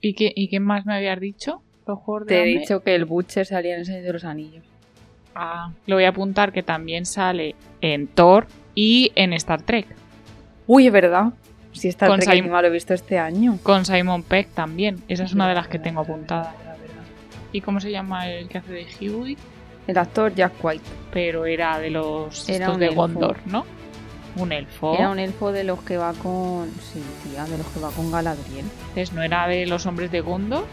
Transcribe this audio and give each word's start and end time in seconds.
¿Y 0.00 0.14
qué, 0.14 0.32
¿Y 0.34 0.48
qué 0.48 0.60
más 0.60 0.86
me 0.86 0.94
habías 0.94 1.18
dicho? 1.20 1.62
¿Los 1.86 1.98
juegos 2.00 2.26
de 2.26 2.28
Te 2.28 2.34
he 2.36 2.42
hambre? 2.42 2.60
dicho 2.60 2.80
que 2.82 2.94
el 2.94 3.04
Butcher 3.04 3.46
salía 3.46 3.74
en 3.74 3.80
el 3.80 3.86
Señor 3.86 4.02
de 4.02 4.12
los 4.12 4.24
Anillos. 4.24 4.64
Ah, 5.34 5.72
lo 5.86 5.96
voy 5.96 6.04
a 6.04 6.08
apuntar 6.10 6.52
que 6.52 6.62
también 6.62 7.06
sale 7.06 7.54
en 7.80 8.06
Thor 8.08 8.46
y 8.74 9.12
en 9.14 9.32
Star 9.34 9.62
Trek. 9.62 9.86
Uy, 10.66 10.86
es 10.86 10.92
verdad. 10.92 11.32
Si 11.72 11.88
está 11.88 12.06
Con 12.08 12.16
Trek 12.18 12.30
Simon- 12.30 12.38
encima 12.44 12.62
lo 12.62 12.68
he 12.68 12.70
visto 12.70 12.94
este 12.94 13.18
año. 13.18 13.58
Con 13.62 13.84
Simon 13.84 14.22
Peck 14.22 14.48
también. 14.50 15.02
Esa 15.08 15.24
es 15.24 15.32
una 15.32 15.48
de 15.48 15.54
las 15.54 15.68
que 15.68 15.78
tengo 15.78 16.00
apuntada. 16.00 16.54
¿Y 17.52 17.60
cómo 17.60 17.80
se 17.80 17.90
llama 17.90 18.28
el 18.30 18.48
que 18.48 18.58
hace 18.58 18.72
de 18.72 18.86
Hewitt? 19.00 19.38
El 19.86 19.96
actor 19.96 20.34
Jack 20.34 20.52
White. 20.62 20.84
Pero 21.12 21.46
era 21.46 21.78
de 21.78 21.90
los 21.90 22.48
Era 22.48 22.66
estos 22.66 22.78
de. 22.78 22.88
Gondor, 22.88 23.38
¿no? 23.46 23.64
Un 24.38 24.52
elfo. 24.52 24.94
Era 24.94 25.10
un 25.10 25.18
elfo 25.18 25.52
de 25.52 25.64
los 25.64 25.82
que 25.82 25.96
va 25.96 26.12
con. 26.12 26.70
Sí, 26.80 27.02
tía, 27.24 27.44
de 27.44 27.58
los 27.58 27.66
que 27.68 27.80
va 27.80 27.90
con 27.90 28.10
Galadriel. 28.10 28.64
Entonces, 28.88 29.12
¿no 29.12 29.22
era 29.22 29.46
de 29.48 29.66
los 29.66 29.84
hombres 29.86 30.10
de 30.10 30.20
Gondor? 30.20 30.64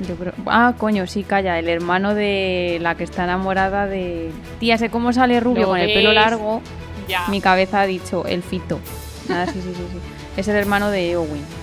Yo 0.00 0.14
creo. 0.16 0.32
Ah, 0.46 0.74
coño, 0.76 1.06
sí, 1.06 1.22
calla. 1.22 1.58
El 1.58 1.68
hermano 1.68 2.14
de 2.14 2.78
la 2.80 2.96
que 2.96 3.04
está 3.04 3.24
enamorada 3.24 3.86
de. 3.86 4.30
Tía, 4.60 4.78
sé 4.78 4.90
cómo 4.90 5.12
sale 5.12 5.40
rubio 5.40 5.62
¿Lo 5.62 5.68
con 5.68 5.80
el 5.80 5.92
pelo 5.92 6.12
largo. 6.12 6.60
Ya. 7.08 7.26
Mi 7.28 7.40
cabeza 7.40 7.80
ha 7.80 7.86
dicho 7.86 8.26
el 8.26 8.42
fito. 8.42 8.78
Nada, 9.28 9.46
sí, 9.46 9.60
sí, 9.62 9.72
sí, 9.74 9.86
sí. 9.92 9.98
Es 10.36 10.48
el 10.48 10.56
hermano 10.56 10.90
de 10.90 11.12
Eowyn. 11.12 11.57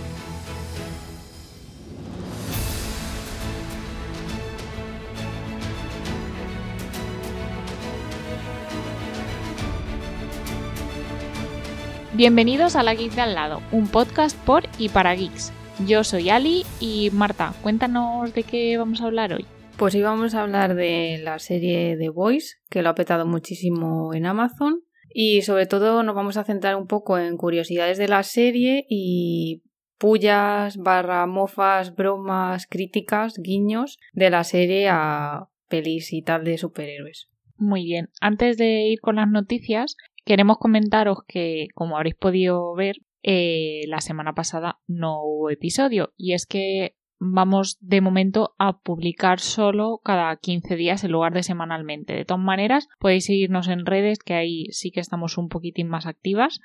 Bienvenidos 12.16 12.78
a 12.78 12.84
La 12.84 12.96
Geek 12.96 13.12
de 13.12 13.20
al 13.20 13.36
lado, 13.36 13.62
un 13.74 13.90
podcast 13.90 14.40
por 14.46 14.64
y 14.80 14.88
para 14.88 15.14
geeks. 15.16 15.52
Yo 15.86 16.06
soy 16.06 16.30
Ali 16.30 16.64
y 16.80 17.10
Marta, 17.12 17.54
cuéntanos 17.62 18.34
de 18.34 18.44
qué 18.44 18.78
vamos 18.78 19.02
a 19.02 19.08
hablar 19.08 19.34
hoy. 19.34 19.46
Pues 19.76 19.96
íbamos 19.96 20.34
a 20.34 20.44
hablar 20.44 20.76
de 20.76 21.20
la 21.22 21.40
serie 21.40 21.98
The 21.98 22.08
Voice, 22.08 22.56
que 22.70 22.82
lo 22.82 22.88
ha 22.88 22.96
petado 22.96 23.26
muchísimo 23.26 24.14
en 24.14 24.28
Amazon. 24.28 24.80
Y 25.14 25.42
sobre 25.42 25.66
todo 25.66 26.04
nos 26.04 26.16
vamos 26.16 26.38
a 26.38 26.46
centrar 26.46 26.78
un 26.78 26.88
poco 26.88 27.18
en 27.18 27.36
curiosidades 27.36 27.98
de 27.98 28.08
la 28.08 28.24
serie 28.24 28.86
y 28.88 29.64
pullas, 29.98 30.78
barra 30.78 31.28
mofas, 31.28 31.96
bromas, 31.96 32.66
críticas, 32.66 33.34
guiños 33.38 34.00
de 34.14 34.30
la 34.30 34.46
serie 34.46 34.88
a 34.90 35.50
pelis 35.68 36.14
y 36.14 36.22
tal 36.22 36.46
de 36.46 36.58
superhéroes. 36.58 37.28
Muy 37.58 37.84
bien, 37.84 38.10
antes 38.22 38.56
de 38.58 38.88
ir 38.88 39.02
con 39.02 39.18
las 39.18 39.30
noticias, 39.30 39.98
queremos 40.26 40.58
comentaros 40.58 41.20
que, 41.28 41.68
como 41.74 41.98
habréis 41.98 42.16
podido 42.16 42.74
ver, 42.76 42.98
eh, 43.24 43.84
la 43.88 44.02
semana 44.02 44.34
pasada 44.34 44.80
no 44.88 45.24
hubo 45.24 45.50
episodio 45.50 46.14
y 46.18 46.34
es 46.34 46.46
que 46.46 46.96
vamos 47.20 47.78
de 47.80 48.02
momento 48.02 48.54
a 48.60 48.80
publicar 48.80 49.40
solo 49.40 50.00
cada 50.04 50.36
15 50.36 50.76
días 50.76 51.04
en 51.04 51.12
lugar 51.12 51.34
de 51.34 51.44
semanalmente. 51.44 52.14
De 52.14 52.26
todas 52.26 52.44
maneras, 52.44 52.88
podéis 53.00 53.26
seguirnos 53.26 53.68
en 53.68 53.86
redes 53.86 54.20
que 54.20 54.34
ahí 54.34 54.66
sí 54.72 54.92
que 54.92 55.00
estamos 55.00 55.38
un 55.38 55.48
poquitín 55.48 55.88
más 55.88 56.06
activas. 56.06 56.60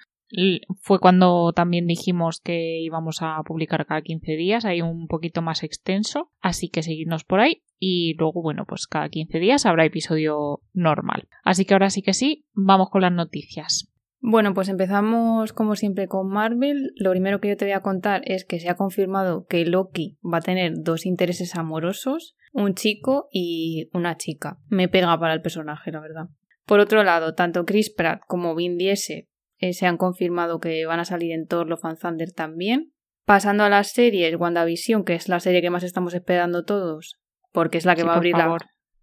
Fue 0.80 1.00
cuando 1.00 1.52
también 1.52 1.86
dijimos 1.86 2.41
que 2.41 2.78
íbamos 2.80 3.19
a 3.20 3.42
publicar 3.42 3.86
cada 3.86 4.02
15 4.02 4.36
días, 4.36 4.64
ahí 4.64 4.80
un 4.80 5.06
poquito 5.06 5.42
más 5.42 5.62
extenso, 5.62 6.30
así 6.41 6.69
que 6.69 6.83
seguidnos 6.83 7.24
por 7.24 7.41
ahí 7.41 7.62
y 7.81 8.14
luego, 8.19 8.42
bueno, 8.42 8.67
pues 8.69 8.86
cada 8.86 9.09
15 9.09 9.39
días 9.41 9.64
habrá 9.64 9.86
episodio 9.86 10.61
normal. 10.75 11.28
Así 11.42 11.64
que 11.64 11.75
ahora 11.75 11.89
sí 11.89 12.03
que 12.03 12.12
sí, 12.12 12.47
vamos 12.53 12.91
con 12.91 13.00
las 13.00 13.12
noticias. 13.12 13.91
Bueno, 14.20 14.53
pues 14.53 14.69
empezamos 14.69 15.55
como 15.55 15.77
siempre 15.77 16.06
con 16.06 16.28
Marvel. 16.28 16.92
Lo 16.97 17.11
primero 17.11 17.41
que 17.41 17.48
yo 17.48 17.56
te 17.56 17.64
voy 17.64 17.73
a 17.73 17.81
contar 17.81 18.20
es 18.27 18.45
que 18.45 18.61
se 18.61 18.69
ha 18.69 18.77
confirmado 18.77 19.47
que 19.47 19.64
Loki 19.64 20.19
va 20.23 20.39
a 20.39 20.42
tener 20.42 20.75
dos 20.77 21.06
intereses 21.06 21.56
amorosos, 21.56 22.36
un 22.53 22.75
chico 22.75 23.28
y 23.33 23.89
una 23.95 24.19
chica. 24.19 24.58
Me 24.69 24.89
pega 24.89 25.19
para 25.19 25.33
el 25.33 25.41
personaje, 25.41 25.91
la 25.91 26.01
verdad. 26.01 26.27
Por 26.67 26.81
otro 26.81 27.03
lado, 27.03 27.34
tanto 27.34 27.64
Chris 27.64 27.91
Pratt 27.91 28.20
como 28.29 28.55
Vin 28.55 28.77
Diesel 28.77 29.27
eh, 29.57 29.73
se 29.73 29.86
han 29.86 29.97
confirmado 29.97 30.61
que 30.61 30.85
van 30.85 31.01
a 31.01 31.07
salir 31.07 31.33
en 31.33 31.47
Thor 31.47 31.67
Love 31.67 31.85
and 31.86 31.98
Thunder 31.98 32.33
también. 32.33 32.92
Pasando 33.24 33.64
a 33.64 33.70
las 33.70 33.92
series, 33.92 34.39
WandaVision, 34.39 35.05
que 35.05 35.14
es 35.14 35.29
la 35.29 35.41
serie 35.41 35.62
que 35.62 35.70
más 35.70 35.83
estamos 35.83 36.12
esperando 36.12 36.64
todos, 36.64 37.20
porque 37.52 37.78
es 37.78 37.84
la 37.84 37.94
que 37.94 38.02
Sí, 38.02 38.06
va 38.06 38.14
a 38.14 38.16
abrir 38.16 38.36
la 38.36 38.56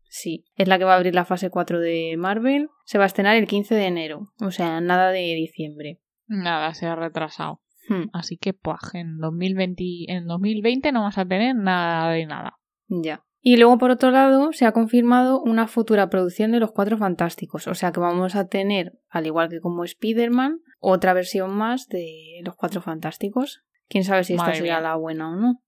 Sí, 0.09 0.45
es 0.55 0.67
la 0.67 0.77
que 0.77 0.85
va 0.85 0.93
a 0.93 0.97
abrir 0.97 1.13
la 1.13 1.25
fase 1.25 1.49
4 1.49 1.79
de 1.79 2.15
Marvel. 2.17 2.69
Se 2.85 2.97
va 2.97 3.03
a 3.03 3.07
estrenar 3.07 3.35
el 3.35 3.47
15 3.47 3.75
de 3.75 3.85
enero, 3.85 4.29
o 4.39 4.51
sea, 4.51 4.79
nada 4.81 5.11
de 5.11 5.33
diciembre. 5.35 5.99
Nada, 6.27 6.73
se 6.73 6.85
ha 6.85 6.95
retrasado. 6.95 7.61
Hmm, 7.89 8.05
Así 8.13 8.37
que, 8.37 8.53
pues, 8.53 8.79
en 8.93 9.17
2020, 9.17 9.83
en 10.07 10.27
2020 10.27 10.91
no 10.91 11.01
vamos 11.01 11.17
a 11.17 11.25
tener 11.25 11.55
nada 11.55 12.11
de 12.11 12.25
nada. 12.25 12.57
ya. 12.87 13.23
Y 13.39 13.55
luego, 13.55 13.77
por 13.77 13.91
otro 13.91 14.11
lado, 14.11 14.51
se 14.51 14.65
ha 14.65 14.73
confirmado 14.73 15.41
una 15.41 15.67
futura 15.67 16.09
producción 16.09 16.51
de 16.51 16.59
Los 16.59 16.71
Cuatro 16.73 16.97
Fantásticos. 16.97 17.67
O 17.67 17.75
sea 17.75 17.93
que 17.93 17.99
vamos 18.01 18.35
a 18.35 18.47
tener, 18.47 18.93
al 19.09 19.25
igual 19.25 19.47
que 19.47 19.61
como 19.61 19.85
Spider-Man, 19.85 20.59
otra 20.79 21.13
versión 21.13 21.55
más 21.55 21.87
de 21.87 22.41
Los 22.43 22.55
Cuatro 22.55 22.81
Fantásticos. 22.81 23.61
Quién 23.87 24.03
sabe 24.03 24.25
si 24.25 24.33
esta 24.33 24.51
mía. 24.59 24.81
la 24.81 24.95
buena 24.95 25.31
o 25.31 25.35
no. 25.35 25.61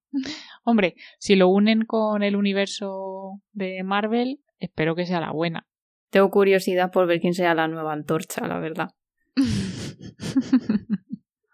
Hombre, 0.64 0.96
si 1.20 1.36
lo 1.36 1.48
unen 1.50 1.84
con 1.86 2.24
el 2.24 2.36
universo 2.36 3.42
de 3.52 3.84
Marvel, 3.84 4.40
espero 4.60 4.96
que 4.96 5.06
sea 5.06 5.20
la 5.20 5.32
buena. 5.32 5.68
Tengo 6.10 6.30
curiosidad 6.32 6.92
por 6.92 7.08
ver 7.08 7.20
quién 7.22 7.34
será 7.34 7.54
la 7.54 7.68
nueva 7.68 7.94
antorcha, 7.94 8.48
la 8.48 8.60
verdad. 8.60 8.90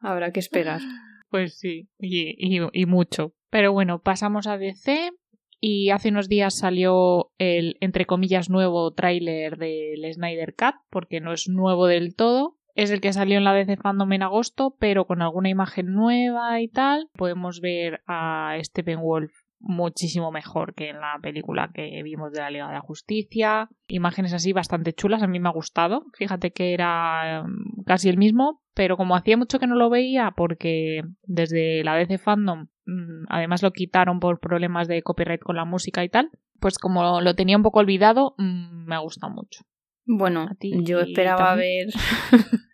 Habrá 0.01 0.31
que 0.31 0.39
esperar. 0.39 0.81
Pues 1.29 1.57
sí, 1.57 1.89
y, 1.99 2.35
y- 2.37 2.67
y 2.71 2.85
mucho. 2.85 3.33
Pero 3.49 3.73
bueno, 3.73 4.01
pasamos 4.01 4.47
a 4.47 4.57
DC 4.57 5.11
y 5.59 5.89
hace 5.89 6.09
unos 6.09 6.29
días 6.29 6.57
salió 6.57 7.31
el, 7.37 7.77
entre 7.81 8.05
comillas, 8.05 8.49
nuevo 8.49 8.93
tráiler 8.93 9.57
del 9.57 10.13
Snyder 10.13 10.55
Cut, 10.55 10.75
porque 10.89 11.19
no 11.21 11.33
es 11.33 11.47
nuevo 11.49 11.87
del 11.87 12.15
todo. 12.15 12.57
Es 12.75 12.91
el 12.91 12.99
que 12.99 13.13
salió 13.13 13.37
en 13.37 13.45
la 13.45 13.53
DC 13.53 13.77
Fandom 13.77 14.11
en 14.11 14.21
agosto, 14.21 14.75
pero 14.79 15.07
con 15.07 15.21
alguna 15.21 15.49
imagen 15.49 15.93
nueva 15.93 16.59
y 16.59 16.67
tal. 16.67 17.09
Podemos 17.13 17.61
ver 17.61 18.01
a 18.05 18.57
Steppenwolf 18.61 19.31
muchísimo 19.59 20.29
mejor 20.31 20.73
que 20.75 20.89
en 20.89 20.99
la 20.99 21.17
película 21.21 21.71
que 21.73 22.01
vimos 22.03 22.33
de 22.33 22.41
la 22.41 22.51
Liga 22.51 22.67
de 22.67 22.73
la 22.73 22.81
Justicia. 22.81 23.69
Imágenes 23.87 24.33
así 24.33 24.51
bastante 24.51 24.91
chulas, 24.91 25.23
a 25.23 25.27
mí 25.27 25.39
me 25.39 25.47
ha 25.47 25.53
gustado. 25.53 26.03
Fíjate 26.17 26.51
que 26.51 26.73
era 26.73 27.43
mm, 27.43 27.83
casi 27.85 28.09
el 28.09 28.17
mismo, 28.17 28.61
pero 28.73 28.97
como 28.97 29.15
hacía 29.15 29.37
mucho 29.37 29.57
que 29.57 29.67
no 29.67 29.75
lo 29.75 29.89
veía, 29.89 30.33
porque 30.35 31.01
desde 31.23 31.81
la 31.85 31.95
DC 31.95 32.17
Fandom 32.17 32.67
mm, 32.85 33.25
además 33.29 33.63
lo 33.63 33.71
quitaron 33.71 34.19
por 34.19 34.41
problemas 34.41 34.89
de 34.89 35.01
copyright 35.01 35.41
con 35.41 35.55
la 35.55 35.65
música 35.65 36.03
y 36.03 36.09
tal, 36.09 36.29
pues 36.59 36.77
como 36.77 37.21
lo 37.21 37.35
tenía 37.35 37.55
un 37.55 37.63
poco 37.63 37.79
olvidado, 37.79 38.35
mm, 38.37 38.85
me 38.85 38.95
ha 38.95 38.99
gustado 38.99 39.33
mucho. 39.33 39.61
Bueno, 40.05 40.47
A 40.49 40.55
ti 40.55 40.71
yo 40.83 40.99
esperaba 40.99 41.55
ver. 41.55 41.87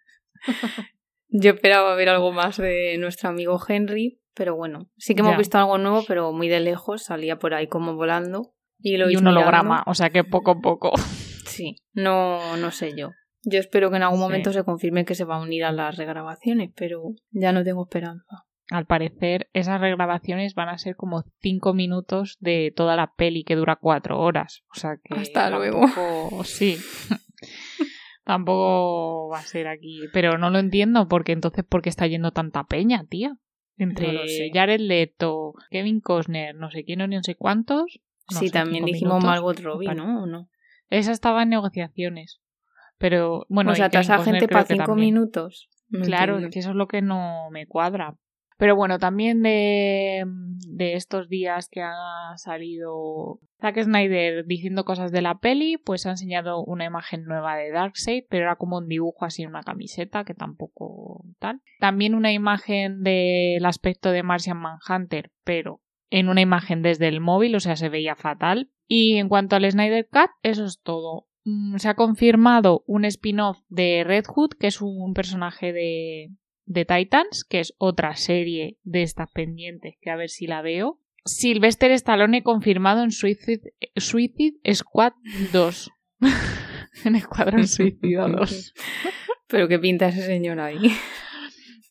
yo 1.30 1.52
esperaba 1.52 1.96
ver 1.96 2.10
algo 2.10 2.32
más 2.32 2.58
de 2.58 2.98
nuestro 2.98 3.30
amigo 3.30 3.60
Henry, 3.68 4.22
pero 4.34 4.56
bueno, 4.56 4.90
sí 4.98 5.16
que 5.16 5.22
hemos 5.22 5.34
Ya. 5.34 5.38
visto 5.38 5.58
algo 5.58 5.78
nuevo, 5.78 6.04
pero 6.08 6.32
muy 6.34 6.50
de 6.50 6.60
lejos, 6.60 7.04
salía 7.04 7.38
por 7.40 7.54
ahí 7.54 7.68
como 7.68 7.96
volando. 7.96 8.54
Y, 8.80 8.98
lo 8.98 9.10
y 9.10 9.16
un 9.16 9.28
holograma, 9.28 9.84
o 9.86 9.94
sea 9.94 10.10
que 10.10 10.24
poco 10.24 10.52
a 10.52 10.60
poco. 10.60 10.92
Sí, 11.52 11.76
no, 11.92 12.56
no 12.56 12.72
sé 12.72 12.94
yo. 12.96 13.12
Yo 13.44 13.60
espero 13.60 13.90
que 13.90 13.98
en 13.98 14.04
algún 14.04 14.20
Sí. 14.20 14.24
momento 14.24 14.54
se 14.54 14.64
confirme 14.64 15.04
que 15.04 15.16
se 15.16 15.26
va 15.26 15.36
a 15.36 15.42
unir 15.42 15.66
a 15.66 15.74
las 15.74 15.98
regrabaciones, 15.98 16.72
pero 16.78 17.04
ya 17.32 17.52
no 17.52 17.62
tengo 17.66 17.84
esperanza. 17.84 18.46
Al 18.72 18.86
parecer, 18.86 19.50
esas 19.54 19.82
regrabaciones 19.82 20.56
van 20.56 20.70
a 20.70 20.78
ser 20.78 20.96
como 20.96 21.24
cinco 21.42 21.74
minutos 21.74 22.38
de 22.40 22.74
toda 22.76 22.96
la 22.96 23.14
peli 23.16 23.44
que 23.44 23.56
dura 23.58 23.76
cuatro 23.76 24.20
horas. 24.20 24.64
O 24.74 24.80
sea 24.80 24.96
que. 25.04 25.14
Hasta 25.20 25.50
luego. 25.50 25.82
Sí. 26.46 26.78
tampoco 28.24 29.30
va 29.30 29.40
a 29.40 29.44
ser 29.44 29.68
aquí. 29.68 30.02
Pero 30.14 30.38
no 30.38 30.50
lo 30.50 30.60
entiendo, 30.60 31.08
porque 31.08 31.32
entonces, 31.34 31.66
¿por 31.66 31.82
qué 31.82 31.90
está 31.90 32.08
yendo 32.08 32.32
tanta 32.32 32.64
peña, 32.64 33.04
tía? 33.10 33.36
Entre 33.78 34.14
No. 34.14 34.20
Jared 34.54 34.80
Leto, 34.80 35.54
Kevin 35.70 36.02
Costner, 36.02 36.56
no 36.56 36.70
sé 36.72 36.84
quién, 36.84 37.00
no 37.00 37.24
sé 37.24 37.36
cuántos. 37.36 38.00
no 38.32 38.40
sí, 38.40 38.48
sé, 38.48 38.54
también 38.54 38.86
dijimos 38.86 39.16
minutos. 39.16 39.30
Margot 39.30 39.60
Robbie. 39.60 39.96
¿no? 39.96 40.24
¿O 40.24 40.26
no? 40.28 40.50
Esa 40.90 41.12
estaba 41.12 41.44
en 41.44 41.50
negociaciones. 41.50 42.40
Pero 42.98 43.46
bueno, 43.50 43.72
o 43.72 43.76
sea, 43.76 43.90
Costner 43.90 44.22
gente 44.22 44.48
para 44.48 44.66
cinco 44.66 44.96
minutos. 44.96 45.68
No 45.90 46.06
Claro, 46.06 46.34
entiendo. 46.34 46.48
es 46.48 46.54
que 46.54 46.60
eso 46.60 46.70
es 46.70 46.76
lo 46.76 46.88
que 46.88 47.02
no 47.02 47.50
me 47.52 47.66
cuadra. 47.66 48.16
Pero 48.62 48.76
bueno, 48.76 49.00
también 49.00 49.42
de, 49.42 50.24
de 50.68 50.94
estos 50.94 51.30
días 51.30 51.68
que 51.68 51.82
ha 51.82 52.38
salido 52.38 53.40
Zack 53.60 53.82
Snyder 53.82 54.46
diciendo 54.46 54.86
cosas 54.86 55.12
de 55.12 55.24
la 55.24 55.40
peli, 55.40 55.78
pues 55.78 56.06
ha 56.06 56.12
enseñado 56.12 56.64
una 56.64 56.86
imagen 56.86 57.24
nueva 57.24 57.56
de 57.56 57.72
Darkseid, 57.72 58.26
pero 58.30 58.44
era 58.44 58.58
como 58.58 58.78
un 58.78 58.88
dibujo 58.88 59.26
así 59.26 59.42
en 59.42 59.50
una 59.50 59.64
camiseta, 59.64 60.26
que 60.26 60.36
tampoco 60.36 61.26
tal. 61.40 61.62
También 61.80 62.14
una 62.14 62.34
imagen 62.34 63.02
del 63.02 63.66
aspecto 63.66 64.12
de 64.12 64.22
Martian 64.22 64.60
Manhunter, 64.60 65.32
pero 65.44 65.82
en 66.12 66.30
una 66.30 66.42
imagen 66.42 66.84
desde 66.84 67.08
el 67.08 67.20
móvil, 67.20 67.56
o 67.56 67.60
sea, 67.60 67.76
se 67.76 67.90
veía 67.90 68.16
fatal. 68.16 68.70
Y 68.88 69.16
en 69.16 69.28
cuanto 69.28 69.56
al 69.56 69.72
Snyder 69.72 70.08
Cut, 70.08 70.30
eso 70.44 70.66
es 70.66 70.80
todo. 70.84 71.26
Mm, 71.46 71.78
Se 71.78 71.90
ha 71.90 71.96
confirmado 71.96 72.84
un 72.86 73.06
spin-off 73.06 73.58
de 73.70 74.04
Red 74.06 74.26
Hood, 74.28 74.52
que 74.60 74.68
es 74.68 74.84
un 74.84 75.16
personaje 75.16 75.74
de, 75.74 76.30
de 76.66 76.86
Titans, 76.86 77.44
que 77.44 77.60
es 77.60 77.74
otra 77.78 78.16
serie 78.16 78.78
de 78.84 79.04
estas 79.04 79.30
pendientes 79.32 79.96
que 80.02 80.10
a 80.10 80.16
ver 80.16 80.30
si 80.30 80.48
la 80.48 80.62
veo. 80.62 81.00
Sylvester 81.26 81.92
Stallone 81.92 82.44
confirmado 82.44 83.04
en 83.04 83.12
Suicide, 83.12 83.74
Suicide 83.96 84.58
Squad 84.74 85.14
2. 85.54 85.92
en 87.06 87.16
Escuadrón 87.16 87.68
Suicida 87.68 88.28
2. 88.28 88.74
Pero 89.48 89.68
qué 89.68 89.80
pinta 89.80 90.08
ese 90.08 90.26
señor 90.26 90.60
ahí. 90.60 90.92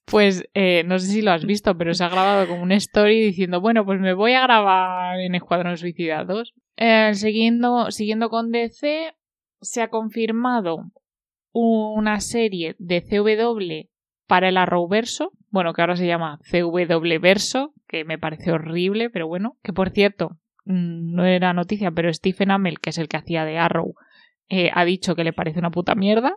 Pues 0.06 0.48
eh, 0.54 0.82
no 0.86 0.98
sé 0.98 1.06
si 1.06 1.22
lo 1.22 1.30
has 1.30 1.44
visto, 1.44 1.76
pero 1.76 1.94
se 1.94 2.02
ha 2.02 2.08
grabado 2.08 2.48
como 2.48 2.62
una 2.62 2.74
story 2.74 3.20
diciendo, 3.20 3.60
bueno, 3.60 3.84
pues 3.84 4.00
me 4.00 4.14
voy 4.14 4.32
a 4.32 4.42
grabar 4.42 5.20
en 5.20 5.34
Escuadrón 5.36 5.76
Suicida 5.76 6.24
2. 6.24 6.52
Eh, 6.76 7.14
siguiendo, 7.14 7.90
siguiendo 7.90 8.28
con 8.28 8.50
DC, 8.50 9.14
se 9.60 9.82
ha 9.82 9.88
confirmado 9.88 10.90
una 11.52 12.20
serie 12.20 12.74
de 12.78 13.02
CW 13.02 13.90
para 14.30 14.48
el 14.48 14.58
Arrowverso, 14.58 15.32
bueno, 15.50 15.72
que 15.72 15.80
ahora 15.80 15.96
se 15.96 16.06
llama 16.06 16.38
CW 16.48 17.18
Verso, 17.20 17.74
que 17.88 18.04
me 18.04 18.16
parece 18.16 18.52
horrible, 18.52 19.10
pero 19.10 19.26
bueno, 19.26 19.58
que 19.64 19.72
por 19.72 19.90
cierto, 19.90 20.38
mm, 20.66 21.16
no 21.16 21.24
era 21.24 21.52
noticia, 21.52 21.90
pero 21.90 22.14
Stephen 22.14 22.52
Amell, 22.52 22.78
que 22.78 22.90
es 22.90 22.98
el 22.98 23.08
que 23.08 23.16
hacía 23.16 23.44
de 23.44 23.58
Arrow, 23.58 23.96
eh, 24.48 24.70
ha 24.72 24.84
dicho 24.84 25.16
que 25.16 25.24
le 25.24 25.32
parece 25.32 25.58
una 25.58 25.72
puta 25.72 25.96
mierda. 25.96 26.36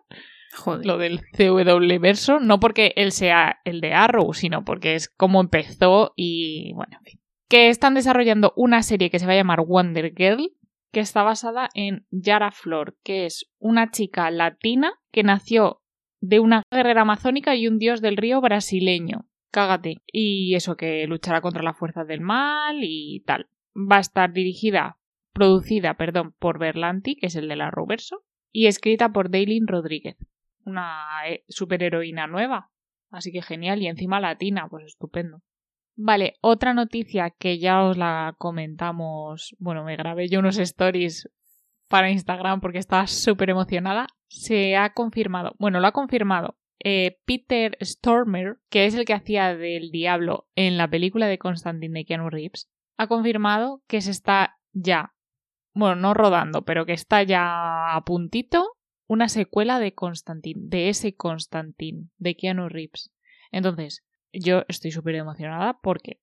Joder. 0.56 0.88
Lo 0.88 0.98
del 0.98 1.20
CW 1.38 2.00
verso, 2.00 2.40
no 2.40 2.60
porque 2.60 2.94
él 2.96 3.12
sea 3.12 3.60
el 3.64 3.80
de 3.80 3.94
Arrow, 3.94 4.34
sino 4.34 4.66
porque 4.66 4.96
es 4.96 5.08
como 5.08 5.40
empezó 5.40 6.14
y 6.16 6.74
bueno, 6.74 6.98
en 6.98 7.04
fin. 7.04 7.22
Que 7.48 7.70
están 7.70 7.94
desarrollando 7.94 8.54
una 8.56 8.82
serie 8.82 9.12
que 9.12 9.20
se 9.20 9.28
va 9.28 9.34
a 9.34 9.36
llamar 9.36 9.62
Wonder 9.62 10.12
Girl, 10.18 10.50
que 10.92 11.00
está 11.00 11.22
basada 11.22 11.70
en 11.76 12.08
Yara 12.10 12.50
Flor, 12.50 12.98
que 13.04 13.28
es 13.28 13.52
una 13.60 13.92
chica 13.92 14.32
latina 14.32 14.94
que 15.12 15.22
nació 15.22 15.83
de 16.24 16.40
una 16.40 16.64
guerrera 16.72 17.02
amazónica 17.02 17.54
y 17.54 17.68
un 17.68 17.80
dios 17.80 18.00
del 18.00 18.16
río 18.16 18.40
brasileño. 18.40 19.26
Cágate. 19.52 19.98
Y 20.08 20.56
eso 20.56 20.78
que 20.78 21.06
luchará 21.06 21.42
contra 21.42 21.62
las 21.62 21.78
fuerzas 21.78 22.08
del 22.08 22.22
mal 22.22 22.78
y 22.82 23.24
tal. 23.26 23.50
Va 23.76 23.98
a 23.98 24.00
estar 24.00 24.32
dirigida, 24.32 24.98
producida, 25.34 25.96
perdón, 25.96 26.34
por 26.40 26.60
Berlanti, 26.60 27.18
que 27.18 27.28
es 27.28 27.36
el 27.36 27.50
de 27.50 27.58
la 27.58 27.72
Roverso, 27.72 28.24
y 28.54 28.68
escrita 28.68 29.12
por 29.12 29.32
Daylin 29.32 29.68
Rodríguez, 29.68 30.16
una 30.64 31.08
eh, 31.28 31.44
superheroína 31.50 32.26
nueva. 32.28 32.72
Así 33.12 33.34
que 33.34 33.42
genial, 33.42 33.82
y 33.82 33.88
encima 33.88 34.22
latina, 34.22 34.68
pues 34.70 34.86
estupendo. 34.86 35.42
Vale, 35.96 36.36
otra 36.40 36.74
noticia 36.74 37.32
que 37.38 37.60
ya 37.60 37.84
os 37.84 37.98
la 37.98 38.34
comentamos, 38.38 39.58
bueno, 39.60 39.84
me 39.84 39.98
grabé 39.98 40.30
yo 40.30 40.40
unos 40.40 40.58
stories 40.58 41.30
para 41.90 42.10
Instagram 42.10 42.62
porque 42.62 42.80
estaba 42.80 43.08
súper 43.08 43.50
emocionada, 43.50 44.08
se 44.34 44.76
ha 44.76 44.94
confirmado, 44.94 45.56
bueno, 45.60 45.80
lo 45.80 45.86
ha 45.86 45.92
confirmado 45.92 46.58
eh, 46.84 47.20
Peter 47.26 47.78
Stormer, 47.82 48.58
que 48.70 48.86
es 48.86 48.96
el 48.96 49.06
que 49.06 49.14
hacía 49.14 49.56
del 49.56 49.92
diablo 49.92 50.48
en 50.56 50.78
la 50.78 50.90
película 50.90 51.28
de 51.28 51.38
Constantine 51.38 52.00
de 52.00 52.06
Keanu 52.06 52.30
Reeves, 52.32 52.68
ha 52.98 53.08
confirmado 53.08 53.84
que 53.88 54.02
se 54.02 54.10
está 54.10 54.58
ya, 54.72 55.14
bueno, 55.76 55.96
no 55.96 56.14
rodando, 56.16 56.64
pero 56.66 56.86
que 56.86 56.94
está 56.94 57.22
ya 57.22 57.96
a 57.96 58.04
puntito 58.06 58.76
una 59.08 59.30
secuela 59.30 59.80
de 59.80 59.94
Constantine, 59.94 60.62
de 60.66 60.90
ese 60.90 61.16
Constantine, 61.16 62.10
de 62.18 62.36
Keanu 62.36 62.70
Reeves. 62.70 63.14
Entonces, 63.52 64.04
yo 64.32 64.64
estoy 64.68 64.90
súper 64.90 65.14
emocionada 65.14 65.80
porque 65.80 66.20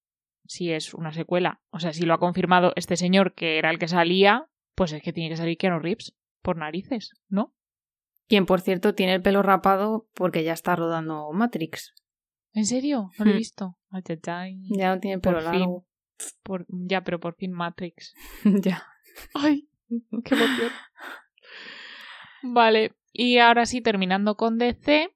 si 0.46 0.72
es 0.72 0.94
una 0.94 1.12
secuela, 1.12 1.62
o 1.70 1.78
sea, 1.78 1.92
si 1.92 2.04
lo 2.04 2.14
ha 2.14 2.18
confirmado 2.18 2.72
este 2.74 2.96
señor 2.96 3.34
que 3.34 3.58
era 3.58 3.70
el 3.70 3.78
que 3.78 3.86
salía, 3.86 4.48
pues 4.74 4.92
es 4.92 5.00
que 5.00 5.12
tiene 5.12 5.30
que 5.30 5.36
salir 5.36 5.56
Keanu 5.58 5.78
Reeves 5.78 6.16
por 6.42 6.56
narices, 6.56 7.12
¿no? 7.28 7.54
Quien, 8.30 8.46
por 8.46 8.60
cierto, 8.60 8.94
tiene 8.94 9.14
el 9.14 9.22
pelo 9.22 9.42
rapado 9.42 10.06
porque 10.14 10.44
ya 10.44 10.52
está 10.52 10.76
rodando 10.76 11.32
Matrix. 11.32 11.92
¿En 12.54 12.64
serio? 12.64 13.10
No 13.18 13.24
lo 13.24 13.32
he 13.32 13.34
Hmm. 13.34 13.38
visto. 13.38 13.76
Ya 14.70 14.94
no 14.94 15.00
tiene 15.00 15.18
pelo 15.18 15.40
Por 15.40 15.50
fin. 15.50 15.60
largo. 15.60 15.86
Por- 16.44 16.64
ya, 16.68 17.02
pero 17.02 17.18
por 17.18 17.34
fin 17.34 17.50
Matrix. 17.52 18.14
ya. 18.64 18.84
¡Ay! 19.34 19.68
¡Qué 20.24 20.34
emoción! 20.36 20.70
Vale, 22.42 22.92
y 23.12 23.38
ahora 23.38 23.66
sí, 23.66 23.80
terminando 23.80 24.36
con 24.36 24.58
DC, 24.58 25.10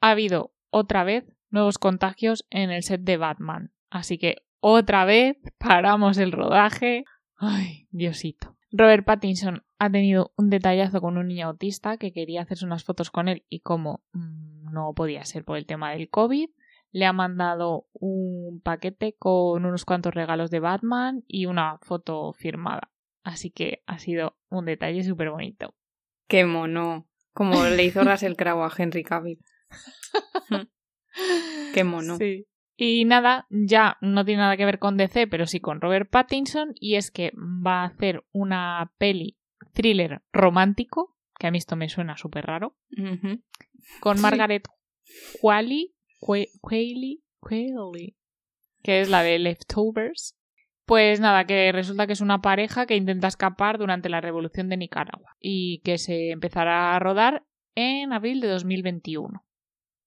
ha 0.00 0.10
habido 0.10 0.54
otra 0.70 1.02
vez 1.04 1.24
nuevos 1.50 1.78
contagios 1.78 2.46
en 2.50 2.70
el 2.70 2.82
set 2.84 3.00
de 3.02 3.16
Batman. 3.16 3.72
Así 3.90 4.16
que 4.18 4.36
otra 4.60 5.04
vez 5.04 5.36
paramos 5.58 6.18
el 6.18 6.30
rodaje. 6.32 7.04
¡Ay, 7.36 7.88
Diosito! 7.90 8.53
Robert 8.76 9.04
Pattinson 9.04 9.64
ha 9.78 9.88
tenido 9.88 10.32
un 10.36 10.50
detallazo 10.50 11.00
con 11.00 11.16
un 11.16 11.28
niño 11.28 11.46
autista 11.46 11.96
que 11.96 12.12
quería 12.12 12.42
hacerse 12.42 12.66
unas 12.66 12.82
fotos 12.82 13.12
con 13.12 13.28
él 13.28 13.44
y 13.48 13.60
como 13.60 14.02
mm, 14.12 14.72
no 14.72 14.92
podía 14.94 15.24
ser 15.24 15.44
por 15.44 15.58
el 15.58 15.64
tema 15.64 15.92
del 15.92 16.10
COVID, 16.10 16.50
le 16.90 17.06
ha 17.06 17.12
mandado 17.12 17.86
un 17.92 18.60
paquete 18.60 19.14
con 19.16 19.64
unos 19.64 19.84
cuantos 19.84 20.12
regalos 20.12 20.50
de 20.50 20.58
Batman 20.58 21.22
y 21.28 21.46
una 21.46 21.78
foto 21.82 22.32
firmada. 22.32 22.90
Así 23.22 23.50
que 23.50 23.84
ha 23.86 24.00
sido 24.00 24.36
un 24.48 24.64
detalle 24.64 25.04
súper 25.04 25.30
bonito. 25.30 25.76
Qué 26.26 26.44
mono. 26.44 27.06
Como 27.32 27.64
le 27.64 27.84
hizo 27.84 28.02
Russell 28.02 28.34
Crowe 28.34 28.64
a 28.64 28.72
Henry 28.76 29.04
Cavill. 29.04 29.38
Qué 31.74 31.84
mono. 31.84 32.16
Sí. 32.16 32.46
Y 32.76 33.04
nada, 33.04 33.46
ya 33.50 33.96
no 34.00 34.24
tiene 34.24 34.42
nada 34.42 34.56
que 34.56 34.64
ver 34.64 34.78
con 34.78 34.96
DC, 34.96 35.26
pero 35.28 35.46
sí 35.46 35.60
con 35.60 35.80
Robert 35.80 36.10
Pattinson, 36.10 36.72
y 36.74 36.96
es 36.96 37.10
que 37.10 37.32
va 37.36 37.82
a 37.82 37.86
hacer 37.86 38.24
una 38.32 38.92
peli 38.98 39.38
thriller 39.74 40.22
romántico, 40.32 41.16
que 41.38 41.46
a 41.46 41.50
mí 41.50 41.58
esto 41.58 41.76
me 41.76 41.88
suena 41.88 42.16
súper 42.16 42.46
raro, 42.46 42.76
con 44.00 44.16
Sí. 44.16 44.22
Margaret 44.22 44.64
Qualley, 45.40 45.94
Que- 46.20 46.48
Qualley, 46.60 47.22
Qualley, 47.40 48.16
que 48.82 49.00
es 49.00 49.08
la 49.08 49.22
de 49.22 49.38
Leftovers. 49.38 50.36
Pues 50.86 51.18
nada, 51.20 51.46
que 51.46 51.72
resulta 51.72 52.06
que 52.06 52.12
es 52.12 52.20
una 52.20 52.42
pareja 52.42 52.84
que 52.86 52.96
intenta 52.96 53.26
escapar 53.28 53.78
durante 53.78 54.08
la 54.10 54.20
revolución 54.20 54.68
de 54.68 54.76
Nicaragua 54.76 55.34
y 55.40 55.80
que 55.82 55.96
se 55.96 56.30
empezará 56.30 56.94
a 56.94 56.98
rodar 56.98 57.44
en 57.74 58.12
abril 58.12 58.40
de 58.40 58.48
2021. 58.48 59.44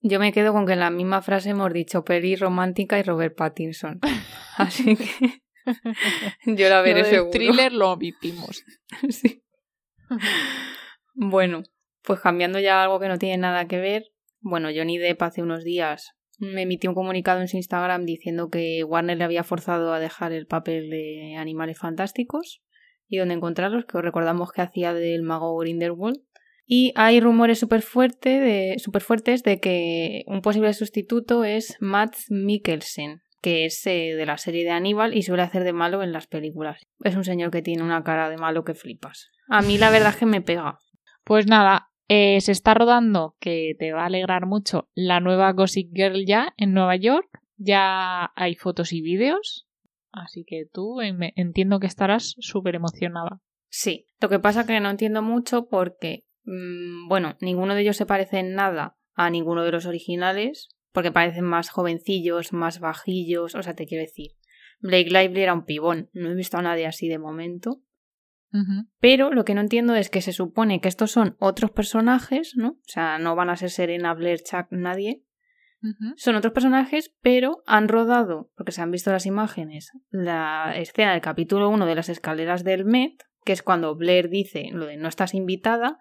Yo 0.02 0.20
me 0.20 0.32
quedo 0.32 0.54
con 0.54 0.66
que 0.66 0.74
en 0.74 0.80
la 0.80 0.90
misma 0.90 1.22
frase 1.22 1.50
hemos 1.50 1.74
dicho 1.74 2.04
peli 2.04 2.36
romántica 2.36 3.00
y 3.00 3.04
Robert 3.04 3.36
Pattinson. 3.36 4.00
Así 4.58 4.96
que 4.96 5.42
yo 6.46 6.70
la 6.70 6.82
veré 6.82 7.00
Lo 7.02 7.06
del 7.06 7.16
seguro. 7.16 7.32
thriller 7.32 7.74
lo 7.74 7.92
omitimos. 7.94 8.64
Sí. 9.10 9.44
Bueno, 11.14 11.64
pues 12.04 12.22
cambiando 12.22 12.60
ya 12.60 12.82
algo 12.82 13.00
que 13.00 13.10
no 13.10 13.18
tiene 13.18 13.38
nada 13.38 13.68
que 13.68 13.78
ver. 13.78 14.06
Bueno, 14.40 14.70
Johnny 14.74 14.98
Depp 14.98 15.22
hace 15.22 15.42
unos 15.42 15.66
días 15.66 16.14
me 16.40 16.62
emitió 16.62 16.90
un 16.92 16.96
comunicado 16.96 17.42
en 17.42 17.48
su 17.48 17.58
Instagram 17.58 18.06
diciendo 18.06 18.50
que 18.50 18.84
Warner 18.84 19.18
le 19.18 19.24
había 19.24 19.44
forzado 19.44 19.94
a 19.94 20.00
dejar 20.00 20.32
el 20.32 20.46
papel 20.46 20.90
de 20.90 21.36
Animales 21.38 21.80
Fantásticos 21.80 22.62
y 23.08 23.18
dónde 23.18 23.34
encontrarlos, 23.36 23.86
que 23.86 23.98
os 23.98 24.04
recordamos 24.04 24.52
que 24.52 24.62
hacía 24.62 24.94
del 24.94 25.24
mago 25.24 25.58
Grindelwald. 25.58 26.22
Y 26.70 26.92
hay 26.96 27.22
rumores 27.22 27.60
súper 27.60 27.82
fuerte 27.82 28.42
de, 28.42 28.78
súper 28.78 29.02
fuertes 29.02 29.42
de 29.42 29.60
que 29.60 30.24
un 30.28 30.42
posible 30.42 30.74
sustituto 30.74 31.46
es 31.46 31.78
Matt 31.80 32.16
Mikkelsen, 32.30 33.22
que 33.42 33.66
es 33.66 33.88
eh, 33.88 34.16
de 34.16 34.26
la 34.26 34.38
serie 34.38 34.66
de 34.66 34.72
Aníbal 34.72 35.16
y 35.16 35.24
suele 35.24 35.44
hacer 35.44 35.64
de 35.64 35.72
malo 35.72 36.04
en 36.04 36.12
las 36.12 36.28
películas. 36.28 36.82
Es 37.04 37.16
un 37.16 37.24
señor 37.24 37.52
que 37.52 37.62
tiene 37.62 37.84
una 37.84 38.04
cara 38.04 38.30
de 38.30 38.36
malo 38.36 38.66
que 38.66 38.74
flipas. 38.74 39.32
A 39.48 39.62
mí 39.62 39.78
la 39.78 39.90
verdad 39.90 40.10
es 40.10 40.18
que 40.18 40.26
me 40.26 40.42
pega. 40.42 40.80
Pues 41.24 41.48
nada, 41.48 41.88
eh, 42.10 42.42
se 42.42 42.52
está 42.52 42.74
rodando, 42.74 43.36
que 43.40 43.74
te 43.80 43.94
va 43.94 44.04
a 44.04 44.08
alegrar 44.08 44.46
mucho, 44.46 44.90
la 44.94 45.22
nueva 45.22 45.52
Gossip 45.54 45.90
Girl 45.94 46.26
ya 46.26 46.54
en 46.58 46.74
Nueva 46.74 46.98
York. 46.98 47.28
Ya 47.56 48.32
hay 48.36 48.56
fotos 48.56 48.92
y 48.92 49.02
vídeos. 49.02 49.68
Así 50.12 50.44
que 50.46 50.66
tú 50.72 51.02
eh, 51.02 51.16
entiendo 51.36 51.80
que 51.80 51.88
estarás 51.88 52.36
súper 52.40 52.76
emocionada. 52.76 53.40
Sí, 53.70 54.06
lo 54.22 54.30
que 54.30 54.40
pasa 54.40 54.66
que 54.66 54.80
no 54.80 54.90
entiendo 54.90 55.22
mucho 55.22 55.68
porque, 55.68 56.24
mm, 56.48 57.08
bueno, 57.08 57.38
ninguno 57.40 57.76
de 57.76 57.82
ellos 57.82 57.98
se 57.98 58.08
parece 58.08 58.40
en 58.40 58.56
nada 58.56 58.98
a 59.14 59.30
ninguno 59.30 59.64
de 59.64 59.72
los 59.72 59.86
originales, 59.86 60.70
porque 60.92 61.12
parecen 61.12 61.46
más 61.46 61.70
jovencillos, 61.70 62.54
más 62.54 62.80
bajillos, 62.80 63.54
o 63.54 63.62
sea, 63.62 63.76
te 63.76 63.86
quiero 63.86 64.04
decir, 64.04 64.32
Blake 64.80 65.10
Lively 65.10 65.42
era 65.42 65.54
un 65.54 65.66
pibón, 65.66 66.10
no 66.14 66.32
he 66.32 66.36
visto 66.36 66.58
a 66.58 66.62
nadie 66.64 66.88
así 66.88 67.08
de 67.08 67.20
momento, 67.20 67.82
pero 69.00 69.32
lo 69.32 69.46
que 69.46 69.54
no 69.54 69.62
entiendo 69.62 69.94
es 69.94 70.10
que 70.10 70.22
se 70.22 70.34
supone 70.34 70.82
que 70.82 70.88
estos 70.88 71.12
son 71.12 71.36
otros 71.40 71.70
personajes, 71.70 72.54
¿no? 72.56 72.70
O 72.70 72.88
sea, 72.88 73.20
no 73.20 73.36
van 73.36 73.52
a 73.52 73.56
ser 73.56 73.70
Serena, 73.70 74.16
Blair, 74.16 74.42
Chuck, 74.42 74.68
nadie, 74.72 75.24
son 76.16 76.36
otros 76.36 76.54
personajes, 76.54 77.14
pero 77.22 77.62
han 77.68 77.88
rodado, 77.88 78.50
porque 78.56 78.72
se 78.72 78.82
han 78.82 78.90
visto 78.90 79.12
las 79.12 79.28
imágenes, 79.28 79.92
la 80.10 80.74
escena 80.76 81.12
del 81.12 81.22
capítulo 81.22 81.70
1 81.70 81.86
de 81.86 81.96
las 81.96 82.10
escaleras 82.10 82.64
del 82.64 82.84
Met, 82.84 83.24
que 83.46 83.54
es 83.54 83.62
cuando 83.62 83.96
Blair 83.96 84.30
dice 84.30 84.70
lo 84.72 84.88
de 84.88 84.98
no 84.98 85.08
estás 85.08 85.36
invitada, 85.36 86.00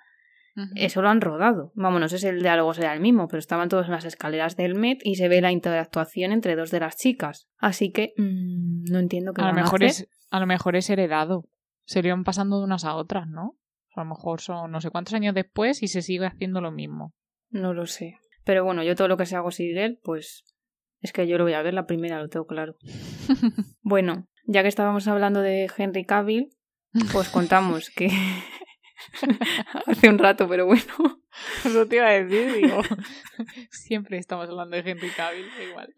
Eso 0.74 1.02
lo 1.02 1.10
han 1.10 1.20
rodado. 1.20 1.72
Vamos, 1.74 2.00
no 2.00 2.08
sé 2.08 2.18
si 2.18 2.26
el 2.26 2.40
diálogo 2.40 2.72
será 2.72 2.94
el 2.94 3.00
mismo, 3.00 3.28
pero 3.28 3.38
estaban 3.38 3.68
todos 3.68 3.86
en 3.86 3.92
las 3.92 4.06
escaleras 4.06 4.56
del 4.56 4.74
Met 4.74 5.00
y 5.04 5.16
se 5.16 5.28
ve 5.28 5.40
la 5.40 5.52
interactuación 5.52 6.32
entre 6.32 6.56
dos 6.56 6.70
de 6.70 6.80
las 6.80 6.96
chicas. 6.96 7.48
Así 7.58 7.92
que 7.92 8.14
mm, 8.16 8.84
no 8.90 8.98
entiendo 8.98 9.32
qué 9.34 9.42
a 9.42 9.44
lo 9.44 9.52
van 9.52 9.62
mejor 9.62 9.82
a 9.82 9.86
hacer. 9.86 10.06
es 10.06 10.10
a 10.30 10.40
lo 10.40 10.46
mejor 10.46 10.76
es 10.76 10.88
heredado. 10.90 11.44
Se 11.84 12.02
pasando 12.24 12.58
de 12.58 12.64
unas 12.64 12.84
a 12.84 12.94
otras, 12.94 13.28
¿no? 13.28 13.58
A 13.94 14.00
lo 14.00 14.06
mejor 14.06 14.40
son 14.40 14.70
no 14.70 14.80
sé 14.80 14.90
cuántos 14.90 15.14
años 15.14 15.34
después 15.34 15.82
y 15.82 15.88
se 15.88 16.02
sigue 16.02 16.26
haciendo 16.26 16.60
lo 16.60 16.72
mismo. 16.72 17.14
No 17.50 17.74
lo 17.74 17.86
sé. 17.86 18.18
Pero 18.44 18.64
bueno, 18.64 18.82
yo 18.82 18.94
todo 18.96 19.08
lo 19.08 19.16
que 19.16 19.26
sea 19.26 19.40
Gossip 19.40 19.74
Girl, 19.74 19.98
pues 20.02 20.44
es 21.00 21.12
que 21.12 21.26
yo 21.26 21.38
lo 21.38 21.44
voy 21.44 21.52
a 21.52 21.62
ver 21.62 21.74
la 21.74 21.86
primera, 21.86 22.20
lo 22.20 22.28
tengo 22.28 22.46
claro. 22.46 22.76
Bueno, 23.82 24.26
Ya 24.46 24.62
que 24.62 24.68
estábamos 24.68 25.06
hablando 25.08 25.40
de 25.40 25.70
Henry 25.76 26.04
Cavill, 26.04 26.50
pues 27.12 27.28
contamos 27.28 27.90
que 27.90 28.08
hace 29.86 30.08
un 30.08 30.18
rato, 30.18 30.48
pero 30.48 30.66
bueno. 30.66 30.82
Eso 31.64 31.86
te 31.86 31.96
iba 31.96 32.06
a 32.06 32.22
decir, 32.22 32.52
digo. 32.54 32.82
Siempre 33.70 34.18
estamos 34.18 34.48
hablando 34.48 34.76
de 34.76 34.90
Henry 34.90 35.10
Cavill, 35.10 35.46
igual. 35.68 35.94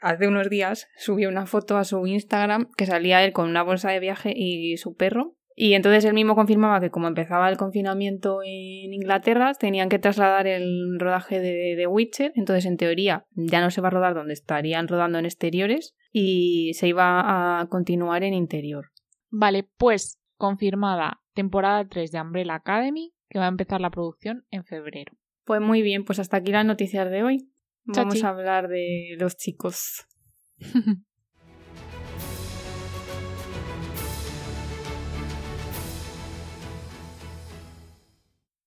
Hace 0.00 0.28
unos 0.28 0.50
días 0.50 0.88
subió 0.96 1.28
una 1.28 1.46
foto 1.46 1.76
a 1.76 1.84
su 1.84 2.06
Instagram 2.06 2.68
que 2.76 2.86
salía 2.86 3.24
él 3.24 3.32
con 3.32 3.48
una 3.48 3.62
bolsa 3.62 3.90
de 3.90 4.00
viaje 4.00 4.32
y 4.34 4.76
su 4.76 4.94
perro. 4.94 5.36
Y 5.58 5.72
entonces 5.72 6.04
él 6.04 6.12
mismo 6.12 6.34
confirmaba 6.34 6.80
que 6.80 6.90
como 6.90 7.08
empezaba 7.08 7.48
el 7.48 7.56
confinamiento 7.56 8.40
en 8.44 8.92
Inglaterra, 8.92 9.54
tenían 9.54 9.88
que 9.88 9.98
trasladar 9.98 10.46
el 10.46 11.00
rodaje 11.00 11.40
de 11.40 11.74
The 11.78 11.86
Witcher. 11.86 12.32
Entonces, 12.34 12.66
en 12.66 12.76
teoría, 12.76 13.24
ya 13.30 13.62
no 13.62 13.70
se 13.70 13.80
va 13.80 13.88
a 13.88 13.90
rodar 13.90 14.14
donde 14.14 14.34
estarían 14.34 14.86
rodando 14.86 15.18
en 15.18 15.24
exteriores 15.24 15.96
y 16.12 16.74
se 16.74 16.88
iba 16.88 17.60
a 17.60 17.66
continuar 17.68 18.22
en 18.22 18.34
interior. 18.34 18.90
Vale, 19.30 19.66
pues 19.78 20.20
confirmada 20.36 21.20
temporada 21.34 21.86
3 21.86 22.12
de 22.12 22.20
Umbrella 22.20 22.54
Academy, 22.54 23.12
que 23.28 23.38
va 23.38 23.46
a 23.46 23.48
empezar 23.48 23.80
la 23.80 23.90
producción 23.90 24.46
en 24.50 24.64
febrero. 24.64 25.12
Pues 25.44 25.60
muy 25.60 25.82
bien, 25.82 26.04
pues 26.04 26.18
hasta 26.18 26.38
aquí 26.38 26.52
las 26.52 26.64
noticias 26.64 27.10
de 27.10 27.22
hoy. 27.22 27.50
Vamos 27.84 28.22
a 28.24 28.30
hablar 28.30 28.68
de 28.68 29.16
los 29.18 29.36
chicos. 29.36 30.06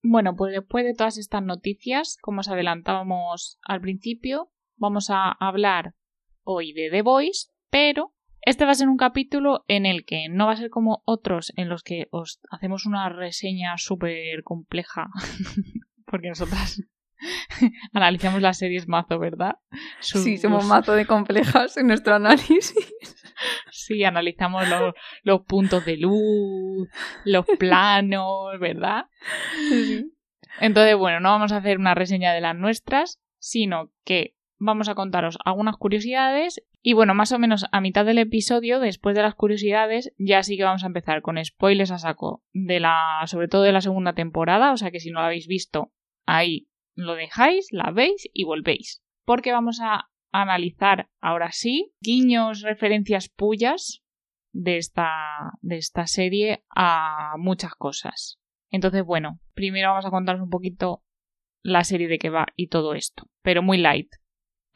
Bueno, 0.02 0.36
pues 0.36 0.54
después 0.54 0.86
de 0.86 0.96
todas 0.96 1.18
estas 1.18 1.44
noticias, 1.44 2.18
como 2.22 2.40
os 2.40 2.48
adelantábamos 2.48 3.60
al 3.62 3.82
principio, 3.82 4.50
vamos 4.78 5.10
a 5.10 5.30
hablar 5.30 5.94
hoy 6.44 6.72
de 6.74 6.90
The 6.90 7.02
Voice, 7.02 7.52
pero 7.70 8.16
este 8.42 8.66
va 8.66 8.72
a 8.72 8.76
ser 8.76 8.88
un 8.90 8.98
capítulo 8.98 9.64
en 9.68 9.86
el 9.86 10.06
que 10.06 10.28
no 10.30 10.48
va 10.48 10.54
a 10.54 10.58
ser 10.58 10.70
como 10.70 11.02
otros 11.06 11.52
en 11.56 11.70
los 11.70 11.84
que 11.84 12.08
os 12.12 12.40
hacemos 12.52 12.86
una 12.86 13.10
reseña 13.10 13.78
súper 13.78 14.44
compleja, 14.44 15.08
porque 16.06 16.30
nosotras 16.30 16.82
analizamos 17.94 18.42
las 18.42 18.58
series 18.58 18.88
mazo, 18.88 19.20
¿verdad? 19.20 19.56
Sus- 20.00 20.24
Sí, 20.24 20.38
somos 20.38 20.66
mazo 20.66 20.94
de 20.94 21.06
complejas 21.06 21.78
en 21.78 21.88
nuestro 21.88 22.16
análisis. 22.16 22.74
Sí, 23.72 24.04
analizamos 24.04 24.68
los, 24.68 24.94
los 25.24 25.42
puntos 25.46 25.86
de 25.86 25.96
luz, 25.96 26.90
los 27.24 27.46
planos, 27.58 28.60
¿verdad? 28.60 29.06
Entonces, 30.60 30.98
bueno, 30.98 31.22
no 31.22 31.30
vamos 31.30 31.54
a 31.54 31.58
hacer 31.58 31.78
una 31.78 31.96
reseña 31.96 32.34
de 32.34 32.42
las 32.42 32.56
nuestras, 32.56 33.18
sino 33.38 33.92
que 34.04 34.36
vamos 34.60 34.90
a 34.90 34.96
contaros 34.96 35.38
algunas 35.44 35.78
curiosidades 35.78 36.62
y 36.82 36.94
bueno, 36.94 37.14
más 37.14 37.32
o 37.32 37.40
menos 37.40 37.66
a 37.72 37.82
mitad 37.82 38.06
del 38.06 38.20
episodio, 38.20 38.80
después 38.80 39.16
de 39.16 39.24
las 39.24 39.36
curiosidades, 39.36 40.14
ya 40.18 40.44
sí 40.44 40.58
que 40.58 40.64
vamos 40.64 40.84
a 40.84 40.88
empezar 40.88 41.22
con 41.22 41.44
spoilers 41.44 41.92
a 41.92 41.98
saco 41.98 42.44
de 42.54 42.80
la, 42.80 43.22
sobre 43.26 43.48
todo 43.48 43.64
de 43.64 43.72
la 43.72 43.82
segunda 43.82 44.14
temporada, 44.14 44.72
o 44.72 44.78
sea 44.78 44.92
que 44.92 45.00
si 45.00 45.10
no 45.10 45.20
la 45.20 45.28
habéis 45.28 45.48
visto, 45.48 45.92
ahí 46.26 46.70
lo 46.96 47.16
dejáis, 47.16 47.68
la 47.72 47.92
veis 47.92 48.30
y 48.34 48.44
volvéis. 48.44 49.02
Porque 49.26 49.52
vamos 49.52 49.80
a 49.82 50.10
analizar 50.32 51.10
ahora 51.22 51.52
sí 51.52 51.94
guiños, 52.02 52.62
referencias 52.62 53.30
puyas 53.30 54.04
de 54.52 54.78
esta, 54.78 55.54
de 55.62 55.78
esta 55.78 56.08
serie 56.08 56.64
a 56.70 57.36
muchas 57.38 57.76
cosas. 57.76 58.40
Entonces, 58.72 59.04
bueno, 59.04 59.40
primero 59.54 59.90
vamos 59.90 60.06
a 60.06 60.12
contaros 60.12 60.42
un 60.42 60.50
poquito 60.50 61.04
la 61.64 61.84
serie 61.84 62.08
de 62.08 62.20
qué 62.20 62.30
va 62.30 62.48
y 62.56 62.68
todo 62.68 62.94
esto, 62.94 63.28
pero 63.42 63.62
muy 63.62 63.78
light. 63.78 64.10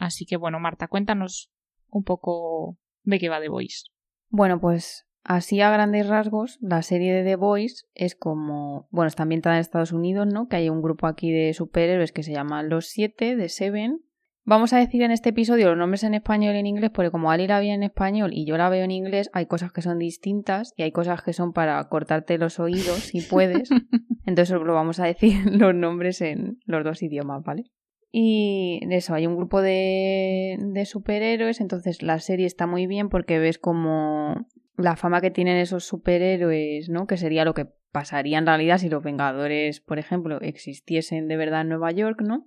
Así 0.04 0.26
que 0.26 0.36
bueno, 0.36 0.60
Marta, 0.60 0.86
cuéntanos 0.86 1.50
un 1.88 2.04
poco 2.04 2.76
de 3.04 3.18
qué 3.18 3.30
va 3.30 3.40
The 3.40 3.48
Voice. 3.48 3.84
Bueno, 4.28 4.60
pues 4.60 5.06
así 5.22 5.62
a 5.62 5.70
grandes 5.70 6.08
rasgos, 6.08 6.58
la 6.60 6.82
serie 6.82 7.14
de 7.14 7.24
The 7.24 7.36
Boys 7.36 7.86
es 7.94 8.14
como, 8.14 8.86
bueno, 8.90 9.08
está 9.08 9.22
ambientada 9.22 9.56
en 9.56 9.62
Estados 9.62 9.92
Unidos, 9.92 10.26
¿no? 10.26 10.46
Que 10.46 10.56
hay 10.56 10.68
un 10.68 10.82
grupo 10.82 11.06
aquí 11.06 11.32
de 11.32 11.54
superhéroes 11.54 12.12
que 12.12 12.22
se 12.22 12.32
llaman 12.32 12.68
Los 12.68 12.88
Siete, 12.88 13.34
de 13.34 13.48
Seven. 13.48 14.02
Vamos 14.44 14.74
a 14.74 14.78
decir 14.78 15.00
en 15.00 15.10
este 15.10 15.30
episodio 15.30 15.68
los 15.68 15.78
nombres 15.78 16.04
en 16.04 16.12
español 16.12 16.54
y 16.54 16.58
en 16.58 16.66
inglés, 16.66 16.90
porque 16.92 17.10
como 17.10 17.30
Ali 17.30 17.46
la 17.46 17.60
vi 17.60 17.70
en 17.70 17.82
español 17.82 18.34
y 18.34 18.44
yo 18.44 18.58
la 18.58 18.68
veo 18.68 18.84
en 18.84 18.90
inglés, 18.90 19.30
hay 19.32 19.46
cosas 19.46 19.72
que 19.72 19.80
son 19.80 19.98
distintas 19.98 20.74
y 20.76 20.82
hay 20.82 20.92
cosas 20.92 21.22
que 21.22 21.32
son 21.32 21.54
para 21.54 21.82
cortarte 21.88 22.36
los 22.36 22.60
oídos, 22.60 22.98
si 22.98 23.22
puedes. 23.22 23.70
Entonces 24.26 24.54
lo 24.60 24.74
vamos 24.74 25.00
a 25.00 25.06
decir 25.06 25.46
los 25.50 25.74
nombres 25.74 26.20
en 26.20 26.58
los 26.66 26.84
dos 26.84 27.02
idiomas, 27.02 27.42
¿vale? 27.42 27.70
Y 28.16 28.78
eso, 28.90 29.12
hay 29.12 29.26
un 29.26 29.34
grupo 29.34 29.60
de, 29.60 30.56
de 30.60 30.86
superhéroes, 30.86 31.60
entonces 31.60 32.00
la 32.00 32.20
serie 32.20 32.46
está 32.46 32.68
muy 32.68 32.86
bien 32.86 33.08
porque 33.08 33.40
ves 33.40 33.58
como 33.58 34.46
la 34.76 34.94
fama 34.94 35.20
que 35.20 35.32
tienen 35.32 35.56
esos 35.56 35.84
superhéroes, 35.84 36.88
¿no? 36.90 37.08
Que 37.08 37.16
sería 37.16 37.44
lo 37.44 37.54
que 37.54 37.66
pasaría 37.90 38.38
en 38.38 38.46
realidad 38.46 38.78
si 38.78 38.88
los 38.88 39.02
Vengadores, 39.02 39.80
por 39.80 39.98
ejemplo, 39.98 40.40
existiesen 40.42 41.26
de 41.26 41.36
verdad 41.36 41.62
en 41.62 41.70
Nueva 41.70 41.90
York, 41.90 42.20
¿no? 42.22 42.46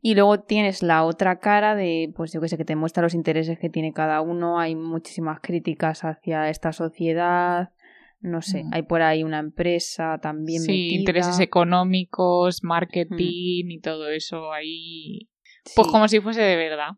Y 0.00 0.14
luego 0.14 0.40
tienes 0.40 0.82
la 0.82 1.04
otra 1.04 1.38
cara 1.38 1.74
de, 1.74 2.10
pues 2.16 2.32
yo 2.32 2.40
que 2.40 2.48
sé, 2.48 2.56
que 2.56 2.64
te 2.64 2.76
muestra 2.76 3.02
los 3.02 3.12
intereses 3.12 3.58
que 3.58 3.68
tiene 3.68 3.92
cada 3.92 4.22
uno. 4.22 4.58
Hay 4.58 4.74
muchísimas 4.74 5.40
críticas 5.40 6.02
hacia 6.02 6.48
esta 6.48 6.72
sociedad. 6.72 7.72
No 8.20 8.42
sé, 8.42 8.64
hay 8.72 8.82
por 8.82 9.02
ahí 9.02 9.22
una 9.22 9.38
empresa 9.38 10.18
también 10.20 10.60
Sí, 10.62 10.72
metida. 10.72 10.98
intereses 10.98 11.40
económicos, 11.40 12.64
marketing 12.64 13.66
y 13.70 13.80
todo 13.80 14.08
eso 14.08 14.52
ahí. 14.52 15.28
Sí, 15.64 15.72
Pues 15.76 15.88
como 15.88 16.08
si 16.08 16.20
fuese 16.20 16.40
de 16.42 16.56
verdad. 16.56 16.90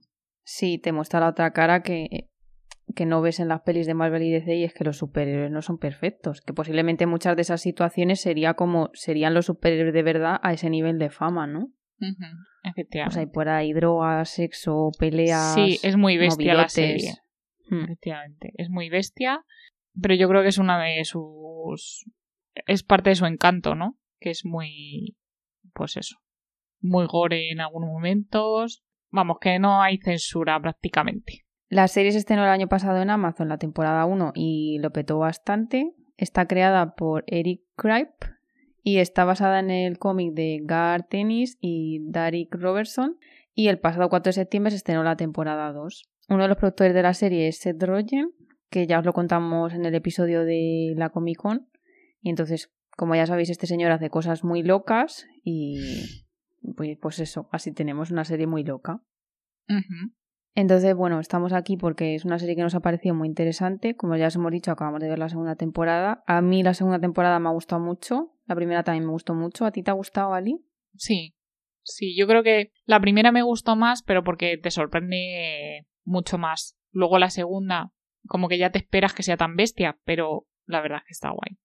sí, 0.45 0.79
te 0.79 0.93
muestra 0.93 1.21
la 1.21 1.29
otra 1.29 1.53
cara 1.53 1.83
que, 1.83 2.29
que 2.95 3.05
no 3.07 3.21
ves 3.21 3.39
en 3.39 3.49
las 3.49 3.61
pelis 3.63 3.87
de 3.87 3.95
Marvel 3.95 4.23
y 4.23 4.31
DC 4.31 4.55
y 4.57 4.65
es 4.65 4.73
que 4.73 4.85
los 4.85 4.97
superhéroes 4.97 5.51
no 5.51 5.61
son 5.63 5.77
perfectos. 5.79 6.41
Que 6.41 6.53
posiblemente 6.55 7.05
muchas 7.07 7.37
de 7.37 7.43
esas 7.43 7.61
situaciones 7.61 8.21
sería 8.21 8.55
como 8.55 8.89
serían 8.95 9.35
los 9.35 9.47
superhéroes 9.47 9.93
de 9.93 10.03
verdad 10.03 10.41
a 10.43 10.53
ese 10.55 10.71
nivel 10.71 10.99
de 10.99 11.11
fama, 11.11 11.47
¿no? 11.47 11.71
Pues 11.99 12.15
Efectivamente. 12.65 13.21
hay 13.21 13.27
por 13.27 13.49
ahí 13.51 13.73
drogas, 13.75 14.31
sexo, 14.31 14.91
peleas. 14.99 15.55
sí, 15.55 15.79
es 15.83 15.97
muy 15.97 16.17
bestia 16.17 16.55
la 16.55 16.69
serie. 16.71 17.13
Hmm. 17.69 17.85
Efectivamente. 17.85 18.53
Es 18.57 18.71
muy 18.71 18.89
bestia. 18.89 19.45
Pero 20.01 20.15
yo 20.15 20.29
creo 20.29 20.43
que 20.43 20.49
es 20.49 20.59
una 20.59 20.83
de 20.83 21.05
sus. 21.05 22.05
Es 22.67 22.83
parte 22.83 23.11
de 23.11 23.17
su 23.17 23.27
encanto, 23.27 23.75
¿no? 23.75 23.99
Que 24.19 24.31
es 24.31 24.45
muy. 24.45 25.17
Pues 25.73 25.97
eso. 25.97 26.17
Muy 26.81 27.07
gore 27.07 27.51
en 27.51 27.61
algunos 27.61 27.91
momentos. 27.91 28.83
Vamos, 29.11 29.39
que 29.41 29.59
no 29.59 29.83
hay 29.83 29.99
censura 29.99 30.61
prácticamente. 30.61 31.45
La 31.69 31.89
serie 31.89 32.13
se 32.13 32.19
estrenó 32.19 32.43
el 32.43 32.51
año 32.51 32.69
pasado 32.69 33.01
en 33.01 33.11
Amazon, 33.11 33.49
la 33.49 33.59
temporada 33.59 34.05
1, 34.05 34.33
y 34.35 34.79
lo 34.81 34.91
petó 34.91 35.19
bastante. 35.19 35.93
Está 36.17 36.47
creada 36.47 36.95
por 36.95 37.25
Eric 37.27 37.63
Kripe 37.77 38.41
y 38.83 38.99
está 38.99 39.25
basada 39.25 39.61
en 39.61 39.71
el 39.71 39.99
cómic 39.99 40.33
de 40.35 40.61
Gar 40.63 41.07
Tennis 41.07 41.59
y 41.61 42.01
Derek 42.11 42.55
Robertson. 42.55 43.19
Y 43.55 43.69
el 43.69 43.79
pasado 43.79 44.09
4 44.09 44.31
de 44.31 44.35
septiembre 44.35 44.71
se 44.71 44.79
estrenó 44.79 45.03
la 45.03 45.17
temporada 45.17 45.73
2. 45.73 46.11
Uno 46.29 46.43
de 46.43 46.49
los 46.49 46.57
productores 46.57 46.95
de 46.95 47.03
la 47.03 47.15
serie 47.15 47.49
es 47.49 47.59
Seth 47.59 47.83
Rogen, 47.83 48.31
que 48.71 48.87
ya 48.87 49.01
os 49.01 49.05
lo 49.05 49.13
contamos 49.13 49.75
en 49.75 49.85
el 49.85 49.95
episodio 49.95 50.45
de 50.45 50.95
la 50.97 51.11
Comic 51.11 51.39
Con. 51.39 51.69
Y 52.21 52.31
entonces, 52.31 52.73
como 52.97 53.15
ya 53.15 53.27
sabéis, 53.27 53.51
este 53.51 53.67
señor 53.67 53.93
hace 53.93 54.11
cosas 54.11 54.45
muy 54.45 54.63
locas 54.63 55.27
y 55.43 55.79
pues, 56.77 56.97
pues 57.01 57.19
eso, 57.19 57.49
así 57.53 57.73
tenemos 57.73 58.11
una 58.11 58.25
serie 58.25 58.47
muy 58.47 58.65
loca. 58.65 59.03
Entonces, 60.55 60.95
bueno, 60.95 61.21
estamos 61.21 61.53
aquí 61.53 61.77
porque 61.77 62.15
es 62.15 62.25
una 62.25 62.39
serie 62.39 62.57
que 62.57 62.63
nos 62.63 62.75
ha 62.75 62.81
parecido 62.81 63.15
muy 63.15 63.29
interesante. 63.29 63.95
Como 63.97 64.17
ya 64.17 64.27
os 64.27 64.37
hemos 64.37 64.51
dicho, 64.51 64.71
acabamos 64.71 65.01
de 65.01 65.09
ver 65.09 65.19
la 65.19 65.29
segunda 65.29 65.55
temporada. 65.55 66.23
A 66.27 66.41
mí 66.41 66.63
la 66.63 66.75
segunda 66.75 66.99
temporada 66.99 67.39
me 67.39 67.49
ha 67.49 67.53
gustado 67.53 67.81
mucho. 67.81 68.35
La 68.47 68.57
primera 68.57 68.83
también 68.83 69.05
me 69.05 69.13
gustó 69.13 69.35
mucho. 69.35 69.65
¿A 69.65 69.71
ti 69.71 69.83
te 69.83 69.91
ha 69.91 69.95
gustado, 69.95 70.35
Ali? 70.35 70.65
Sí. 70.97 71.37
Sí, 71.83 72.17
yo 72.17 72.27
creo 72.27 72.43
que 72.43 72.73
la 72.85 73.01
primera 73.01 73.33
me 73.33 73.43
gustó 73.43 73.77
más, 73.77 74.03
pero 74.03 74.23
porque 74.23 74.59
te 74.59 74.71
sorprende 74.71 75.87
mucho 76.05 76.37
más. 76.37 76.77
Luego 76.91 77.19
la 77.19 77.31
segunda, 77.31 77.93
como 78.27 78.49
que 78.49 78.59
ya 78.59 78.71
te 78.71 78.79
esperas 78.79 79.15
que 79.15 79.23
sea 79.23 79.37
tan 79.37 79.57
bestia, 79.57 79.99
pero 80.05 80.47
la 80.67 80.81
verdad 80.81 80.99
es 80.99 81.05
que 81.05 81.13
está 81.13 81.31
guay. 81.31 81.59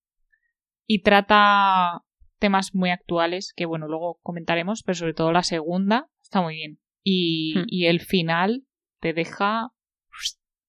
Y 0.88 1.01
trata 1.01 2.03
temas 2.39 2.75
muy 2.75 2.89
actuales, 2.91 3.53
que 3.55 3.65
bueno, 3.65 3.88
luego 3.88 4.19
comentaremos, 4.21 4.83
pero 4.83 4.95
sobre 4.95 5.13
todo 5.13 5.31
la 5.31 5.43
segunda 5.43 6.09
está 6.21 6.41
muy 6.41 6.55
bien. 6.55 6.79
Y, 7.03 7.53
Hmm. 7.55 7.63
y 7.67 7.85
el 7.85 8.01
final 8.01 8.65
te 9.00 9.13
deja 9.13 9.71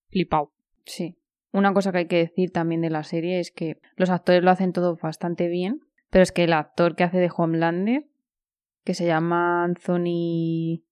flipado. 0.09 0.53
Sí. 0.85 1.17
Una 1.53 1.73
cosa 1.73 1.93
que 1.93 1.99
hay 1.99 2.07
que 2.07 2.19
decir 2.19 2.51
también 2.51 2.83
de 2.83 2.91
la 2.91 3.03
serie 3.03 3.41
es 3.41 3.51
que 3.51 3.81
los 3.97 4.11
actores 4.11 4.43
lo 4.43 4.51
hacen 4.51 4.73
todo 4.73 4.97
bastante 4.97 5.49
bien, 5.49 5.81
pero 6.11 6.23
es 6.23 6.33
que 6.33 6.45
el 6.45 6.53
actor 6.53 6.97
que 6.97 7.05
hace 7.05 7.19
de 7.19 7.31
Homelander, 7.35 8.07
que 8.85 8.95
se 8.95 9.07
llama 9.07 9.65
Anthony... 9.65 10.83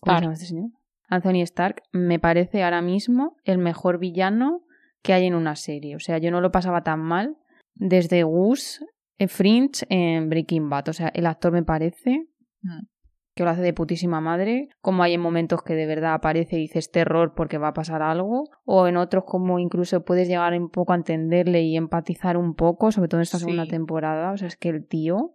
¿Cómo 0.00 0.16
se 0.16 0.22
llama 0.22 0.34
este 0.34 0.46
señor? 0.46 0.70
Anthony 1.12 1.42
Stark, 1.42 1.82
me 1.92 2.18
parece 2.18 2.62
ahora 2.64 2.80
mismo 2.80 3.36
el 3.44 3.58
mejor 3.58 3.98
villano 3.98 4.62
que 5.02 5.12
hay 5.12 5.26
en 5.26 5.34
una 5.34 5.56
serie. 5.56 5.94
O 5.94 6.00
sea, 6.00 6.16
yo 6.16 6.30
no 6.30 6.40
lo 6.40 6.50
pasaba 6.50 6.82
tan 6.82 7.00
mal 7.00 7.36
desde 7.74 8.22
Gus, 8.22 8.82
en 9.18 9.28
Fringe, 9.28 9.84
en 9.90 10.30
Breaking 10.30 10.70
Bad. 10.70 10.88
O 10.88 10.92
sea, 10.94 11.08
el 11.08 11.26
actor 11.26 11.52
me 11.52 11.62
parece 11.64 12.28
Mm. 12.62 12.86
que 13.34 13.42
lo 13.44 13.50
hace 13.50 13.60
de 13.62 13.72
putísima 13.74 14.20
madre, 14.20 14.68
como 14.80 15.02
hay 15.02 15.14
en 15.14 15.20
momentos 15.20 15.62
que 15.62 15.74
de 15.74 15.86
verdad 15.86 16.14
aparece 16.14 16.56
y 16.56 16.60
dices 16.60 16.90
terror 16.90 17.34
porque 17.34 17.58
va 17.58 17.68
a 17.68 17.74
pasar 17.74 18.00
algo, 18.00 18.44
o 18.64 18.86
en 18.86 18.96
otros 18.96 19.24
como 19.26 19.58
incluso 19.58 20.04
puedes 20.04 20.28
llegar 20.28 20.52
un 20.58 20.70
poco 20.70 20.92
a 20.92 20.96
entenderle 20.96 21.62
y 21.62 21.76
empatizar 21.76 22.36
un 22.36 22.54
poco, 22.54 22.92
sobre 22.92 23.08
todo 23.08 23.18
en 23.18 23.22
esta 23.22 23.38
segunda 23.38 23.66
temporada. 23.66 24.32
O 24.32 24.36
sea, 24.36 24.48
es 24.48 24.56
que 24.56 24.68
el 24.68 24.86
tío, 24.86 25.34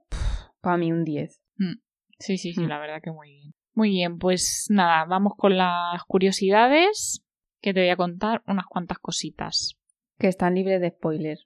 para 0.61 0.77
mí 0.77 0.91
un 0.91 1.03
10. 1.03 1.41
Mm. 1.57 1.73
Sí, 2.19 2.37
sí, 2.37 2.53
sí, 2.53 2.61
mm. 2.61 2.67
la 2.67 2.79
verdad 2.79 3.01
que 3.03 3.11
muy 3.11 3.29
bien. 3.29 3.53
Muy 3.77 3.91
bien, 3.91 4.17
pues 4.17 4.65
nada, 4.71 5.05
vamos 5.05 5.33
con 5.37 5.55
las 5.55 6.03
curiosidades 6.07 7.23
que 7.61 7.75
te 7.75 7.81
voy 7.81 7.89
a 7.89 7.95
contar 7.95 8.41
unas 8.47 8.65
cuantas 8.65 8.97
cositas. 8.97 9.77
Que 10.17 10.29
están 10.29 10.55
libres 10.55 10.81
de 10.81 10.89
spoiler, 10.89 11.37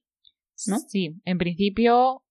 ¿no? 0.65 0.79
Sí, 0.79 1.19
en 1.25 1.37
principio, 1.37 2.23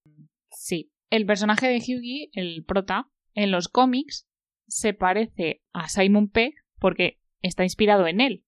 sí. 0.49 0.91
El 1.11 1.27
personaje 1.27 1.67
de 1.67 1.77
Hughie, 1.77 2.31
el 2.33 2.65
prota, 2.65 3.11
en 3.35 3.51
los 3.51 3.67
cómics 3.67 4.27
se 4.67 4.95
parece 4.95 5.61
a 5.71 5.87
Simon 5.87 6.29
Pegg 6.29 6.55
porque 6.79 7.19
está 7.43 7.61
inspirado 7.61 8.07
en 8.07 8.21
él. 8.21 8.43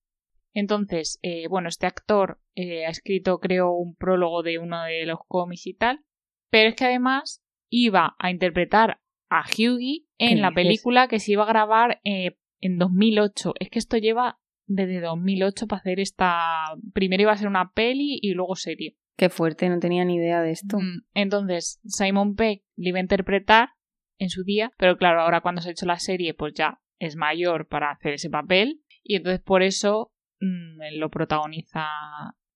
Entonces, 0.55 1.19
eh, 1.21 1.47
bueno, 1.49 1.69
este 1.69 1.85
actor 1.85 2.41
eh, 2.55 2.87
ha 2.87 2.89
escrito, 2.89 3.37
creo, 3.37 3.73
un 3.73 3.93
prólogo 3.93 4.41
de 4.41 4.57
uno 4.57 4.85
de 4.85 5.05
los 5.05 5.19
cómics 5.27 5.67
y 5.67 5.75
tal, 5.75 6.03
pero 6.49 6.69
es 6.69 6.75
que 6.75 6.85
además 6.85 7.43
iba 7.69 8.15
a 8.17 8.31
interpretar 8.31 9.02
a 9.29 9.43
Hughie 9.45 10.05
en 10.17 10.41
la 10.41 10.51
película 10.51 11.07
que 11.07 11.19
se 11.19 11.33
iba 11.33 11.43
a 11.43 11.47
grabar 11.47 11.99
eh, 12.03 12.37
en 12.61 12.77
2008. 12.77 13.53
Es 13.59 13.69
que 13.69 13.79
esto 13.79 13.97
lleva 13.97 14.39
desde 14.65 15.01
2008 15.01 15.67
para 15.67 15.79
hacer 15.79 15.99
esta... 15.99 16.75
Primero 16.93 17.23
iba 17.23 17.31
a 17.31 17.37
ser 17.37 17.47
una 17.47 17.71
peli 17.73 18.19
y 18.21 18.33
luego 18.33 18.55
serie. 18.55 18.97
Qué 19.17 19.29
fuerte, 19.29 19.69
no 19.69 19.79
tenía 19.79 20.05
ni 20.05 20.15
idea 20.15 20.41
de 20.41 20.51
esto. 20.51 20.77
Mm, 20.77 21.05
entonces, 21.13 21.79
Simon 21.85 22.35
Pegg 22.35 22.63
le 22.75 22.89
iba 22.89 22.97
a 22.97 23.01
interpretar 23.01 23.69
en 24.17 24.29
su 24.29 24.43
día, 24.43 24.71
pero 24.77 24.97
claro, 24.97 25.21
ahora 25.21 25.41
cuando 25.41 25.61
se 25.61 25.69
ha 25.69 25.71
hecho 25.71 25.85
la 25.85 25.99
serie, 25.99 26.33
pues 26.33 26.53
ya 26.55 26.81
es 26.99 27.15
mayor 27.15 27.67
para 27.67 27.91
hacer 27.91 28.13
ese 28.13 28.29
papel 28.29 28.81
y 29.03 29.15
entonces 29.15 29.41
por 29.41 29.61
eso 29.61 30.13
mm, 30.39 30.97
lo 30.97 31.09
protagoniza, 31.09 31.85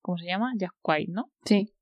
¿cómo 0.02 0.18
se 0.18 0.26
llama? 0.26 0.54
Jack 0.58 0.74
White, 0.84 1.12
¿no? 1.12 1.32
Sí. 1.44 1.74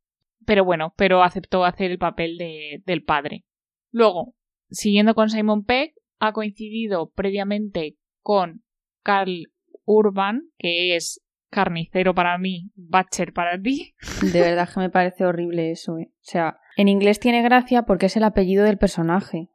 Pero 0.46 0.65
bueno, 0.65 0.94
pero 0.98 1.24
aceptó 1.24 1.63
hacer 1.63 1.92
el 1.92 1.98
papel 1.98 2.38
de, 2.38 2.84
del 2.86 3.04
padre. 3.04 3.46
Luego, 3.92 4.36
siguiendo 4.69 5.15
con 5.15 5.29
Simon 5.29 5.63
Pegg, 5.63 5.93
ha 6.19 6.34
coincidido 6.34 7.12
previamente 7.12 7.98
con 8.22 8.63
Carl 9.03 9.51
Urban, 9.86 10.50
que 10.57 10.95
es 10.95 11.22
carnicero 11.50 12.13
para 12.13 12.38
mí, 12.38 12.72
Butcher 12.75 13.34
para 13.34 13.60
ti. 13.60 13.95
De 14.34 14.41
verdad 14.41 14.69
que 14.72 14.79
me 14.79 14.89
parece 14.89 15.25
horrible 15.25 15.72
eso, 15.72 15.98
¿eh? 15.98 16.12
O 16.12 16.24
sea, 16.24 16.60
en 16.75 16.88
inglés 16.88 17.19
tiene 17.19 17.41
gracia 17.41 17.84
porque 17.84 18.07
es 18.07 18.17
el 18.17 18.24
apellido 18.24 18.65
del 18.65 18.77
personaje. 18.77 19.50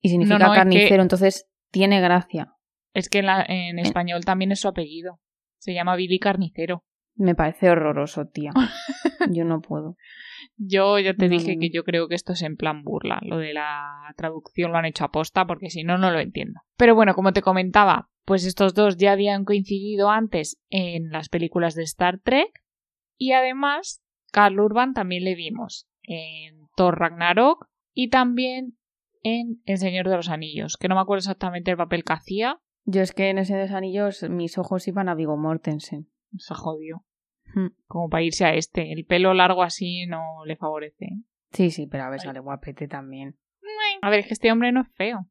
Y 0.00 0.08
significa 0.10 0.52
carnicero, 0.52 1.02
entonces 1.02 1.48
tiene 1.70 2.00
gracia. 2.00 2.54
Es 2.92 3.08
que 3.08 3.20
en, 3.20 3.78
eh. 3.78 3.82
español 3.82 4.24
también 4.24 4.52
es 4.52 4.60
su 4.60 4.68
apellido. 4.68 5.20
Se 5.58 5.72
llama 5.72 5.96
Billy 5.96 6.18
Carnicero. 6.18 6.84
Me 7.14 7.34
parece 7.34 7.70
horroroso, 7.70 8.26
tía. 8.26 8.52
yo 9.34 9.44
no 9.44 9.60
puedo. 9.60 9.96
Yo 10.56 10.98
ya 10.98 11.14
te 11.14 11.28
dije 11.28 11.58
que 11.58 11.70
yo 11.70 11.84
creo 11.84 12.08
que 12.08 12.14
esto 12.14 12.32
es 12.32 12.42
en 12.42 12.56
plan 12.56 12.82
burla. 12.82 13.18
Lo 13.22 13.38
de 13.38 13.52
la 13.52 14.12
traducción 14.16 14.72
lo 14.72 14.78
han 14.78 14.84
hecho 14.84 15.04
aposta 15.04 15.46
porque 15.46 15.70
si 15.70 15.84
no, 15.84 15.98
no 15.98 16.10
lo 16.10 16.20
entiendo. 16.20 16.60
Pero 16.76 16.94
bueno, 16.94 17.14
como 17.14 17.32
te 17.32 17.42
comentaba, 17.42 18.10
pues 18.24 18.44
estos 18.44 18.74
dos 18.74 18.96
ya 18.96 19.12
habían 19.12 19.44
coincidido 19.44 20.10
antes 20.10 20.60
en 20.70 21.10
las 21.10 21.28
películas 21.28 21.74
de 21.74 21.82
Star 21.82 22.20
Trek. 22.20 22.50
Y 23.16 23.32
además, 23.32 24.02
Carl 24.32 24.58
Urban 24.58 24.94
también 24.94 25.24
le 25.24 25.34
vimos 25.34 25.88
en 26.02 26.66
Thor 26.76 26.98
Ragnarok 26.98 27.68
y 27.92 28.08
también 28.08 28.78
en 29.22 29.62
El 29.64 29.78
Señor 29.78 30.08
de 30.08 30.16
los 30.16 30.28
Anillos, 30.28 30.76
que 30.76 30.88
no 30.88 30.94
me 30.94 31.00
acuerdo 31.00 31.18
exactamente 31.18 31.70
el 31.70 31.76
papel 31.76 32.04
que 32.04 32.12
hacía. 32.12 32.60
Yo 32.84 33.02
es 33.02 33.12
que 33.12 33.30
en 33.30 33.44
Señor 33.44 33.62
de 33.62 33.68
los 33.68 33.76
Anillos 33.76 34.28
mis 34.28 34.58
ojos 34.58 34.88
iban 34.88 35.08
a 35.08 35.14
Vigo 35.14 35.36
Mortensen. 35.36 36.08
Se 36.36 36.54
jodió. 36.54 37.04
Hmm. 37.54 37.68
Como 37.86 38.08
para 38.08 38.22
irse 38.22 38.44
a 38.44 38.54
este. 38.54 38.92
El 38.92 39.04
pelo 39.04 39.34
largo 39.34 39.62
así 39.62 40.06
no 40.06 40.44
le 40.46 40.56
favorece. 40.56 41.08
Sí, 41.52 41.70
sí, 41.70 41.86
pero 41.86 42.04
a 42.04 42.10
ver, 42.10 42.20
sale 42.20 42.40
guapete 42.40 42.88
también. 42.88 43.36
A 44.00 44.10
ver, 44.10 44.20
es 44.20 44.26
que 44.26 44.34
este 44.34 44.50
hombre 44.50 44.72
no 44.72 44.82
es 44.82 44.88
feo. 44.94 45.26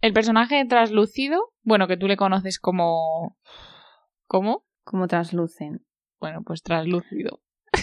El 0.00 0.12
personaje 0.12 0.64
translúcido, 0.66 1.52
bueno, 1.62 1.88
que 1.88 1.96
tú 1.96 2.06
le 2.06 2.16
conoces 2.16 2.58
como... 2.58 3.36
¿Cómo? 4.26 4.64
Como 4.84 5.08
translucen. 5.08 5.84
Bueno, 6.20 6.42
pues 6.44 6.62
translúcido. 6.62 7.40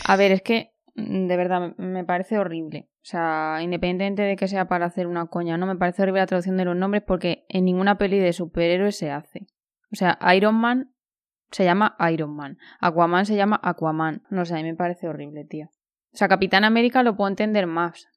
A 0.07 0.15
ver, 0.15 0.31
es 0.31 0.41
que 0.41 0.71
mm, 0.95 1.27
de 1.27 1.37
verdad 1.37 1.75
me 1.77 2.05
parece 2.05 2.37
horrible. 2.37 2.89
O 3.01 3.07
sea, 3.07 3.59
independientemente 3.61 4.23
de 4.23 4.35
que 4.35 4.47
sea 4.47 4.67
para 4.67 4.85
hacer 4.85 5.07
una 5.07 5.27
coña, 5.27 5.57
no 5.57 5.65
me 5.65 5.75
parece 5.75 6.01
horrible 6.01 6.21
la 6.21 6.27
traducción 6.27 6.57
de 6.57 6.65
los 6.65 6.75
nombres 6.75 7.03
porque 7.05 7.45
en 7.49 7.65
ninguna 7.65 7.97
peli 7.97 8.19
de 8.19 8.33
superhéroes 8.33 8.97
se 8.97 9.11
hace. 9.11 9.47
O 9.91 9.95
sea, 9.95 10.17
Iron 10.35 10.55
Man 10.55 10.94
se 11.55 11.63
llama 11.63 11.95
Iron 12.11 12.35
Man, 12.35 12.57
Aquaman 12.81 13.25
se 13.25 13.37
llama 13.37 13.61
Aquaman. 13.63 14.23
No 14.29 14.43
sé, 14.43 14.55
a 14.55 14.57
mí 14.57 14.63
me 14.63 14.75
parece 14.75 15.07
horrible, 15.07 15.45
tío. 15.45 15.67
O 16.11 16.17
sea, 16.17 16.27
Capitán 16.27 16.65
América 16.65 17.01
lo 17.01 17.15
puedo 17.15 17.29
entender 17.29 17.65
más. 17.65 18.09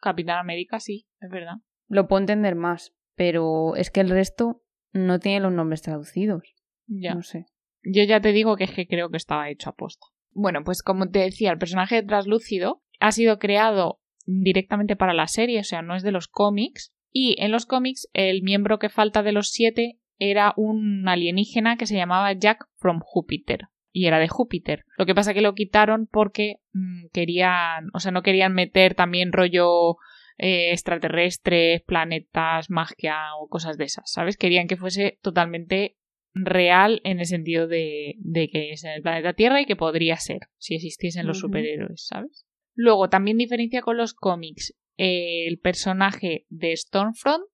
Capitán 0.00 0.38
América 0.38 0.80
sí, 0.80 1.06
es 1.20 1.28
verdad. 1.28 1.56
Lo 1.88 2.08
puedo 2.08 2.20
entender 2.20 2.54
más, 2.54 2.94
pero 3.14 3.76
es 3.76 3.90
que 3.90 4.00
el 4.00 4.08
resto 4.08 4.62
no 4.94 5.18
tiene 5.18 5.40
los 5.40 5.52
nombres 5.52 5.82
traducidos. 5.82 6.54
Ya. 6.86 7.14
No 7.14 7.20
sé. 7.20 7.44
Yo 7.82 8.02
ya 8.04 8.22
te 8.22 8.32
digo 8.32 8.56
que 8.56 8.64
es 8.64 8.72
que 8.72 8.86
creo 8.86 9.10
que 9.10 9.18
estaba 9.18 9.50
hecho 9.50 9.68
a 9.68 9.74
posta. 9.74 10.06
Bueno, 10.30 10.64
pues 10.64 10.82
como 10.82 11.10
te 11.10 11.18
decía, 11.18 11.52
el 11.52 11.58
personaje 11.58 12.02
traslúcido 12.02 12.82
ha 12.98 13.12
sido 13.12 13.38
creado 13.38 14.00
directamente 14.24 14.96
para 14.96 15.12
la 15.12 15.28
serie, 15.28 15.60
o 15.60 15.64
sea, 15.64 15.82
no 15.82 15.96
es 15.96 16.02
de 16.02 16.12
los 16.12 16.28
cómics. 16.28 16.94
Y 17.12 17.36
en 17.42 17.52
los 17.52 17.66
cómics, 17.66 18.08
el 18.14 18.42
miembro 18.42 18.78
que 18.78 18.88
falta 18.88 19.22
de 19.22 19.32
los 19.32 19.50
siete 19.50 20.00
era 20.18 20.54
un 20.56 21.08
alienígena 21.08 21.76
que 21.76 21.86
se 21.86 21.96
llamaba 21.96 22.32
Jack 22.32 22.66
from 22.76 23.00
Júpiter. 23.00 23.68
Y 23.92 24.06
era 24.06 24.18
de 24.18 24.28
Júpiter. 24.28 24.84
Lo 24.98 25.06
que 25.06 25.14
pasa 25.14 25.32
que 25.32 25.40
lo 25.40 25.54
quitaron 25.54 26.06
porque 26.06 26.56
mm, 26.72 27.06
querían, 27.12 27.88
o 27.94 28.00
sea, 28.00 28.12
no 28.12 28.22
querían 28.22 28.52
meter 28.52 28.94
también 28.94 29.32
rollo 29.32 29.96
eh, 30.36 30.72
extraterrestres, 30.72 31.80
planetas, 31.82 32.68
magia 32.68 33.34
o 33.40 33.48
cosas 33.48 33.78
de 33.78 33.84
esas, 33.84 34.10
¿sabes? 34.12 34.36
Querían 34.36 34.68
que 34.68 34.76
fuese 34.76 35.18
totalmente 35.22 35.96
real 36.34 37.00
en 37.04 37.20
el 37.20 37.26
sentido 37.26 37.66
de, 37.66 38.16
de 38.18 38.48
que 38.48 38.72
es 38.72 38.84
en 38.84 38.90
el 38.90 39.00
planeta 39.00 39.32
Tierra 39.32 39.62
y 39.62 39.64
que 39.64 39.76
podría 39.76 40.16
ser 40.16 40.40
si 40.58 40.74
existiesen 40.74 41.26
los 41.26 41.38
superhéroes, 41.38 42.04
¿sabes? 42.06 42.44
Luego, 42.74 43.08
también 43.08 43.38
diferencia 43.38 43.80
con 43.80 43.96
los 43.96 44.12
cómics 44.12 44.74
el 44.98 45.58
personaje 45.58 46.46
de 46.48 46.76
Stormfront, 46.76 47.44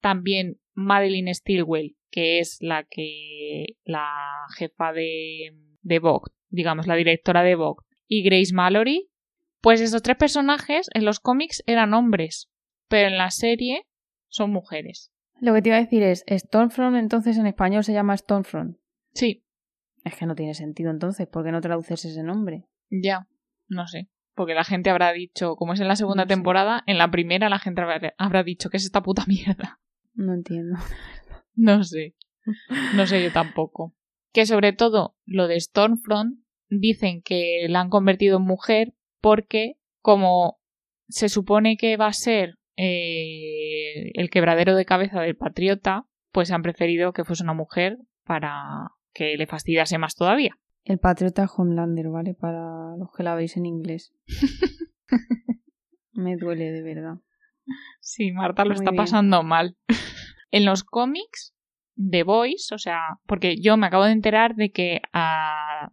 también 0.00 0.60
Madeline 0.74 1.34
Stilwell, 1.34 1.96
que 2.14 2.38
es 2.38 2.58
la 2.60 2.84
que 2.84 3.76
la 3.82 4.06
jefa 4.56 4.92
de, 4.92 5.56
de 5.82 5.98
Vogue, 5.98 6.30
digamos, 6.48 6.86
la 6.86 6.94
directora 6.94 7.42
de 7.42 7.56
Vogue, 7.56 7.84
y 8.06 8.22
Grace 8.22 8.54
Mallory, 8.54 9.10
pues 9.60 9.80
esos 9.80 10.02
tres 10.02 10.16
personajes 10.16 10.88
en 10.94 11.04
los 11.04 11.18
cómics 11.18 11.64
eran 11.66 11.92
hombres, 11.92 12.48
pero 12.86 13.08
en 13.08 13.18
la 13.18 13.32
serie 13.32 13.88
son 14.28 14.52
mujeres. 14.52 15.10
Lo 15.40 15.54
que 15.54 15.62
te 15.62 15.70
iba 15.70 15.78
a 15.78 15.80
decir 15.82 16.04
es, 16.04 16.24
Stormfront 16.30 16.96
entonces 16.96 17.36
en 17.36 17.48
español 17.48 17.82
se 17.82 17.92
llama 17.92 18.16
Stormfront. 18.16 18.76
Sí. 19.12 19.44
Es 20.04 20.14
que 20.14 20.26
no 20.26 20.36
tiene 20.36 20.54
sentido 20.54 20.92
entonces, 20.92 21.26
¿por 21.26 21.44
qué 21.44 21.50
no 21.50 21.60
traduces 21.60 22.04
ese 22.04 22.22
nombre? 22.22 22.68
Ya, 22.90 23.26
no 23.66 23.88
sé 23.88 24.08
porque 24.34 24.54
la 24.54 24.64
gente 24.64 24.90
habrá 24.90 25.12
dicho, 25.12 25.56
como 25.56 25.72
es 25.72 25.80
en 25.80 25.88
la 25.88 25.96
segunda 25.96 26.26
temporada, 26.26 26.82
en 26.86 26.98
la 26.98 27.10
primera 27.10 27.48
la 27.48 27.58
gente 27.58 27.82
habrá, 28.18 28.42
dicho 28.42 28.68
que 28.68 28.76
es 28.76 28.84
esta 28.84 29.02
puta 29.02 29.24
mierda. 29.26 29.80
No 30.14 30.34
entiendo. 30.34 30.78
No 31.56 31.84
sé. 31.84 32.14
No 32.94 33.06
sé 33.06 33.22
yo 33.22 33.32
tampoco. 33.32 33.94
Que 34.32 34.46
sobre 34.46 34.72
todo 34.72 35.16
lo 35.24 35.46
de 35.46 35.60
Stormfront 35.60 36.40
dicen 36.68 37.22
que 37.22 37.66
la 37.68 37.80
han 37.80 37.90
convertido 37.90 38.38
en 38.38 38.44
mujer 38.44 38.94
porque 39.20 39.76
como 40.00 40.58
se 41.08 41.28
supone 41.28 41.76
que 41.76 41.96
va 41.96 42.08
a 42.08 42.12
ser 42.12 42.58
eh, 42.76 44.10
el 44.14 44.30
quebradero 44.30 44.74
de 44.74 44.84
cabeza 44.84 45.20
del 45.20 45.36
patriota, 45.36 46.06
pues 46.32 46.50
han 46.50 46.62
preferido 46.62 47.12
que 47.12 47.24
fuese 47.24 47.44
una 47.44 47.54
mujer 47.54 47.98
para 48.24 48.90
que 49.12 49.36
le 49.36 49.46
fastidiase 49.46 49.98
más 49.98 50.16
todavía. 50.16 50.58
El 50.84 50.98
Patriota 50.98 51.46
Homelander, 51.46 52.08
¿vale? 52.08 52.34
Para 52.34 52.96
los 52.98 53.10
que 53.16 53.22
la 53.22 53.34
veis 53.34 53.56
en 53.56 53.64
inglés. 53.64 54.12
Me 56.12 56.36
duele 56.36 56.72
de 56.72 56.82
verdad. 56.82 57.16
Sí, 58.00 58.32
Marta 58.32 58.64
lo 58.64 58.74
está 58.74 58.92
pasando 58.92 59.42
mal. 59.42 59.76
En 60.54 60.64
los 60.64 60.84
cómics 60.84 61.52
de 61.96 62.22
Boys, 62.22 62.70
o 62.70 62.78
sea, 62.78 63.18
porque 63.26 63.60
yo 63.60 63.76
me 63.76 63.88
acabo 63.88 64.04
de 64.04 64.12
enterar 64.12 64.54
de 64.54 64.70
que 64.70 65.00
a, 65.12 65.90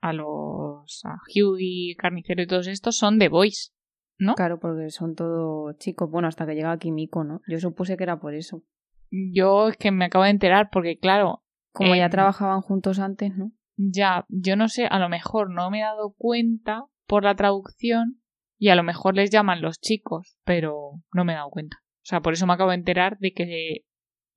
a 0.00 0.12
los 0.14 1.04
a 1.04 1.18
Hughie, 1.28 1.94
Carnicero 1.96 2.42
y 2.42 2.46
todos 2.46 2.68
estos 2.68 2.96
son 2.96 3.18
de 3.18 3.28
Boys, 3.28 3.74
¿no? 4.18 4.34
Claro, 4.34 4.58
porque 4.58 4.88
son 4.88 5.14
todos 5.14 5.76
chicos. 5.76 6.10
Bueno, 6.10 6.26
hasta 6.26 6.46
que 6.46 6.54
llega 6.54 6.78
Kimiko, 6.78 7.22
¿no? 7.22 7.42
Yo 7.46 7.60
supuse 7.60 7.98
que 7.98 8.04
era 8.04 8.18
por 8.18 8.34
eso. 8.34 8.62
Yo 9.10 9.68
es 9.68 9.76
que 9.76 9.90
me 9.90 10.06
acabo 10.06 10.24
de 10.24 10.30
enterar 10.30 10.70
porque, 10.72 10.98
claro. 10.98 11.44
Como 11.72 11.94
ya 11.94 12.08
trabajaban 12.08 12.62
juntos 12.62 12.98
antes, 12.98 13.36
¿no? 13.36 13.52
Ya, 13.76 14.24
yo 14.30 14.56
no 14.56 14.68
sé, 14.68 14.86
a 14.86 14.98
lo 14.98 15.10
mejor 15.10 15.50
no 15.50 15.70
me 15.70 15.80
he 15.80 15.82
dado 15.82 16.14
cuenta 16.16 16.86
por 17.06 17.24
la 17.24 17.36
traducción 17.36 18.22
y 18.58 18.70
a 18.70 18.74
lo 18.74 18.82
mejor 18.82 19.14
les 19.14 19.30
llaman 19.30 19.60
los 19.60 19.78
chicos, 19.78 20.38
pero 20.44 21.02
no 21.12 21.24
me 21.26 21.34
he 21.34 21.36
dado 21.36 21.50
cuenta. 21.50 21.76
O 21.82 22.08
sea, 22.08 22.22
por 22.22 22.32
eso 22.32 22.46
me 22.46 22.54
acabo 22.54 22.70
de 22.70 22.76
enterar 22.76 23.18
de 23.18 23.34
que 23.34 23.84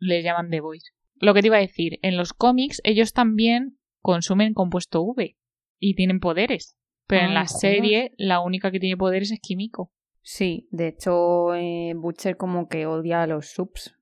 les 0.01 0.23
llaman 0.25 0.49
The 0.49 0.59
Boys. 0.59 0.91
Lo 1.15 1.33
que 1.33 1.41
te 1.41 1.47
iba 1.47 1.57
a 1.57 1.61
decir, 1.61 1.99
en 2.01 2.17
los 2.17 2.33
cómics 2.33 2.81
ellos 2.83 3.13
también 3.13 3.77
consumen 4.01 4.53
compuesto 4.53 5.01
V 5.03 5.37
y 5.79 5.95
tienen 5.95 6.19
poderes. 6.19 6.75
Pero 7.07 7.23
en 7.25 7.31
Ah, 7.31 7.33
la 7.35 7.41
no 7.43 7.47
serie 7.47 8.11
la 8.17 8.39
única 8.41 8.71
que 8.71 8.79
tiene 8.79 8.97
poderes 8.97 9.31
es 9.31 9.39
Kimiko. 9.39 9.91
Sí, 10.23 10.67
de 10.71 10.87
hecho, 10.89 11.53
eh, 11.55 11.93
Butcher 11.95 12.37
como 12.37 12.67
que 12.67 12.85
odia 12.85 13.23
a 13.23 13.27
los 13.27 13.51
subs. 13.51 13.95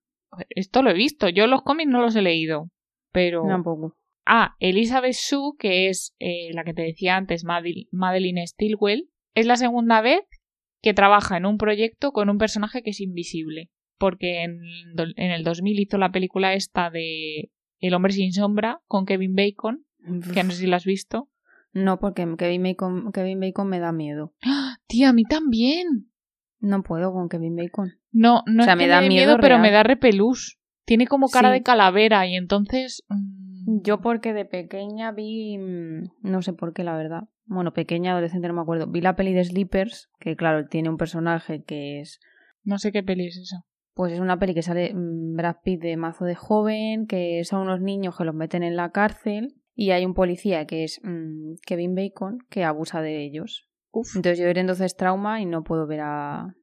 Esto 0.50 0.84
lo 0.84 0.92
he 0.92 0.94
visto. 0.94 1.28
Yo 1.30 1.48
los 1.48 1.62
cómics 1.64 1.90
no 1.90 2.02
los 2.02 2.16
he 2.16 2.22
leído. 2.22 2.70
Pero. 3.12 3.44
Tampoco. 3.48 3.96
Ah, 4.26 4.56
Elizabeth 4.60 5.14
Shue, 5.16 5.56
que 5.58 5.90
es 5.90 6.14
eh, 6.20 6.54
la 6.54 6.64
que 6.64 6.74
te 6.74 6.84
decía 6.84 7.16
antes, 7.18 7.44
Madel- 7.46 7.88
Madeline 7.92 8.46
Stilwell, 8.46 9.10
es 9.34 9.46
la 9.48 9.56
segunda 9.56 10.02
vez 10.02 10.22
que 10.82 10.94
trabaja 10.94 11.36
en 11.38 11.46
un 11.48 11.58
proyecto 11.58 12.12
con 12.12 12.30
un 12.30 12.38
personaje 12.38 12.84
que 12.84 12.92
es 12.92 13.02
invisible. 13.02 13.70
Porque 14.00 14.44
en, 14.44 14.62
en 14.98 15.32
el 15.32 15.44
2000 15.44 15.80
hizo 15.80 15.98
la 15.98 16.12
película 16.12 16.54
esta 16.54 16.90
de 16.90 17.52
El 17.80 17.94
hombre 17.94 18.14
sin 18.14 18.34
sombra 18.34 18.82
con 18.88 19.06
Kevin 19.06 19.36
Bacon, 19.36 19.86
que 20.34 20.44
no 20.44 20.52
sé 20.52 20.58
si 20.58 20.68
la 20.68 20.78
has 20.78 20.86
visto. 20.86 21.30
No, 21.72 22.00
porque 22.00 22.28
Kevin 22.38 22.64
Bacon, 22.64 23.12
Kevin 23.12 23.40
Bacon 23.40 23.68
me 23.70 23.80
da 23.80 23.92
miedo. 23.92 24.34
Tía, 24.88 25.10
a 25.10 25.14
mí 25.14 25.24
también. 25.24 26.10
No 26.60 26.82
puedo 26.82 27.14
con 27.14 27.30
Kevin 27.30 27.56
Bacon. 27.56 27.92
No, 28.12 28.42
no 28.48 28.64
O 28.64 28.66
sea, 28.66 28.74
es 28.74 28.80
me 28.80 28.88
da 28.88 29.02
miedo 29.02 29.38
pero 29.40 29.60
me 29.60 29.72
da 29.72 29.84
repelús. 29.84 30.58
Tiene 30.86 31.06
como 31.06 31.30
cara 31.30 31.50
Sí. 31.50 31.54
de 31.60 31.64
calavera 31.64 32.26
y 32.26 32.36
entonces... 32.36 33.04
mm, 33.10 33.82
Yo 33.84 34.02
porque 34.02 34.34
de 34.34 34.46
pequeña 34.46 35.12
vi, 35.12 35.58
mm, 35.58 36.10
no 36.24 36.42
sé 36.42 36.54
por 36.54 36.74
qué 36.74 36.84
la 36.84 36.98
verdad, 36.98 37.26
bueno, 37.46 37.72
pequeña, 37.74 38.14
adolescente, 38.14 38.48
no 38.48 38.56
me 38.56 38.62
acuerdo, 38.62 38.88
vi 38.88 39.00
la 39.02 39.16
peli 39.16 39.34
de 39.34 39.44
Sleepers, 39.44 40.10
que 40.20 40.36
claro, 40.36 40.68
tiene 40.68 40.90
un 40.90 40.98
personaje 40.98 41.64
que 41.64 42.00
es, 42.00 42.20
No 42.64 42.80
sé 42.80 42.92
qué 42.92 43.04
peli 43.04 43.28
es 43.28 43.38
esa. 43.38 43.64
Pues 44.00 44.14
es 44.14 44.22
una 44.22 44.40
peli 44.40 44.54
que 44.54 44.62
sale 44.62 44.94
mm, 44.94 45.36
Brad 45.36 45.58
Pitt 45.62 45.82
de 45.82 45.98
mazo 45.98 46.24
de 46.24 46.34
joven, 46.34 47.06
que 47.06 47.44
son 47.44 47.64
unos 47.64 47.82
niños 47.82 48.16
que 48.18 48.24
los 48.24 48.34
meten 48.34 48.64
en 48.64 48.78
la 48.78 48.92
cárcel 48.92 49.56
y 49.76 49.92
hay 49.92 50.06
un 50.06 50.14
policía 50.14 50.66
que 50.66 50.86
es 50.86 51.02
mm, 51.04 51.56
Kevin 51.66 51.96
Bacon 51.96 52.38
que 52.50 52.64
abusa 52.64 53.02
de 53.02 53.26
ellos. 53.26 53.68
Uf. 53.92 54.16
Entonces 54.16 54.40
yo 54.40 54.46
era 54.46 54.62
entonces 54.62 54.96
trauma 54.96 55.42
y 55.42 55.46
no 55.46 55.66
puedo 55.66 55.86
ver 55.86 56.00
a, 56.00 56.44
a 56.44 56.54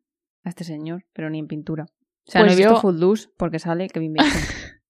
este 0.46 0.64
señor, 0.64 1.05
pero 1.12 1.29
ni 1.29 1.38
en 1.38 1.46
pintura. 1.46 1.85
O 2.27 2.31
sea, 2.31 2.40
Pues 2.40 2.53
no 2.53 2.55
he 2.55 2.57
visto 2.57 2.75
yo- 2.77 2.81
Footloose 2.81 3.29
porque 3.37 3.59
sale 3.59 3.88
Kevin 3.90 4.14
Bacon. 4.14 4.31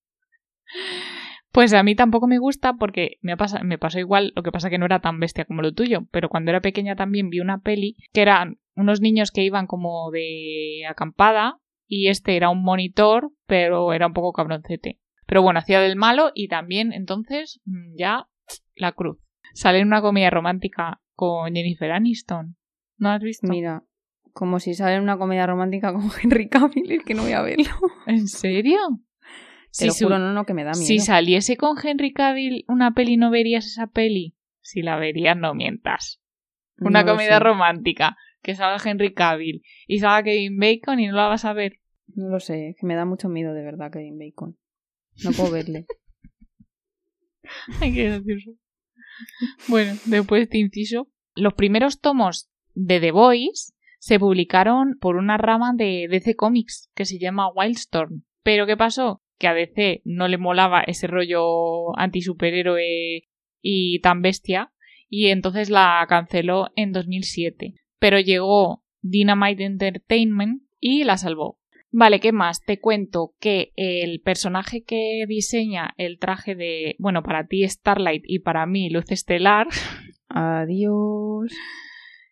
Pues 1.51 1.73
a 1.73 1.83
mí 1.83 1.97
tampoco 1.97 2.29
me 2.29 2.39
gusta 2.39 2.75
porque 2.75 3.17
me, 3.23 3.37
pasa, 3.37 3.63
me 3.65 3.79
pasó 3.79 3.99
igual, 3.99 4.33
lo 4.37 4.43
que 4.45 4.53
pasa 4.53 4.69
que 4.71 4.77
no 4.79 4.85
era 4.85 5.01
tan 5.01 5.19
bestia 5.19 5.47
como 5.47 5.63
lo 5.63 5.73
tuyo, 5.73 6.07
pero 6.13 6.29
cuando 6.29 6.51
era 6.51 6.61
pequeña 6.61 6.95
también 6.97 7.31
vi 7.31 7.41
una 7.41 7.63
peli 7.63 7.97
que 8.13 8.21
eran 8.23 8.59
unos 8.77 9.01
niños 9.01 9.33
que 9.33 9.43
iban 9.43 9.67
como 9.67 10.11
de 10.13 10.83
acampada 10.87 11.59
y 11.87 12.09
este 12.09 12.37
era 12.37 12.51
un 12.51 12.63
monitor, 12.63 13.31
pero 13.47 13.93
era 13.93 14.07
un 14.07 14.13
poco 14.13 14.33
cabroncete. 14.33 15.01
Pero 15.27 15.43
bueno, 15.43 15.59
hacía 15.59 15.81
del 15.81 15.97
malo 15.97 16.31
y 16.35 16.49
también 16.49 16.93
entonces 16.93 17.61
mm, 17.65 17.97
ya 17.97 18.29
la 18.75 18.93
cruz. 18.93 19.19
Sale 19.55 19.79
en 19.79 19.87
una 19.87 20.03
comedia 20.03 20.31
romántica 20.31 21.01
con 21.15 21.55
Jennifer 21.55 21.91
Aniston. 21.93 22.57
¿No 22.99 23.11
has 23.11 23.23
visto? 23.23 23.47
Mira, 23.49 23.85
como 24.33 24.61
si 24.61 24.75
sale 24.75 24.97
en 24.97 25.03
una 25.03 25.19
comedia 25.19 25.47
romántica 25.47 25.93
con 25.93 26.03
Henry 26.23 26.49
Cavill, 26.49 26.93
es 26.93 27.05
que 27.05 27.15
no 27.15 27.23
voy 27.23 27.33
a 27.33 27.43
verlo. 27.43 27.71
¿En 28.07 28.29
serio? 28.29 28.79
Te 29.77 29.87
lo 29.87 29.93
juro, 29.93 30.19
no, 30.19 30.33
no, 30.33 30.45
que 30.45 30.55
me 30.55 30.65
da 30.65 30.73
miedo. 30.73 30.87
Si 30.87 31.01
saliese 31.01 31.57
con 31.57 31.77
Henry 31.83 32.13
Cavill 32.13 32.65
una 32.67 32.95
peli, 32.95 33.17
¿no 33.17 33.31
verías 33.31 33.67
esa 33.67 33.89
peli? 33.89 34.35
Si 34.63 34.83
la 34.83 34.97
verías, 34.97 35.37
no 35.37 35.55
mientas. 35.55 36.23
Una 36.79 37.03
No 37.03 37.13
comedia 37.13 37.39
romántica. 37.39 38.17
Que 38.47 38.55
salga 38.55 38.79
Henry 38.89 39.13
Cavill 39.13 39.65
y 39.89 39.99
salga 39.99 40.23
Kevin 40.23 40.57
Bacon 40.57 41.01
y 41.01 41.09
no 41.09 41.17
la 41.17 41.27
vas 41.27 41.45
a 41.45 41.53
ver. 41.53 41.81
No 42.15 42.29
lo 42.29 42.39
sé, 42.39 42.69
es 42.69 42.77
que 42.79 42.87
me 42.87 42.95
da 42.95 43.05
mucho 43.05 43.29
miedo 43.29 43.53
de 43.53 43.65
verdad 43.65 43.91
Kevin 43.91 44.21
Bacon. 44.21 44.57
No 45.25 45.33
puedo 45.33 45.51
verle. 45.51 45.85
Ay, 47.81 47.93
qué 47.93 48.05
gracioso. 48.05 48.53
Bueno, 49.67 49.95
después 50.05 50.39
de 50.39 50.45
este 50.45 50.59
inciso, 50.59 51.11
los 51.35 51.55
primeros 51.55 52.01
tomos 52.01 52.49
de 52.75 53.01
The 53.01 53.11
Boys 53.11 53.75
se 53.99 54.21
publicaron 54.21 54.97
por 55.01 55.17
una 55.17 55.39
rama 55.39 55.73
de 55.75 56.07
DC 56.09 56.37
Comics 56.37 56.89
que 56.95 57.05
se 57.05 57.19
llama 57.19 57.51
Wildstorm. 57.53 58.23
Pero 58.45 58.69
¿qué 58.69 58.77
pasó? 58.77 59.25
Que 59.39 59.49
a 59.49 59.55
DC 59.55 60.03
no 60.05 60.29
le 60.29 60.39
molaba 60.39 60.83
ese 60.83 61.09
rollo 61.09 61.99
antisuperhéroe 61.99 63.25
y 63.61 64.01
tan 64.03 64.23
bestia 64.23 64.73
y 65.09 65.31
entonces 65.31 65.69
la 65.69 66.07
canceló 66.09 66.69
en 66.77 66.93
2007. 66.93 67.75
Pero 67.99 68.21
llegó 68.21 68.85
Dynamite 69.03 69.65
Entertainment 69.65 70.63
y 70.81 71.05
la 71.05 71.17
salvó. 71.17 71.59
Vale, 71.91 72.21
¿qué 72.21 72.33
más? 72.33 72.63
Te 72.63 72.81
cuento 72.81 73.35
que 73.41 73.73
el 73.77 74.21
personaje 74.21 74.83
que 74.85 75.25
diseña 75.27 75.95
el 75.97 76.19
traje 76.19 76.55
de, 76.55 76.97
bueno, 76.99 77.23
para 77.23 77.47
ti 77.47 77.67
Starlight 77.67 78.25
y 78.27 78.41
para 78.41 78.67
mí 78.67 78.91
Luz 78.91 79.11
Estelar, 79.11 79.69
Adiós. 80.29 81.53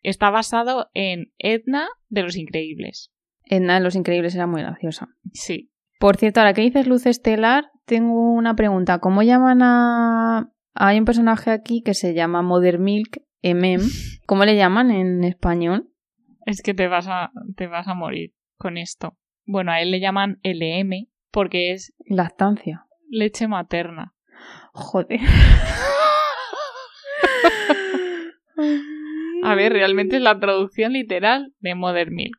está 0.02 0.30
basado 0.30 0.90
en 0.92 1.32
Edna 1.38 1.88
de 2.08 2.22
Los 2.22 2.36
Increíbles. 2.36 3.12
Edna 3.44 3.76
en 3.78 3.84
Los 3.84 3.94
Increíbles 3.94 4.34
era 4.34 4.46
muy 4.46 4.62
graciosa. 4.62 5.08
Sí. 5.32 5.70
Por 5.98 6.16
cierto, 6.16 6.40
ahora 6.40 6.52
que 6.52 6.62
dices 6.62 6.86
luz 6.86 7.06
estelar, 7.06 7.70
tengo 7.86 8.32
una 8.32 8.56
pregunta. 8.56 8.98
¿Cómo 8.98 9.22
llaman 9.22 9.62
a... 9.62 10.52
Hay 10.74 10.98
un 10.98 11.04
personaje 11.04 11.50
aquí 11.50 11.82
que 11.82 11.94
se 11.94 12.14
llama 12.14 12.42
Mother 12.42 12.78
Milk, 12.78 13.22
MM. 13.44 13.82
¿Cómo 14.26 14.44
le 14.44 14.56
llaman 14.56 14.90
en 14.90 15.22
español? 15.22 15.90
Es 16.46 16.62
que 16.62 16.72
te 16.74 16.88
vas 16.88 17.06
a, 17.08 17.30
te 17.56 17.66
vas 17.66 17.86
a 17.88 17.94
morir 17.94 18.32
con 18.56 18.78
esto. 18.78 19.16
Bueno, 19.46 19.70
a 19.72 19.80
él 19.82 19.90
le 19.90 20.00
llaman 20.00 20.38
LM 20.42 21.08
porque 21.30 21.72
es 21.72 21.92
Lactancia. 22.06 22.86
leche 23.10 23.46
materna. 23.48 24.14
Joder. 24.72 25.20
A 29.42 29.54
ver, 29.54 29.72
realmente 29.72 30.16
es 30.16 30.22
la 30.22 30.38
traducción 30.38 30.92
literal 30.94 31.52
de 31.58 31.74
Mother 31.74 32.10
Milk. 32.10 32.38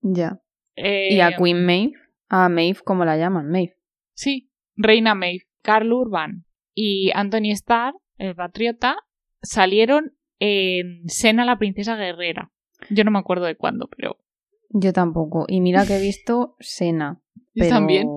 Ya. 0.00 0.40
Eh, 0.74 1.14
¿Y 1.14 1.20
a 1.20 1.36
Queen 1.36 1.64
Maeve? 1.64 1.92
A 2.28 2.48
Maeve, 2.48 2.80
¿cómo 2.84 3.04
la 3.04 3.16
llaman? 3.16 3.48
Maeve. 3.48 3.76
Sí, 4.14 4.50
Reina 4.74 5.14
Maeve, 5.14 5.44
Carl 5.62 5.92
Urban 5.92 6.44
y 6.74 7.10
Anthony 7.14 7.52
Starr, 7.52 7.94
el 8.16 8.34
patriota, 8.34 8.96
salieron 9.42 10.16
en 10.44 11.08
Sena 11.08 11.44
la 11.44 11.58
princesa 11.58 11.94
guerrera. 11.96 12.50
Yo 12.90 13.04
no 13.04 13.10
me 13.12 13.18
acuerdo 13.20 13.44
de 13.44 13.56
cuándo, 13.56 13.88
pero 13.96 14.16
Yo 14.70 14.92
tampoco. 14.92 15.44
Y 15.48 15.60
mira 15.60 15.86
que 15.86 15.96
he 15.98 16.00
visto 16.02 16.56
Sena. 16.58 17.20
yo 17.54 17.64
Pero... 17.64 17.68
también, 17.70 18.08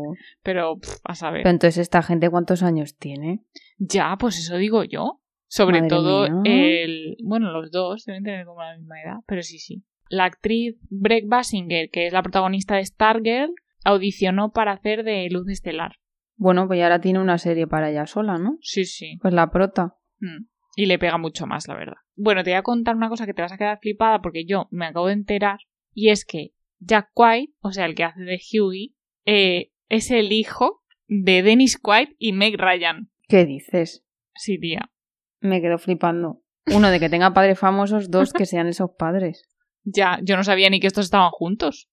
pero 0.42 0.78
pff, 0.80 0.98
a 1.04 1.14
saber. 1.14 1.44
Pero 1.44 1.52
entonces, 1.52 1.78
¿esta 1.78 2.02
gente 2.02 2.30
cuántos 2.30 2.64
años 2.64 2.98
tiene? 2.98 3.44
Ya, 3.78 4.16
pues 4.20 4.40
eso 4.40 4.58
digo 4.58 4.84
yo. 4.84 5.22
Sobre 5.48 5.78
Madre 5.82 5.90
todo 5.90 6.30
mía. 6.42 6.84
el, 6.84 7.18
bueno, 7.24 7.52
los 7.52 7.70
dos 7.72 8.06
deben 8.06 8.24
tener 8.24 8.46
como 8.48 8.64
la 8.64 8.76
misma 8.76 9.00
edad, 9.02 9.18
pero 9.28 9.44
sí, 9.44 9.60
sí. 9.60 9.84
La 10.10 10.26
actriz 10.26 10.76
Breck 10.90 11.28
Basinger, 11.28 11.90
que 11.92 12.08
es 12.08 12.14
la 12.14 12.24
protagonista 12.24 12.76
de 12.76 12.86
Stargirl, 12.86 13.54
audicionó 13.84 14.52
para 14.52 14.72
hacer 14.74 15.04
de 15.04 15.28
Luz 15.30 15.48
Estelar. 15.48 15.98
Bueno, 16.36 16.66
pues 16.68 16.80
ya 16.80 16.86
ahora 16.86 17.00
tiene 17.00 17.20
una 17.20 17.38
serie 17.38 17.68
para 17.68 17.92
ella 17.92 18.08
sola, 18.08 18.38
¿no? 18.40 18.58
Sí, 18.62 18.86
sí. 18.86 19.18
Pues 19.22 19.34
la 19.34 19.52
prota. 19.52 19.96
Mm. 20.20 20.46
Y 20.76 20.88
le 20.88 21.00
pega 21.00 21.18
mucho 21.18 21.48
más, 21.48 21.68
la 21.68 21.76
verdad. 21.76 21.98
Bueno, 22.16 22.44
te 22.44 22.52
voy 22.52 22.58
a 22.58 22.64
contar 22.64 22.96
una 22.96 23.10
cosa 23.10 23.26
que 23.26 23.34
te 23.34 23.42
vas 23.42 23.52
a 23.52 23.58
quedar 23.58 23.80
flipada 23.80 24.22
porque 24.22 24.46
yo 24.46 24.68
me 24.72 24.86
acabo 24.86 25.08
de 25.08 25.14
enterar. 25.14 25.60
Y 25.94 26.10
es 26.10 26.26
que 26.26 26.52
Jack 26.80 27.10
White, 27.16 27.54
o 27.62 27.72
sea, 27.72 27.86
el 27.86 27.96
que 27.96 28.04
hace 28.04 28.22
de 28.22 28.38
Hughie, 28.38 28.94
eh, 29.26 29.72
es 29.88 30.12
el 30.12 30.32
hijo 30.32 30.84
de 31.08 31.44
Dennis 31.44 31.80
White 31.82 32.16
y 32.20 32.34
Meg 32.34 32.56
Ryan. 32.58 33.10
¿Qué 33.28 33.46
dices? 33.46 34.06
Sí, 34.36 34.60
tía. 34.60 34.92
Me 35.40 35.62
quedo 35.62 35.78
flipando. 35.78 36.42
Uno, 36.68 36.90
de 36.90 37.00
que 37.00 37.10
tenga 37.10 37.34
padres 37.34 37.60
famosos. 37.60 38.10
Dos, 38.10 38.34
que 38.34 38.46
sean 38.46 38.68
esos 38.68 38.92
padres. 38.98 39.44
Ya, 39.88 40.20
yo 40.24 40.36
no 40.36 40.44
sabía 40.44 40.68
ni 40.72 40.80
que 40.80 40.88
estos 40.88 41.06
estaban 41.06 41.30
juntos. 41.30 41.92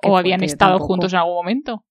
Qué 0.00 0.08
o 0.08 0.16
habían 0.16 0.44
estado 0.44 0.78
juntos 0.78 1.12
en 1.12 1.18
algún 1.18 1.34
momento. 1.34 1.84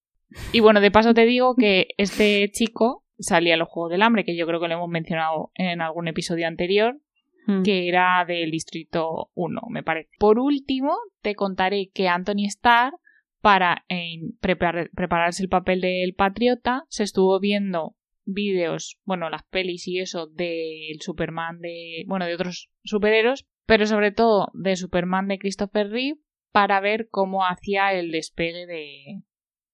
Y 0.54 0.62
bueno, 0.62 0.80
de 0.80 0.92
paso 0.92 1.14
te 1.14 1.26
digo 1.26 1.56
que 1.56 1.90
este 1.98 2.50
chico 2.54 3.05
salía 3.20 3.58
los 3.58 3.68
Juegos 3.70 3.92
del 3.92 4.02
Hambre, 4.02 4.24
que 4.26 4.36
yo 4.36 4.46
creo 4.48 4.60
que 4.60 4.68
lo 4.68 4.74
hemos 4.76 4.90
mencionado 4.90 5.52
en 5.56 5.82
algún 5.82 6.08
episodio 6.08 6.48
anterior, 6.48 7.00
Mm. 7.48 7.62
que 7.62 7.88
era 7.88 8.26
del 8.28 8.50
Distrito 8.50 9.30
1, 9.36 9.62
me 9.70 9.84
parece. 9.84 10.10
Por 10.18 10.40
último, 10.40 10.98
te 11.22 11.36
contaré 11.36 11.92
que 11.94 12.08
Anthony 12.08 12.46
Starr, 12.48 12.94
para 13.40 13.86
eh, 13.88 14.18
prepar- 14.42 14.90
prepararse 14.96 15.44
el 15.44 15.50
papel 15.50 15.80
del 15.82 16.16
patriota, 16.16 16.86
se 16.90 17.04
estuvo 17.04 17.40
viendo 17.40 17.96
vídeos, 18.26 18.98
bueno, 19.04 19.30
las 19.30 19.44
pelis 19.44 19.88
y 19.88 20.00
eso 20.00 20.26
del 20.26 21.00
Superman 21.02 21.60
de, 21.60 22.04
bueno, 22.08 22.26
de 22.26 22.34
otros 22.34 22.72
superhéroes, 22.84 23.46
pero 23.68 23.86
sobre 23.86 24.12
todo 24.12 24.48
de 24.56 24.76
Superman 24.76 25.28
de 25.28 25.38
Christopher 25.38 25.90
Reeve, 25.92 26.20
para 26.52 26.80
ver 26.80 27.08
cómo 27.12 27.46
hacía 27.46 27.94
el 27.94 28.10
despegue 28.12 28.66
de 28.66 29.22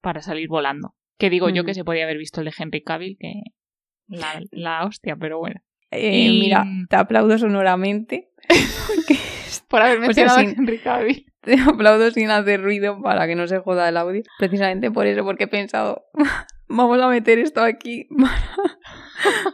para 0.02 0.20
salir 0.22 0.50
volando. 0.50 0.96
Que 1.22 1.30
digo 1.30 1.50
yo 1.50 1.62
Mm. 1.62 1.66
que 1.68 1.74
se 1.76 1.84
podía 1.84 2.04
haber 2.06 2.18
visto 2.18 2.42
el 2.42 2.46
de 2.46 2.54
Henry 2.58 2.82
Cavill, 2.84 3.16
que 3.20 3.32
la, 4.08 4.42
la 4.52 4.86
hostia, 4.86 5.16
pero 5.16 5.38
bueno. 5.40 5.62
Eh, 5.92 6.26
Y- 6.28 6.40
Mira, 6.42 6.66
te 6.90 6.96
aplaudo 6.96 7.38
sonoramente. 7.38 8.32
Por 9.70 9.82
haber 9.82 9.98
O 10.00 10.02
sea, 10.02 10.08
mencionado 10.08 10.40
sin- 10.40 10.50
a 10.50 10.54
Henry 10.54 10.80
Cavill. 10.80 11.26
Te 11.42 11.56
aplaudo 11.60 12.12
sin 12.12 12.30
hacer 12.30 12.62
ruido 12.62 13.02
para 13.02 13.26
que 13.28 13.36
no 13.36 13.48
se 13.48 13.60
joda 13.60 13.88
el 13.90 13.98
audio. 13.98 14.22
Precisamente 14.40 14.92
por 14.92 15.06
eso, 15.08 15.24
porque 15.24 15.46
he 15.46 15.48
pensado, 15.48 16.04
vamos 16.68 17.00
a 17.02 17.08
meter 17.08 17.40
esto 17.40 17.62
aquí 17.62 18.08
para 18.20 18.42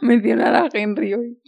mencionar 0.02 0.54
a 0.54 0.68
Henry 0.72 1.14
hoy. 1.14 1.38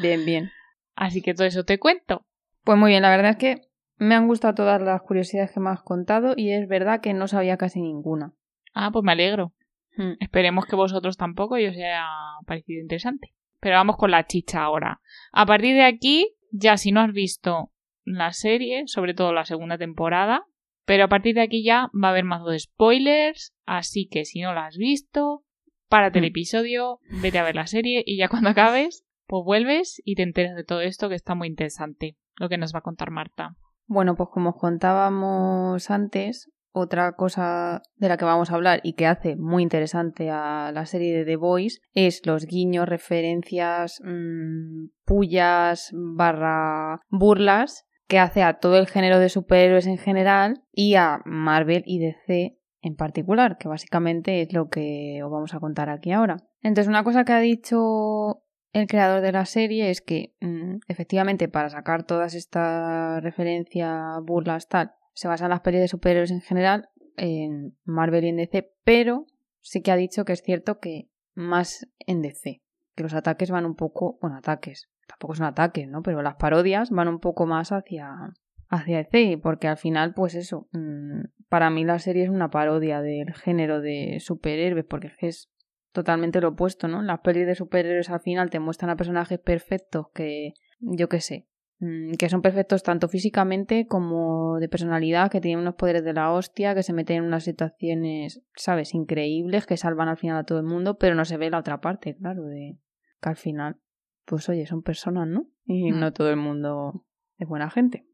Bien, 0.00 0.24
bien. 0.24 0.50
Así 0.96 1.22
que 1.22 1.34
todo 1.34 1.46
eso 1.46 1.64
te 1.64 1.78
cuento. 1.78 2.22
Pues 2.64 2.78
muy 2.78 2.90
bien, 2.90 3.02
la 3.02 3.10
verdad 3.10 3.30
es 3.32 3.36
que 3.36 3.60
me 3.96 4.14
han 4.14 4.26
gustado 4.26 4.54
todas 4.54 4.80
las 4.80 5.00
curiosidades 5.02 5.50
que 5.52 5.60
me 5.60 5.70
has 5.70 5.82
contado 5.82 6.34
y 6.36 6.52
es 6.52 6.68
verdad 6.68 7.00
que 7.00 7.14
no 7.14 7.28
sabía 7.28 7.56
casi 7.56 7.80
ninguna. 7.80 8.32
Ah, 8.80 8.90
pues 8.92 9.02
me 9.04 9.12
alegro. 9.12 9.52
Hmm. 9.96 10.12
Esperemos 10.20 10.66
que 10.66 10.76
vosotros 10.76 11.16
tampoco 11.16 11.58
y 11.58 11.66
os 11.66 11.74
haya 11.74 12.04
parecido 12.46 12.80
interesante. 12.80 13.34
Pero 13.60 13.74
vamos 13.76 13.96
con 13.96 14.12
la 14.12 14.26
chicha 14.26 14.62
ahora. 14.62 15.00
A 15.32 15.44
partir 15.46 15.74
de 15.74 15.82
aquí, 15.84 16.36
ya 16.52 16.76
si 16.76 16.92
no 16.92 17.00
has 17.00 17.12
visto 17.12 17.72
la 18.04 18.32
serie, 18.32 18.84
sobre 18.86 19.14
todo 19.14 19.32
la 19.32 19.44
segunda 19.44 19.76
temporada, 19.76 20.44
pero 20.84 21.04
a 21.04 21.08
partir 21.08 21.34
de 21.34 21.42
aquí 21.42 21.64
ya 21.64 21.90
va 21.92 22.08
a 22.08 22.10
haber 22.12 22.24
más 22.24 22.44
de 22.44 22.58
spoilers, 22.58 23.52
así 23.66 24.06
que 24.08 24.24
si 24.24 24.40
no 24.40 24.54
la 24.54 24.66
has 24.66 24.76
visto, 24.76 25.42
párate 25.88 26.20
el 26.20 26.26
Mm. 26.26 26.28
episodio, 26.28 27.00
vete 27.20 27.38
a 27.38 27.42
ver 27.42 27.56
la 27.56 27.66
serie 27.66 28.02
y 28.06 28.16
ya 28.16 28.28
cuando 28.28 28.50
acabes, 28.50 29.04
pues 29.26 29.44
vuelves 29.44 30.00
y 30.04 30.14
te 30.14 30.22
enteras 30.22 30.54
de 30.54 30.64
todo 30.64 30.80
esto 30.80 31.08
que 31.08 31.16
está 31.16 31.34
muy 31.34 31.48
interesante, 31.48 32.16
lo 32.36 32.48
que 32.48 32.56
nos 32.58 32.72
va 32.74 32.78
a 32.78 32.82
contar 32.82 33.10
Marta. 33.10 33.56
Bueno, 33.86 34.14
pues 34.16 34.28
como 34.32 34.50
os 34.50 34.56
contábamos 34.56 35.90
antes, 35.90 36.50
otra 36.78 37.12
cosa 37.12 37.82
de 37.96 38.08
la 38.08 38.16
que 38.16 38.24
vamos 38.24 38.50
a 38.50 38.54
hablar 38.54 38.80
y 38.82 38.94
que 38.94 39.06
hace 39.06 39.36
muy 39.36 39.62
interesante 39.62 40.30
a 40.30 40.70
la 40.72 40.86
serie 40.86 41.16
de 41.16 41.24
The 41.24 41.36
Voice 41.36 41.80
es 41.92 42.24
los 42.24 42.46
guiños, 42.46 42.88
referencias, 42.88 44.00
mm, 44.04 44.88
pullas, 45.04 45.90
barra 45.92 47.00
burlas 47.08 47.84
que 48.06 48.18
hace 48.18 48.42
a 48.42 48.54
todo 48.54 48.78
el 48.78 48.86
género 48.86 49.18
de 49.18 49.28
superhéroes 49.28 49.86
en 49.86 49.98
general 49.98 50.62
y 50.72 50.94
a 50.94 51.20
Marvel 51.24 51.82
y 51.86 51.98
DC 51.98 52.58
en 52.80 52.96
particular, 52.96 53.58
que 53.58 53.68
básicamente 53.68 54.40
es 54.40 54.52
lo 54.52 54.68
que 54.68 55.20
os 55.22 55.30
vamos 55.30 55.54
a 55.54 55.60
contar 55.60 55.90
aquí 55.90 56.12
ahora. 56.12 56.36
Entonces, 56.62 56.88
una 56.88 57.04
cosa 57.04 57.24
que 57.24 57.32
ha 57.32 57.40
dicho 57.40 58.42
el 58.72 58.86
creador 58.86 59.20
de 59.20 59.32
la 59.32 59.44
serie 59.44 59.90
es 59.90 60.00
que 60.00 60.34
mm, 60.40 60.78
efectivamente 60.88 61.48
para 61.48 61.70
sacar 61.70 62.04
todas 62.04 62.34
estas 62.34 63.22
referencias, 63.22 63.94
burlas, 64.24 64.68
tal, 64.68 64.92
se 65.18 65.26
basan 65.26 65.50
las 65.50 65.62
pelis 65.62 65.80
de 65.80 65.88
superhéroes 65.88 66.30
en 66.30 66.40
general 66.40 66.90
en 67.16 67.76
Marvel 67.84 68.24
y 68.24 68.28
en 68.28 68.36
DC, 68.36 68.70
pero 68.84 69.26
sí 69.58 69.82
que 69.82 69.90
ha 69.90 69.96
dicho 69.96 70.24
que 70.24 70.32
es 70.32 70.42
cierto 70.42 70.78
que 70.78 71.08
más 71.34 71.88
en 71.98 72.22
DC, 72.22 72.62
que 72.94 73.02
los 73.02 73.14
ataques 73.14 73.50
van 73.50 73.66
un 73.66 73.74
poco, 73.74 74.16
bueno, 74.22 74.36
ataques, 74.36 74.88
tampoco 75.08 75.34
son 75.34 75.46
ataques, 75.46 75.88
¿no? 75.88 76.02
Pero 76.04 76.22
las 76.22 76.36
parodias 76.36 76.90
van 76.90 77.08
un 77.08 77.18
poco 77.18 77.46
más 77.46 77.72
hacia 77.72 78.32
hacia 78.68 78.98
DC, 78.98 79.38
porque 79.42 79.66
al 79.66 79.76
final, 79.76 80.14
pues 80.14 80.36
eso, 80.36 80.68
mm, 80.70 81.22
para 81.48 81.68
mí 81.68 81.84
la 81.84 81.98
serie 81.98 82.22
es 82.22 82.30
una 82.30 82.50
parodia 82.50 83.02
del 83.02 83.34
género 83.34 83.80
de 83.80 84.18
superhéroes, 84.20 84.84
porque 84.84 85.10
es 85.18 85.50
totalmente 85.90 86.40
lo 86.40 86.50
opuesto, 86.50 86.86
¿no? 86.86 87.02
Las 87.02 87.22
pelis 87.22 87.44
de 87.44 87.56
superhéroes 87.56 88.08
al 88.10 88.20
final 88.20 88.50
te 88.50 88.60
muestran 88.60 88.90
a 88.90 88.96
personajes 88.96 89.40
perfectos 89.40 90.10
que, 90.14 90.52
yo 90.78 91.08
qué 91.08 91.20
sé, 91.20 91.47
que 91.80 92.28
son 92.28 92.42
perfectos 92.42 92.82
tanto 92.82 93.08
físicamente 93.08 93.86
como 93.86 94.58
de 94.58 94.68
personalidad, 94.68 95.30
que 95.30 95.40
tienen 95.40 95.60
unos 95.60 95.76
poderes 95.76 96.02
de 96.04 96.12
la 96.12 96.32
hostia, 96.32 96.74
que 96.74 96.82
se 96.82 96.92
meten 96.92 97.18
en 97.18 97.24
unas 97.24 97.44
situaciones, 97.44 98.42
¿sabes?, 98.56 98.94
increíbles, 98.94 99.66
que 99.66 99.76
salvan 99.76 100.08
al 100.08 100.16
final 100.16 100.38
a 100.38 100.44
todo 100.44 100.58
el 100.58 100.64
mundo, 100.64 100.98
pero 100.98 101.14
no 101.14 101.24
se 101.24 101.36
ve 101.36 101.50
la 101.50 101.58
otra 101.58 101.80
parte, 101.80 102.16
claro, 102.16 102.42
de 102.44 102.78
que 103.20 103.28
al 103.28 103.36
final, 103.36 103.76
pues 104.24 104.48
oye, 104.48 104.66
son 104.66 104.82
personas, 104.82 105.28
¿no? 105.28 105.46
Y 105.66 105.92
Mm. 105.92 106.00
no 106.00 106.12
todo 106.12 106.30
el 106.30 106.36
mundo 106.36 107.04
es 107.36 107.46
buena 107.46 107.70
gente. 107.70 108.04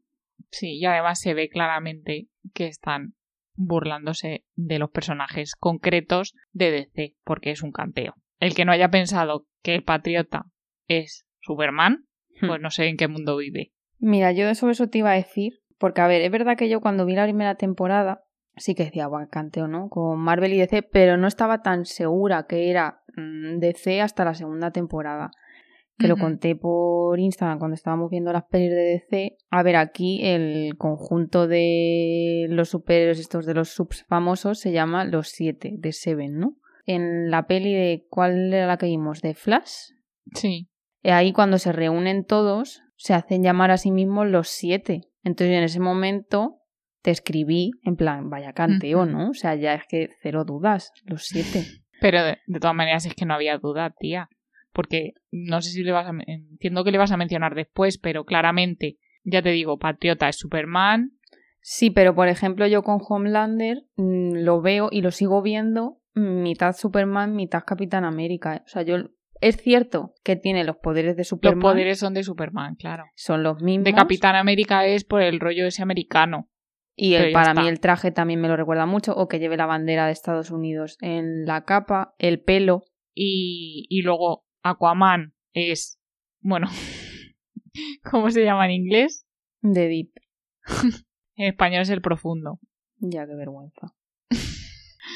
Sí, 0.51 0.77
y 0.77 0.85
además 0.85 1.19
se 1.19 1.33
ve 1.33 1.49
claramente 1.49 2.27
que 2.53 2.67
están 2.67 3.15
burlándose 3.55 4.45
de 4.55 4.79
los 4.79 4.91
personajes 4.91 5.55
concretos 5.55 6.35
de 6.51 6.71
DC, 6.71 7.15
porque 7.23 7.51
es 7.51 7.63
un 7.63 7.71
canteo. 7.71 8.13
El 8.39 8.53
que 8.53 8.65
no 8.65 8.71
haya 8.73 8.89
pensado 8.91 9.47
que 9.63 9.73
el 9.75 9.83
patriota 9.83 10.45
es 10.87 11.25
Superman, 11.41 11.93
Hmm. 11.93 12.04
Pues 12.39 12.61
no 12.61 12.69
sé 12.69 12.87
en 12.87 12.97
qué 12.97 13.07
mundo 13.07 13.37
vive. 13.37 13.71
Mira, 13.99 14.31
yo 14.31 14.53
sobre 14.55 14.73
eso 14.73 14.87
te 14.87 14.99
iba 14.99 15.11
a 15.11 15.15
decir, 15.15 15.61
porque 15.77 16.01
a 16.01 16.07
ver, 16.07 16.21
es 16.21 16.31
verdad 16.31 16.57
que 16.57 16.69
yo 16.69 16.81
cuando 16.81 17.05
vi 17.05 17.15
la 17.15 17.23
primera 17.23 17.55
temporada 17.55 18.25
sí 18.57 18.75
que 18.75 18.85
decía, 18.85 19.07
guau, 19.07 19.27
canteo, 19.29 19.67
¿no? 19.67 19.89
Con 19.89 20.19
Marvel 20.19 20.53
y 20.53 20.57
DC, 20.57 20.83
pero 20.83 21.17
no 21.17 21.27
estaba 21.27 21.61
tan 21.61 21.85
segura 21.85 22.45
que 22.47 22.69
era 22.69 23.01
mm, 23.15 23.59
DC 23.59 24.01
hasta 24.01 24.25
la 24.25 24.33
segunda 24.33 24.71
temporada. 24.71 25.31
Que 25.97 26.09
lo 26.09 26.17
conté 26.17 26.57
por 26.57 27.17
Instagram 27.21 27.57
cuando 27.57 27.75
estábamos 27.75 28.09
viendo 28.09 28.33
las 28.33 28.43
pelis 28.43 28.69
de 28.69 28.75
DC. 28.75 29.37
A 29.49 29.63
ver, 29.63 29.77
aquí 29.77 30.19
el 30.25 30.75
conjunto 30.77 31.47
de 31.47 32.47
los 32.49 32.67
superhéroes 32.67 33.17
estos 33.17 33.45
de 33.45 33.53
los 33.53 33.69
subs 33.69 34.03
famosos 34.03 34.59
se 34.59 34.73
llama 34.73 35.05
Los 35.05 35.29
Siete, 35.29 35.71
de 35.77 35.93
Seven, 35.93 36.37
¿no? 36.37 36.57
En 36.85 37.31
la 37.31 37.47
peli 37.47 37.73
de... 37.73 38.05
¿Cuál 38.09 38.53
era 38.53 38.67
la 38.67 38.77
que 38.77 38.87
vimos? 38.87 39.21
¿De 39.21 39.35
Flash? 39.35 39.93
Sí. 40.33 40.67
Eh, 41.05 41.11
Ahí 41.11 41.33
cuando 41.33 41.59
se 41.59 41.71
reúnen 41.71 42.25
todos, 42.25 42.81
se 42.95 43.13
hacen 43.13 43.43
llamar 43.43 43.69
a 43.69 43.77
sí 43.77 43.91
mismos 43.91 44.27
los 44.27 44.49
siete. 44.49 45.01
Entonces 45.23 45.55
en 45.55 45.63
ese 45.63 45.79
momento 45.79 46.61
te 47.03 47.11
escribí 47.11 47.73
en 47.83 47.95
plan, 47.95 48.31
vaya 48.31 48.53
canteo. 48.53 49.05
¿no? 49.05 49.29
O 49.29 49.33
sea, 49.35 49.53
ya 49.53 49.75
es 49.75 49.83
que 49.87 50.09
cero 50.23 50.45
dudas, 50.45 50.91
los 51.03 51.25
siete. 51.25 51.63
Pero 52.01 52.23
de, 52.23 52.39
de 52.47 52.59
todas 52.59 52.75
maneras 52.75 53.05
es 53.05 53.13
que 53.13 53.25
no 53.25 53.35
había 53.35 53.59
duda, 53.59 53.93
tía. 53.99 54.29
Porque 54.73 55.13
no 55.31 55.61
sé 55.61 55.69
si 55.69 55.83
le 55.83 55.91
vas 55.91 56.07
a... 56.07 56.11
Entiendo 56.25 56.83
que 56.83 56.91
le 56.91 56.97
vas 56.97 57.11
a 57.11 57.17
mencionar 57.17 57.53
después, 57.53 57.99
pero 57.99 58.25
claramente, 58.25 58.97
ya 59.23 59.43
te 59.43 59.51
digo, 59.51 59.77
Patriota 59.77 60.27
es 60.27 60.37
Superman. 60.37 61.11
Sí, 61.61 61.91
pero 61.91 62.15
por 62.15 62.27
ejemplo 62.29 62.65
yo 62.65 62.81
con 62.81 62.99
Homelander 63.07 63.83
mm, 63.95 64.37
lo 64.37 64.61
veo 64.61 64.89
y 64.91 65.01
lo 65.01 65.11
sigo 65.11 65.43
viendo 65.43 65.99
mm, 66.15 66.41
mitad 66.41 66.75
Superman, 66.75 67.35
mitad 67.35 67.63
Capitán 67.63 68.05
América. 68.05 68.55
¿eh? 68.55 68.61
O 68.65 68.69
sea, 68.69 68.81
yo... 68.81 68.97
Es 69.41 69.57
cierto 69.57 70.13
que 70.23 70.35
tiene 70.35 70.63
los 70.63 70.77
poderes 70.77 71.15
de 71.17 71.23
Superman. 71.23 71.59
Los 71.59 71.71
poderes 71.71 71.99
son 71.99 72.13
de 72.13 72.23
Superman, 72.23 72.75
claro. 72.75 73.05
son 73.15 73.43
los 73.43 73.61
mismos. 73.61 73.85
De 73.85 73.93
Capitán 73.93 74.35
América 74.35 74.85
es 74.85 75.03
por 75.03 75.21
el 75.21 75.39
rollo 75.39 75.65
ese 75.65 75.81
americano. 75.81 76.49
Y 76.95 77.15
el, 77.15 77.33
para 77.33 77.49
está. 77.49 77.61
mí 77.61 77.67
el 77.67 77.81
traje 77.81 78.11
también 78.11 78.39
me 78.39 78.47
lo 78.47 78.55
recuerda 78.55 78.85
mucho, 78.85 79.13
o 79.13 79.27
que 79.27 79.39
lleve 79.39 79.57
la 79.57 79.65
bandera 79.65 80.05
de 80.05 80.13
Estados 80.13 80.49
Unidos 80.49 80.97
en 81.01 81.45
la 81.45 81.65
capa, 81.65 82.15
el 82.17 82.41
pelo. 82.41 82.83
Y, 83.13 83.85
y 83.89 84.01
luego 84.01 84.45
Aquaman 84.63 85.33
es, 85.53 85.99
bueno, 86.39 86.67
¿cómo 88.11 88.29
se 88.29 88.43
llama 88.43 88.65
en 88.65 88.71
inglés? 88.71 89.25
De 89.61 89.87
Deep. 89.87 90.11
En 91.37 91.47
español 91.47 91.81
es 91.81 91.89
el 91.89 92.01
profundo. 92.01 92.61
Ya, 92.97 93.27
qué 93.27 93.35
vergüenza. 93.35 93.93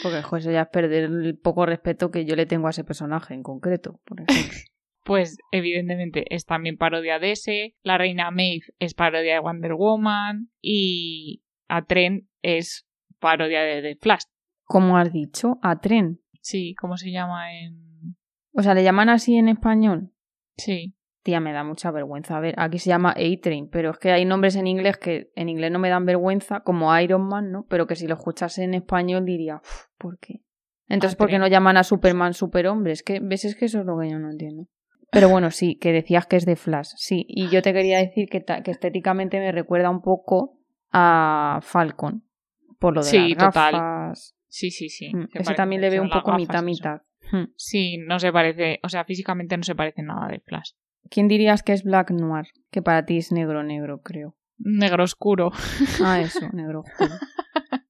Porque, 0.03 0.21
joder, 0.21 0.41
eso 0.41 0.51
ya 0.51 0.61
es 0.61 0.67
perder 0.69 1.05
el 1.05 1.37
poco 1.37 1.65
respeto 1.65 2.11
que 2.11 2.25
yo 2.25 2.35
le 2.35 2.45
tengo 2.45 2.67
a 2.67 2.71
ese 2.71 2.83
personaje 2.83 3.33
en 3.33 3.43
concreto, 3.43 3.99
por 4.05 4.21
ejemplo. 4.27 4.57
Pues 5.03 5.37
evidentemente 5.51 6.25
es 6.33 6.45
también 6.45 6.77
parodia 6.77 7.19
de 7.19 7.31
ese. 7.31 7.75
La 7.81 7.97
reina 7.97 8.31
Maeve 8.31 8.65
es 8.79 8.93
parodia 8.93 9.33
de 9.33 9.39
Wonder 9.39 9.73
Woman. 9.73 10.51
Y 10.61 11.43
a 11.67 11.83
Tren 11.85 12.29
es 12.41 12.85
parodia 13.19 13.61
de 13.61 13.81
The 13.81 13.97
Flash. 13.99 14.23
Como 14.65 14.97
has 14.97 15.11
dicho, 15.11 15.57
a 15.63 15.79
tren. 15.79 16.21
Sí, 16.41 16.75
¿cómo 16.79 16.97
se 16.97 17.11
llama 17.11 17.57
en...? 17.57 18.15
O 18.53 18.61
sea, 18.61 18.75
¿le 18.75 18.83
llaman 18.83 19.09
así 19.09 19.35
en 19.35 19.49
español? 19.49 20.13
Sí. 20.57 20.95
Tía, 21.21 21.39
me 21.39 21.51
da 21.51 21.63
mucha 21.63 21.91
vergüenza. 21.91 22.37
A 22.37 22.39
ver, 22.39 22.55
aquí 22.57 22.79
se 22.79 22.89
llama 22.89 23.11
A-Train, 23.11 23.69
pero 23.69 23.91
es 23.91 23.97
que 23.97 24.11
hay 24.11 24.23
nombres 24.25 24.55
en 24.55 24.67
inglés 24.67 24.97
que 24.97 25.31
en 25.35 25.49
inglés 25.49 25.71
no 25.71 25.79
me 25.79 25.89
dan 25.89 26.05
vergüenza, 26.05 26.61
como 26.61 26.97
Iron 26.99 27.27
Man, 27.27 27.51
¿no? 27.51 27.65
Pero 27.67 27.87
que 27.87 27.95
si 27.95 28.07
lo 28.07 28.15
escuchase 28.15 28.63
en 28.63 28.73
español 28.73 29.25
diría, 29.25 29.57
"Uf, 29.57 29.85
¿por 29.97 30.17
qué? 30.19 30.41
Entonces, 30.87 31.15
¿por 31.15 31.29
qué 31.29 31.37
no 31.37 31.47
llaman 31.47 31.77
a 31.77 31.83
Superman 31.83 32.33
Superhombre? 32.33 32.93
Es 32.93 33.03
que, 33.03 33.19
¿ves? 33.19 33.45
Es 33.45 33.55
que 33.55 33.65
eso 33.65 33.81
es 33.81 33.85
lo 33.85 33.99
que 33.99 34.09
yo 34.09 34.17
no 34.17 34.31
entiendo. 34.31 34.65
Pero 35.11 35.29
bueno, 35.29 35.51
sí, 35.51 35.75
que 35.75 35.91
decías 35.91 36.25
que 36.25 36.35
es 36.35 36.45
de 36.45 36.55
Flash, 36.55 36.89
sí. 36.95 37.25
Y 37.27 37.49
yo 37.49 37.61
te 37.61 37.73
quería 37.73 37.99
decir 37.99 38.27
que, 38.29 38.43
que 38.63 38.71
estéticamente 38.71 39.39
me 39.39 39.51
recuerda 39.51 39.89
un 39.89 40.01
poco 40.01 40.57
a 40.91 41.59
Falcon, 41.61 42.23
por 42.79 42.95
lo 42.95 43.01
de 43.03 43.09
Sí, 43.09 43.29
las 43.35 43.53
total. 43.53 43.73
gafas. 43.73 44.35
Sí, 44.47 44.71
sí, 44.71 44.89
sí. 44.89 45.13
Mm, 45.15 45.27
Se 45.31 45.41
Ese 45.41 45.53
también 45.53 45.81
le 45.81 45.89
veo 45.89 46.01
un 46.01 46.09
poco 46.09 46.33
mitad, 46.33 46.63
mitad. 46.63 47.01
Mm. 47.31 47.51
Sí, 47.55 47.97
no 47.99 48.19
se 48.19 48.31
parece, 48.31 48.79
o 48.83 48.89
sea, 48.89 49.03
físicamente 49.03 49.55
no 49.57 49.63
se 49.63 49.75
parece 49.75 50.01
nada 50.01 50.27
de 50.27 50.39
Flash. 50.39 50.71
¿Quién 51.09 51.27
dirías 51.27 51.63
que 51.63 51.73
es 51.73 51.83
Black 51.83 52.11
Noir? 52.11 52.47
Que 52.71 52.81
para 52.81 53.05
ti 53.05 53.17
es 53.17 53.31
negro, 53.31 53.63
negro, 53.63 54.01
creo. 54.01 54.35
Negro 54.57 55.03
oscuro. 55.03 55.51
Ah, 56.03 56.19
eso, 56.21 56.49
negro 56.53 56.81
oscuro. 56.81 57.15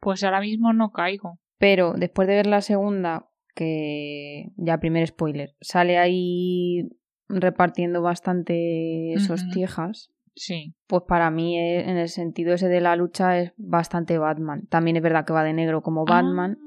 Pues 0.00 0.24
ahora 0.24 0.40
mismo 0.40 0.72
no 0.72 0.90
caigo. 0.90 1.38
Pero 1.58 1.92
después 1.96 2.26
de 2.26 2.34
ver 2.34 2.46
la 2.48 2.60
segunda, 2.60 3.28
que 3.54 4.48
ya 4.56 4.78
primer 4.78 5.06
spoiler, 5.06 5.54
sale 5.60 5.96
ahí 5.98 6.88
repartiendo 7.28 8.02
bastante 8.02 9.14
Ujú. 9.16 9.34
hostiejas, 9.34 10.10
Sí. 10.34 10.74
pues 10.88 11.02
para 11.06 11.30
mí 11.30 11.56
eh, 11.58 11.88
en 11.88 11.98
el 11.98 12.08
sentido 12.08 12.52
ese 12.54 12.66
de 12.68 12.80
la 12.80 12.96
lucha 12.96 13.38
es 13.38 13.52
bastante 13.56 14.18
Batman. 14.18 14.66
También 14.66 14.96
es 14.96 15.02
verdad 15.02 15.24
que 15.24 15.32
va 15.34 15.44
de 15.44 15.52
negro 15.52 15.82
como 15.82 16.04
Batman, 16.04 16.58
Ah. 16.60 16.64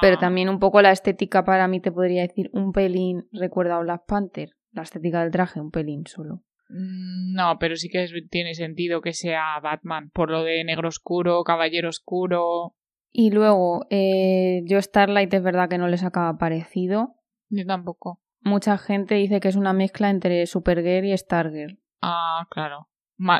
Pero 0.00 0.18
también 0.18 0.48
un 0.48 0.58
poco 0.58 0.82
la 0.82 0.92
estética 0.92 1.44
para 1.44 1.68
mí 1.68 1.80
te 1.80 1.92
podría 1.92 2.22
decir 2.22 2.50
un 2.52 2.72
pelín 2.72 3.28
recuerda 3.32 3.76
a 3.76 3.80
Black 3.80 4.04
Panther. 4.06 4.50
La 4.72 4.82
estética 4.82 5.22
del 5.22 5.30
traje, 5.30 5.60
un 5.60 5.70
pelín 5.70 6.06
solo. 6.06 6.42
Mm, 6.68 7.34
No, 7.34 7.58
pero 7.58 7.76
sí 7.76 7.88
que 7.88 8.04
es- 8.04 8.12
tiene 8.30 8.54
sentido 8.54 9.00
que 9.00 9.12
sea 9.12 9.58
Batman, 9.62 10.10
por 10.10 10.30
lo 10.30 10.42
de 10.42 10.62
negro 10.64 10.88
oscuro, 10.88 11.42
caballero 11.44 11.88
oscuro. 11.88 12.74
Y 13.12 13.30
luego, 13.30 13.86
eh, 13.90 14.62
yo 14.66 14.80
Starlight 14.82 15.32
es 15.32 15.42
verdad 15.42 15.68
que 15.68 15.78
no 15.78 15.88
les 15.88 16.04
acaba 16.04 16.36
parecido. 16.38 17.14
Yo 17.48 17.64
tampoco. 17.64 18.20
Mucha 18.42 18.76
gente 18.78 19.14
dice 19.14 19.40
que 19.40 19.48
es 19.48 19.56
una 19.56 19.72
mezcla 19.72 20.10
entre 20.10 20.46
Supergirl 20.46 21.06
y 21.06 21.16
Stargirl. 21.16 21.78
Ah, 22.02 22.46
claro. 22.50 22.88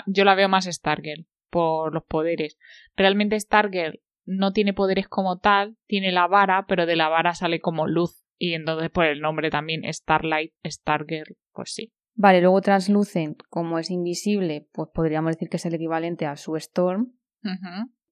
Yo 0.07 0.25
la 0.25 0.35
veo 0.35 0.49
más 0.49 0.65
Stargirl 0.65 1.27
por 1.51 1.93
los 1.93 2.05
poderes. 2.05 2.57
Realmente 2.97 3.39
Stargirl 3.39 4.01
no 4.27 4.53
tiene 4.53 4.75
poderes 4.75 5.09
como 5.09 5.39
tal, 5.39 5.77
tiene 5.87 6.13
la 6.13 6.27
vara, 6.27 6.67
pero 6.69 6.85
de 6.85 6.97
la 6.97 7.09
vara 7.09 7.35
sale 7.35 7.61
como 7.61 7.87
luz. 7.87 8.23
Y 8.39 8.53
entonces 8.53 8.91
por 8.91 9.07
el 9.07 9.21
nombre 9.21 9.51
también 9.51 9.83
Starlight, 9.91 10.53
Stargirl, 10.67 11.37
pues 11.53 11.73
sí. 11.73 11.93
Vale, 12.15 12.41
luego 12.41 12.61
Translucent, 12.61 13.43
como 13.49 13.79
es 13.79 13.91
invisible, 13.91 14.67
pues 14.73 14.89
podríamos 14.93 15.33
decir 15.33 15.49
que 15.49 15.59
es 15.59 15.67
el 15.67 15.75
equivalente 15.75 16.27
a 16.27 16.37
su 16.37 16.57
Storm. 16.57 17.13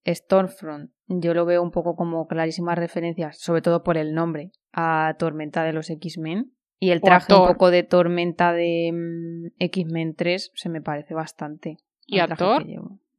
Stormfront, 0.06 0.90
yo 1.06 1.34
lo 1.34 1.46
veo 1.46 1.62
un 1.62 1.70
poco 1.70 1.96
como 1.96 2.26
clarísimas 2.26 2.78
referencias, 2.78 3.38
sobre 3.38 3.62
todo 3.62 3.82
por 3.82 3.96
el 3.96 4.14
nombre, 4.14 4.52
a 4.72 5.16
Tormenta 5.18 5.64
de 5.64 5.72
los 5.72 5.90
X-Men. 5.90 6.52
Y 6.78 6.90
el 6.90 7.00
traje 7.00 7.32
un 7.32 7.46
poco 7.46 7.70
de 7.70 7.82
Tormenta 7.82 8.52
de 8.52 8.90
mm, 8.92 9.54
X-Men 9.58 10.14
3 10.14 10.52
se 10.54 10.68
me 10.68 10.82
parece 10.82 11.14
bastante. 11.14 11.78
¿Y 12.06 12.18
a 12.18 12.28
Thor? 12.28 12.64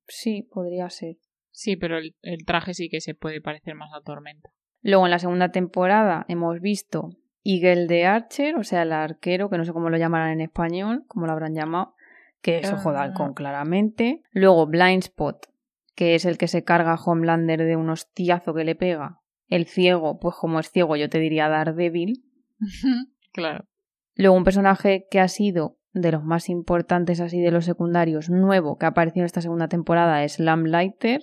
Sí, 0.08 0.44
podría 0.44 0.90
ser. 0.90 1.18
Sí, 1.56 1.78
pero 1.78 1.98
el, 1.98 2.16
el 2.22 2.46
traje 2.46 2.74
sí 2.74 2.90
que 2.90 3.00
se 3.00 3.16
puede 3.16 3.40
parecer 3.40 3.76
más 3.76 3.92
a 3.94 4.02
Tormenta. 4.02 4.50
Luego 4.82 5.06
en 5.06 5.12
la 5.12 5.20
segunda 5.20 5.50
temporada 5.52 6.26
hemos 6.28 6.60
visto 6.60 7.12
Eagle 7.46 7.88
de 7.88 8.06
Archer, 8.06 8.58
o 8.58 8.64
sea, 8.64 8.82
el 8.82 8.92
arquero, 8.92 9.50
que 9.50 9.58
no 9.58 9.64
sé 9.64 9.72
cómo 9.72 9.90
lo 9.90 9.98
llamarán 9.98 10.32
en 10.32 10.42
español, 10.42 11.06
cómo 11.08 11.28
lo 11.28 11.32
habrán 11.32 11.56
llamado, 11.56 11.96
que 12.42 12.58
es 12.58 12.72
Ojo 12.74 12.92
de 12.92 12.98
Ah. 12.98 13.04
Halcón, 13.04 13.34
claramente. 13.34 14.22
Luego 14.32 14.68
Blind 14.68 15.04
Spot, 15.04 15.48
que 15.96 16.16
es 16.16 16.26
el 16.26 16.38
que 16.38 16.50
se 16.50 16.66
carga 16.66 16.94
a 16.94 17.02
Homelander 17.02 17.64
de 17.64 17.78
un 17.78 17.90
hostiazo 17.90 18.54
que 18.54 18.66
le 18.66 18.76
pega. 18.76 19.22
El 19.48 19.66
ciego, 19.66 20.20
pues 20.20 20.36
como 20.36 20.60
es 20.60 20.70
ciego, 20.70 20.98
yo 20.98 21.10
te 21.10 21.20
diría 21.20 21.48
Daredevil. 21.48 22.26
claro. 23.32 23.66
Luego 24.14 24.36
un 24.36 24.44
personaje 24.44 25.08
que 25.10 25.22
ha 25.22 25.30
sido 25.30 25.78
de 25.94 26.12
los 26.12 26.24
más 26.24 26.50
importantes 26.50 27.22
así 27.22 27.40
de 27.40 27.52
los 27.52 27.64
secundarios, 27.64 28.30
nuevo, 28.30 28.78
que 28.78 28.86
ha 28.86 28.90
aparecido 28.90 29.22
en 29.22 29.28
esta 29.28 29.42
segunda 29.42 29.70
temporada, 29.70 30.24
es 30.26 30.40
Lamplighter. 30.40 31.22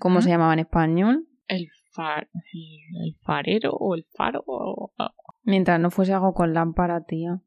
¿Cómo 0.00 0.20
se 0.22 0.30
llamaba 0.30 0.52
en 0.54 0.60
español? 0.60 1.26
El, 1.48 1.68
far, 1.92 2.28
el, 2.52 3.04
el 3.06 3.16
farero 3.22 3.72
o 3.72 3.94
el 3.94 4.04
faro 4.16 4.42
o 4.46 4.92
Mientras 5.44 5.78
no 5.80 5.90
fuese 5.90 6.12
algo 6.12 6.32
con 6.34 6.54
lámpara, 6.54 7.04
tía. 7.04 7.40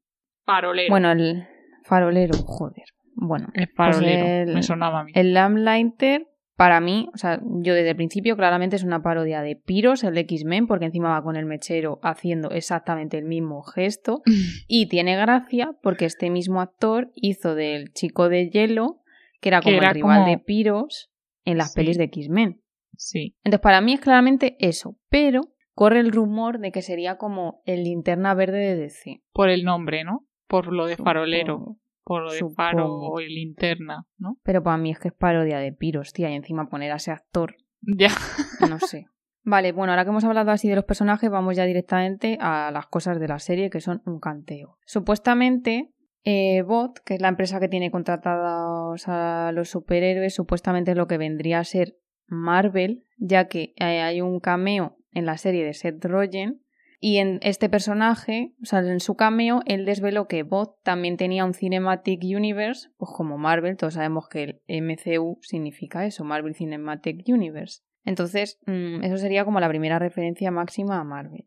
farolero. 0.45 0.89
Bueno, 0.91 1.11
el 1.11 1.45
farolero, 1.85 2.37
joder. 2.45 2.85
Bueno, 3.15 3.47
el 3.53 3.67
farolero. 3.69 4.25
pues 4.25 4.47
el- 4.49 4.53
Me 4.53 4.63
sonaba 4.63 4.99
a 4.99 5.03
mí. 5.05 5.11
el 5.15 5.33
Lamplighter, 5.33 6.27
para 6.57 6.79
mí, 6.81 7.09
o 7.13 7.17
sea, 7.17 7.39
yo 7.43 7.73
desde 7.73 7.91
el 7.91 7.95
principio 7.95 8.35
claramente 8.37 8.75
es 8.75 8.83
una 8.83 9.01
parodia 9.01 9.41
de 9.41 9.55
Pyros, 9.55 10.03
el 10.03 10.17
X-Men, 10.17 10.67
porque 10.67 10.85
encima 10.85 11.09
va 11.09 11.23
con 11.23 11.35
el 11.37 11.45
mechero 11.45 11.99
haciendo 12.03 12.51
exactamente 12.51 13.17
el 13.17 13.25
mismo 13.25 13.61
gesto. 13.63 14.21
Y 14.67 14.87
tiene 14.87 15.15
gracia 15.15 15.71
porque 15.81 16.05
este 16.05 16.29
mismo 16.29 16.59
actor 16.61 17.11
hizo 17.15 17.55
del 17.55 17.91
chico 17.93 18.29
de 18.29 18.49
hielo, 18.49 19.01
que 19.41 19.49
era 19.49 19.59
Que 19.61 19.65
como 19.65 19.77
era 19.77 19.89
el 19.89 19.95
rival 19.95 20.19
como- 20.19 20.29
de 20.29 20.37
Pyros 20.37 21.11
en 21.45 21.57
las 21.57 21.71
Sí. 21.73 21.75
pelis 21.79 21.97
de 21.97 22.03
X-Men. 22.05 22.61
sí. 22.97 23.35
Entonces, 23.43 23.61
para 23.61 23.81
mí 23.81 23.93
es 23.93 23.99
claramente 24.01 24.55
eso, 24.59 24.97
pero 25.09 25.41
corre 25.73 25.99
el 25.99 26.11
rumor 26.11 26.59
de 26.59 26.71
que 26.71 26.81
sería 26.81 27.17
como 27.17 27.61
el 27.65 27.83
linterna 27.83 28.33
verde 28.33 28.57
de 28.59 28.75
DC. 28.75 29.21
Por 29.33 29.49
el 29.49 29.63
nombre, 29.63 30.03
¿no? 30.03 30.25
Por 30.47 30.71
lo 30.71 30.85
de 30.85 30.95
farolero. 30.97 31.57
Supongo. 31.57 31.79
Por 32.03 32.21
lo 32.23 32.31
de 32.31 32.39
faro 32.55 32.83
Supongo. 32.85 33.19
y 33.19 33.33
linterna, 33.33 34.05
¿no? 34.19 34.37
Pero 34.43 34.61
para 34.61 34.77
mí 34.77 34.91
es 34.91 34.99
que 34.99 35.07
es 35.07 35.13
parodia 35.13 35.57
de 35.57 35.73
Pyros, 35.73 36.13
tía, 36.13 36.29
y 36.29 36.35
encima 36.35 36.69
poner 36.69 36.91
a 36.91 36.97
ese 36.97 37.11
actor, 37.11 37.55
Ya. 37.81 38.09
no 38.77 38.79
sé. 38.79 39.07
Vale, 39.43 39.71
bueno, 39.73 39.91
ahora 39.91 40.03
que 40.05 40.09
hemos 40.11 40.23
hablado 40.23 40.51
así 40.51 40.69
de 40.69 40.75
los 40.75 40.85
personajes, 40.85 41.29
vamos 41.29 41.55
ya 41.55 41.65
directamente 41.65 42.37
a 42.41 42.71
las 42.71 42.87
cosas 42.87 43.19
de 43.19 43.27
la 43.27 43.39
serie, 43.39 43.69
que 43.69 43.81
son 43.81 44.01
un 44.05 44.19
canteo. 44.19 44.77
Supuestamente, 44.85 45.91
eh, 46.25 46.63
Bot, 46.63 46.99
que 47.05 47.13
es 47.13 47.21
la 47.21 47.27
empresa 47.27 47.59
que 47.59 47.67
tiene 47.67 47.91
contratados 47.91 49.07
a 49.07 49.51
los 49.53 49.69
superhéroes, 49.69 50.33
supuestamente 50.33 50.91
es 50.91 50.97
lo 50.97 51.07
que 51.07 51.19
vendría 51.19 51.59
a 51.59 51.63
ser 51.63 51.97
Marvel, 52.25 53.05
ya 53.17 53.47
que 53.47 53.75
eh, 53.77 54.01
hay 54.01 54.21
un 54.21 54.39
cameo 54.39 54.97
en 55.11 55.27
la 55.27 55.37
serie 55.37 55.63
de 55.63 55.75
Seth 55.75 56.03
Rogen. 56.03 56.63
Y 56.99 57.17
en 57.17 57.39
este 57.43 57.69
personaje, 57.69 58.55
o 58.63 58.65
sea, 58.65 58.79
en 58.79 58.99
su 58.99 59.15
cameo, 59.15 59.61
él 59.67 59.85
desveló 59.85 60.27
que 60.27 60.41
Bot 60.41 60.81
también 60.81 61.17
tenía 61.17 61.45
un 61.45 61.53
Cinematic 61.53 62.21
Universe, 62.23 62.89
pues 62.97 63.11
como 63.15 63.37
Marvel, 63.37 63.77
todos 63.77 63.93
sabemos 63.93 64.27
que 64.27 64.61
el 64.65 64.81
MCU 64.81 65.37
significa 65.41 66.07
eso, 66.07 66.23
Marvel 66.23 66.55
Cinematic 66.55 67.23
Universe. 67.27 67.83
Entonces, 68.03 68.59
mm, 68.65 69.03
eso 69.03 69.17
sería 69.17 69.45
como 69.45 69.59
la 69.59 69.69
primera 69.69 69.99
referencia 69.99 70.49
máxima 70.49 70.99
a 70.99 71.03
Marvel. 71.03 71.45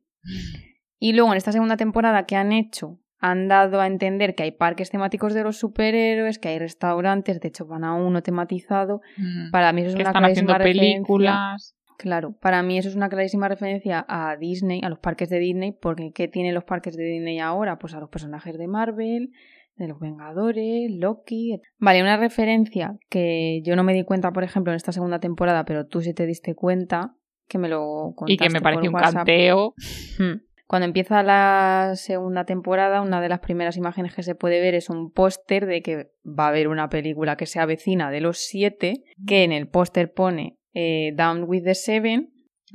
Y 1.00 1.14
luego 1.14 1.32
en 1.32 1.38
esta 1.38 1.50
segunda 1.50 1.76
temporada 1.76 2.26
que 2.26 2.36
han 2.36 2.52
hecho, 2.52 3.00
han 3.20 3.48
dado 3.48 3.80
a 3.80 3.86
entender 3.86 4.34
que 4.34 4.44
hay 4.44 4.52
parques 4.52 4.90
temáticos 4.90 5.34
de 5.34 5.42
los 5.42 5.56
superhéroes, 5.58 6.38
que 6.38 6.48
hay 6.48 6.58
restaurantes, 6.58 7.40
de 7.40 7.48
hecho 7.48 7.66
van 7.66 7.84
a 7.84 7.94
uno 7.94 8.22
tematizado. 8.22 9.00
Mm. 9.16 9.50
Para 9.50 9.72
mí 9.72 9.80
eso 9.82 9.90
es 9.90 9.96
que 9.96 10.02
una 10.02 10.10
están 10.10 10.24
haciendo 10.24 10.54
clarísima 10.54 10.58
referencia- 10.82 10.94
películas. 10.98 11.74
Claro, 11.98 12.36
para 12.40 12.62
mí 12.62 12.78
eso 12.78 12.88
es 12.88 12.94
una 12.94 13.08
clarísima 13.08 13.48
referencia 13.48 14.04
a 14.08 14.36
Disney, 14.36 14.80
a 14.84 14.88
los 14.88 15.00
parques 15.00 15.28
de 15.30 15.40
Disney, 15.40 15.72
porque 15.72 16.12
¿qué 16.14 16.28
tienen 16.28 16.54
los 16.54 16.62
parques 16.62 16.96
de 16.96 17.02
Disney 17.02 17.40
ahora? 17.40 17.78
Pues 17.80 17.92
a 17.94 17.98
los 17.98 18.08
personajes 18.08 18.56
de 18.56 18.68
Marvel, 18.68 19.30
de 19.74 19.88
los 19.88 19.98
Vengadores, 19.98 20.92
Loki. 20.92 21.60
Vale, 21.78 22.00
una 22.02 22.16
referencia 22.16 22.96
que 23.10 23.62
yo 23.64 23.74
no 23.74 23.82
me 23.82 23.94
di 23.94 24.04
cuenta, 24.04 24.30
por 24.30 24.44
ejemplo, 24.44 24.72
en 24.72 24.76
esta 24.76 24.92
segunda 24.92 25.18
temporada, 25.18 25.64
pero 25.64 25.86
tú 25.88 26.00
sí 26.00 26.14
te 26.14 26.24
diste 26.26 26.54
cuenta, 26.54 27.16
que 27.48 27.58
me 27.58 27.68
lo 27.68 28.12
contaste 28.14 28.32
Y 28.32 28.36
que 28.36 28.50
me 28.50 28.60
parece 28.60 28.88
un 28.88 28.94
WhatsApp. 28.94 29.14
canteo. 29.14 29.74
Hmm. 30.20 30.40
Cuando 30.68 30.84
empieza 30.84 31.22
la 31.22 31.92
segunda 31.94 32.44
temporada, 32.44 33.00
una 33.00 33.22
de 33.22 33.30
las 33.30 33.40
primeras 33.40 33.78
imágenes 33.78 34.14
que 34.14 34.22
se 34.22 34.34
puede 34.34 34.60
ver 34.60 34.74
es 34.74 34.90
un 34.90 35.10
póster 35.10 35.64
de 35.64 35.80
que 35.80 36.10
va 36.26 36.44
a 36.44 36.48
haber 36.48 36.68
una 36.68 36.90
película 36.90 37.38
que 37.38 37.46
se 37.46 37.58
avecina 37.58 38.10
de 38.10 38.20
los 38.20 38.36
siete, 38.36 39.02
que 39.26 39.44
en 39.44 39.52
el 39.52 39.68
póster 39.68 40.12
pone 40.12 40.58
eh, 40.74 41.12
Down 41.14 41.44
with 41.46 41.64
the 41.64 41.74
Seven, 41.74 42.28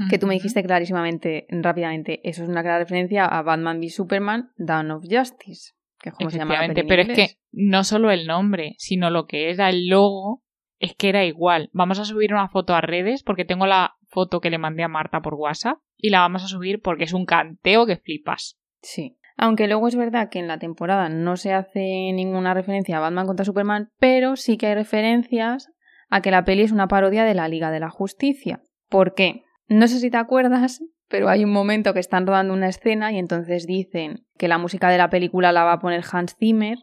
que 0.10 0.18
tú 0.18 0.26
me 0.26 0.34
dijiste 0.34 0.64
clarísimamente, 0.64 1.46
rápidamente, 1.50 2.20
eso 2.28 2.42
es 2.42 2.50
una 2.50 2.64
clara 2.64 2.80
referencia 2.80 3.26
a 3.26 3.44
Batman 3.44 3.78
v 3.78 3.90
Superman, 3.90 4.50
Dawn 4.58 4.90
of 4.90 5.04
Justice, 5.08 5.74
que 6.02 6.10
es 6.10 6.16
como 6.16 6.32
se 6.32 6.40
llama 6.40 6.66
la 6.66 6.74
pero 6.74 7.04
es 7.04 7.10
que 7.10 7.38
no 7.52 7.84
solo 7.84 8.10
el 8.10 8.26
nombre, 8.26 8.74
sino 8.80 9.12
lo 9.12 9.28
que 9.28 9.52
era 9.52 9.70
el 9.70 9.88
logo, 9.88 10.42
es 10.80 10.96
que 10.96 11.10
era 11.10 11.26
igual. 11.26 11.70
Vamos 11.74 12.00
a 12.00 12.06
subir 12.06 12.34
una 12.34 12.50
foto 12.50 12.74
a 12.74 12.82
redes 12.82 13.22
porque 13.22 13.46
tengo 13.46 13.68
la 13.68 13.94
foto 14.14 14.40
que 14.40 14.50
le 14.50 14.58
mandé 14.58 14.84
a 14.84 14.88
Marta 14.88 15.22
por 15.22 15.34
WhatsApp 15.34 15.80
y 15.98 16.10
la 16.10 16.20
vamos 16.20 16.44
a 16.44 16.48
subir 16.48 16.82
porque 16.82 17.04
es 17.04 17.14
un 17.14 17.26
canteo 17.26 17.86
que 17.86 17.98
flipas. 17.98 18.60
Sí. 18.82 19.18
Aunque 19.36 19.68
luego 19.68 19.88
es 19.88 19.96
verdad 19.96 20.30
que 20.30 20.40
en 20.40 20.48
la 20.48 20.60
temporada 20.60 21.10
no 21.10 21.38
se 21.38 21.54
hace 21.54 22.12
ninguna 22.14 22.54
referencia 22.54 22.98
a 22.98 23.02
Batman 23.02 23.26
contra 23.26 23.46
Superman, 23.46 23.90
pero 24.00 24.36
sí 24.36 24.58
que 24.58 24.68
hay 24.68 24.76
referencias 24.76 25.72
a 26.10 26.22
que 26.22 26.30
la 26.32 26.46
peli 26.46 26.62
es 26.62 26.72
una 26.72 26.88
parodia 26.88 27.24
de 27.24 27.34
la 27.34 27.48
Liga 27.48 27.72
de 27.72 27.80
la 27.80 27.90
Justicia. 27.90 28.62
¿Por 28.90 29.16
qué? 29.16 29.44
No 29.68 29.88
sé 29.88 30.00
si 30.00 30.12
te 30.12 30.18
acuerdas, 30.18 30.84
pero 31.08 31.30
hay 31.30 31.44
un 31.44 31.52
momento 31.52 31.94
que 31.94 32.00
están 32.00 32.28
rodando 32.28 32.54
una 32.54 32.70
escena 32.70 33.12
y 33.12 33.18
entonces 33.18 33.66
dicen 33.66 34.26
que 34.38 34.48
la 34.48 34.60
música 34.60 34.90
de 34.90 35.00
la 35.00 35.10
película 35.10 35.52
la 35.52 35.64
va 35.64 35.74
a 35.74 35.80
poner 35.80 36.04
Hans 36.12 36.36
Zimmer. 36.38 36.78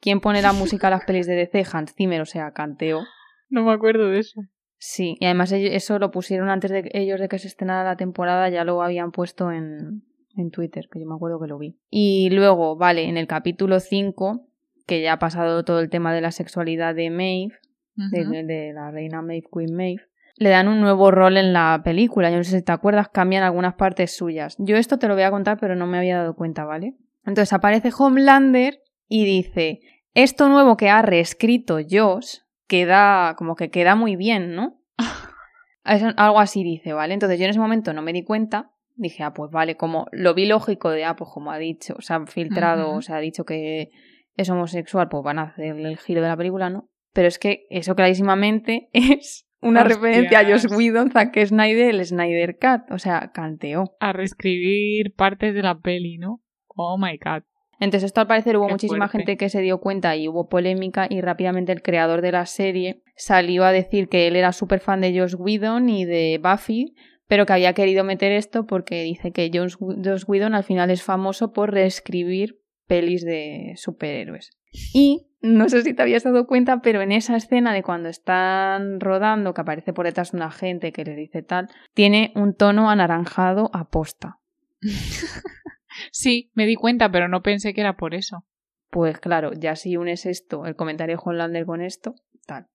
¿Quién 0.00 0.20
pone 0.20 0.42
la 0.42 0.52
música 0.52 0.88
a 0.88 0.90
las 0.90 1.04
pelis 1.04 1.26
de 1.26 1.34
DC? 1.34 1.64
Hans 1.72 1.94
Zimmer, 1.94 2.20
o 2.20 2.26
sea, 2.26 2.52
canteo. 2.52 3.04
No 3.48 3.62
me 3.62 3.72
acuerdo 3.72 4.08
de 4.08 4.18
eso. 4.18 4.40
Sí, 4.88 5.16
y 5.18 5.24
además 5.24 5.50
eso 5.50 5.98
lo 5.98 6.12
pusieron 6.12 6.48
antes 6.48 6.70
de 6.70 6.84
que- 6.84 6.90
ellos 6.94 7.18
de 7.18 7.28
que 7.28 7.40
se 7.40 7.48
estrenara 7.48 7.82
la 7.82 7.96
temporada, 7.96 8.48
ya 8.50 8.62
lo 8.62 8.82
habían 8.82 9.10
puesto 9.10 9.50
en, 9.50 10.04
en 10.36 10.50
Twitter, 10.52 10.88
que 10.92 11.00
yo 11.00 11.06
me 11.06 11.14
acuerdo 11.16 11.40
que 11.40 11.48
lo 11.48 11.58
vi. 11.58 11.76
Y 11.90 12.30
luego, 12.30 12.76
vale, 12.76 13.08
en 13.08 13.16
el 13.16 13.26
capítulo 13.26 13.80
5, 13.80 14.46
que 14.86 15.02
ya 15.02 15.14
ha 15.14 15.18
pasado 15.18 15.64
todo 15.64 15.80
el 15.80 15.90
tema 15.90 16.14
de 16.14 16.20
la 16.20 16.30
sexualidad 16.30 16.94
de 16.94 17.10
Maeve, 17.10 17.54
de, 17.96 18.44
de 18.44 18.72
la 18.74 18.92
reina 18.92 19.22
Maeve, 19.22 19.48
Queen 19.52 19.74
Maeve, 19.74 20.02
le 20.36 20.50
dan 20.50 20.68
un 20.68 20.80
nuevo 20.80 21.10
rol 21.10 21.36
en 21.36 21.52
la 21.52 21.80
película. 21.82 22.30
Yo 22.30 22.36
no 22.36 22.44
sé 22.44 22.58
si 22.58 22.62
te 22.62 22.70
acuerdas, 22.70 23.08
cambian 23.08 23.42
algunas 23.42 23.74
partes 23.74 24.16
suyas. 24.16 24.54
Yo 24.60 24.76
esto 24.76 24.98
te 25.00 25.08
lo 25.08 25.14
voy 25.14 25.24
a 25.24 25.30
contar, 25.32 25.58
pero 25.58 25.74
no 25.74 25.86
me 25.88 25.98
había 25.98 26.18
dado 26.18 26.36
cuenta, 26.36 26.64
¿vale? 26.64 26.94
Entonces 27.24 27.52
aparece 27.52 27.90
Homelander 27.98 28.78
y 29.08 29.24
dice, 29.24 29.80
esto 30.14 30.48
nuevo 30.48 30.76
que 30.76 30.90
ha 30.90 31.02
reescrito 31.02 31.78
Josh 31.90 32.36
queda 32.66 33.34
como 33.36 33.54
que 33.56 33.70
queda 33.70 33.94
muy 33.94 34.16
bien, 34.16 34.54
¿no? 34.54 34.80
Eso- 35.84 36.12
algo 36.16 36.40
así 36.40 36.64
dice, 36.64 36.92
¿vale? 36.92 37.14
Entonces 37.14 37.38
yo 37.38 37.44
en 37.44 37.50
ese 37.50 37.60
momento 37.60 37.92
no 37.92 38.02
me 38.02 38.12
di 38.12 38.24
cuenta, 38.24 38.70
dije, 38.94 39.22
ah, 39.22 39.32
pues 39.34 39.50
vale, 39.50 39.76
como 39.76 40.06
lo 40.12 40.34
vi 40.34 40.46
lógico 40.46 40.90
de, 40.90 41.04
ah, 41.04 41.16
pues 41.16 41.30
como 41.32 41.50
ha 41.52 41.58
dicho, 41.58 41.94
o 41.98 42.02
sea, 42.02 42.26
filtrado, 42.26 42.92
o 42.92 43.02
sea, 43.02 43.16
ha 43.16 43.20
dicho 43.20 43.44
que 43.44 43.90
es 44.36 44.50
homosexual, 44.50 45.08
pues 45.08 45.22
van 45.22 45.38
a 45.38 45.42
hacerle 45.44 45.88
el 45.90 45.98
giro 45.98 46.22
de 46.22 46.28
la 46.28 46.36
película, 46.36 46.70
¿no? 46.70 46.88
Pero 47.12 47.28
es 47.28 47.38
que 47.38 47.66
eso 47.70 47.94
clarísimamente 47.94 48.88
es 48.92 49.46
una 49.60 49.82
Hostias. 49.82 49.98
referencia 50.00 50.40
a 50.40 50.44
Josh 50.44 50.66
Whedon, 50.70 51.10
Zack 51.10 51.38
Snyder, 51.46 51.94
el 51.94 52.04
Snyder 52.04 52.58
Cut, 52.58 52.90
o 52.92 52.98
sea, 52.98 53.30
canteó. 53.32 53.96
A 54.00 54.12
reescribir 54.12 55.14
partes 55.14 55.54
de 55.54 55.62
la 55.62 55.78
peli, 55.78 56.18
¿no? 56.18 56.42
Oh 56.68 56.98
my 56.98 57.16
god. 57.18 57.42
Entonces 57.80 58.04
esto 58.06 58.20
al 58.20 58.26
parecer 58.26 58.56
hubo 58.56 58.66
Qué 58.66 58.72
muchísima 58.74 59.08
fuerte. 59.08 59.18
gente 59.18 59.36
que 59.36 59.48
se 59.48 59.60
dio 59.60 59.78
cuenta 59.78 60.16
y 60.16 60.28
hubo 60.28 60.48
polémica 60.48 61.06
y 61.08 61.20
rápidamente 61.20 61.72
el 61.72 61.82
creador 61.82 62.22
de 62.22 62.32
la 62.32 62.46
serie 62.46 63.02
salió 63.16 63.64
a 63.64 63.72
decir 63.72 64.08
que 64.08 64.26
él 64.26 64.36
era 64.36 64.52
súper 64.52 64.80
fan 64.80 65.00
de 65.00 65.18
Joss 65.18 65.34
Whedon 65.38 65.88
y 65.88 66.04
de 66.04 66.40
Buffy, 66.42 66.94
pero 67.26 67.44
que 67.44 67.52
había 67.52 67.72
querido 67.74 68.04
meter 68.04 68.32
esto 68.32 68.66
porque 68.66 69.02
dice 69.02 69.32
que 69.32 69.50
Joss 69.52 70.24
Whedon 70.26 70.54
al 70.54 70.64
final 70.64 70.90
es 70.90 71.02
famoso 71.02 71.52
por 71.52 71.72
reescribir 71.72 72.60
pelis 72.86 73.24
de 73.24 73.74
superhéroes. 73.76 74.50
Y 74.94 75.26
no 75.40 75.68
sé 75.68 75.82
si 75.82 75.94
te 75.94 76.02
habías 76.02 76.24
dado 76.24 76.46
cuenta, 76.46 76.80
pero 76.80 77.02
en 77.02 77.12
esa 77.12 77.36
escena 77.36 77.72
de 77.72 77.82
cuando 77.82 78.08
están 78.08 79.00
rodando, 79.00 79.54
que 79.54 79.60
aparece 79.60 79.92
por 79.92 80.06
detrás 80.06 80.32
una 80.32 80.50
gente 80.50 80.92
que 80.92 81.04
les 81.04 81.16
dice 81.16 81.42
tal, 81.42 81.68
tiene 81.94 82.32
un 82.34 82.54
tono 82.54 82.90
anaranjado 82.90 83.70
aposta. 83.72 84.38
Sí, 86.10 86.50
me 86.54 86.66
di 86.66 86.76
cuenta, 86.76 87.10
pero 87.10 87.28
no 87.28 87.42
pensé 87.42 87.74
que 87.74 87.80
era 87.80 87.96
por 87.96 88.14
eso. 88.14 88.44
Pues 88.90 89.18
claro, 89.18 89.52
ya 89.52 89.76
si 89.76 89.96
unes 89.96 90.26
esto, 90.26 90.66
el 90.66 90.76
comentario 90.76 91.16
de 91.16 91.22
Homelander 91.24 91.66
con 91.66 91.82
esto, 91.82 92.14
tal. 92.46 92.68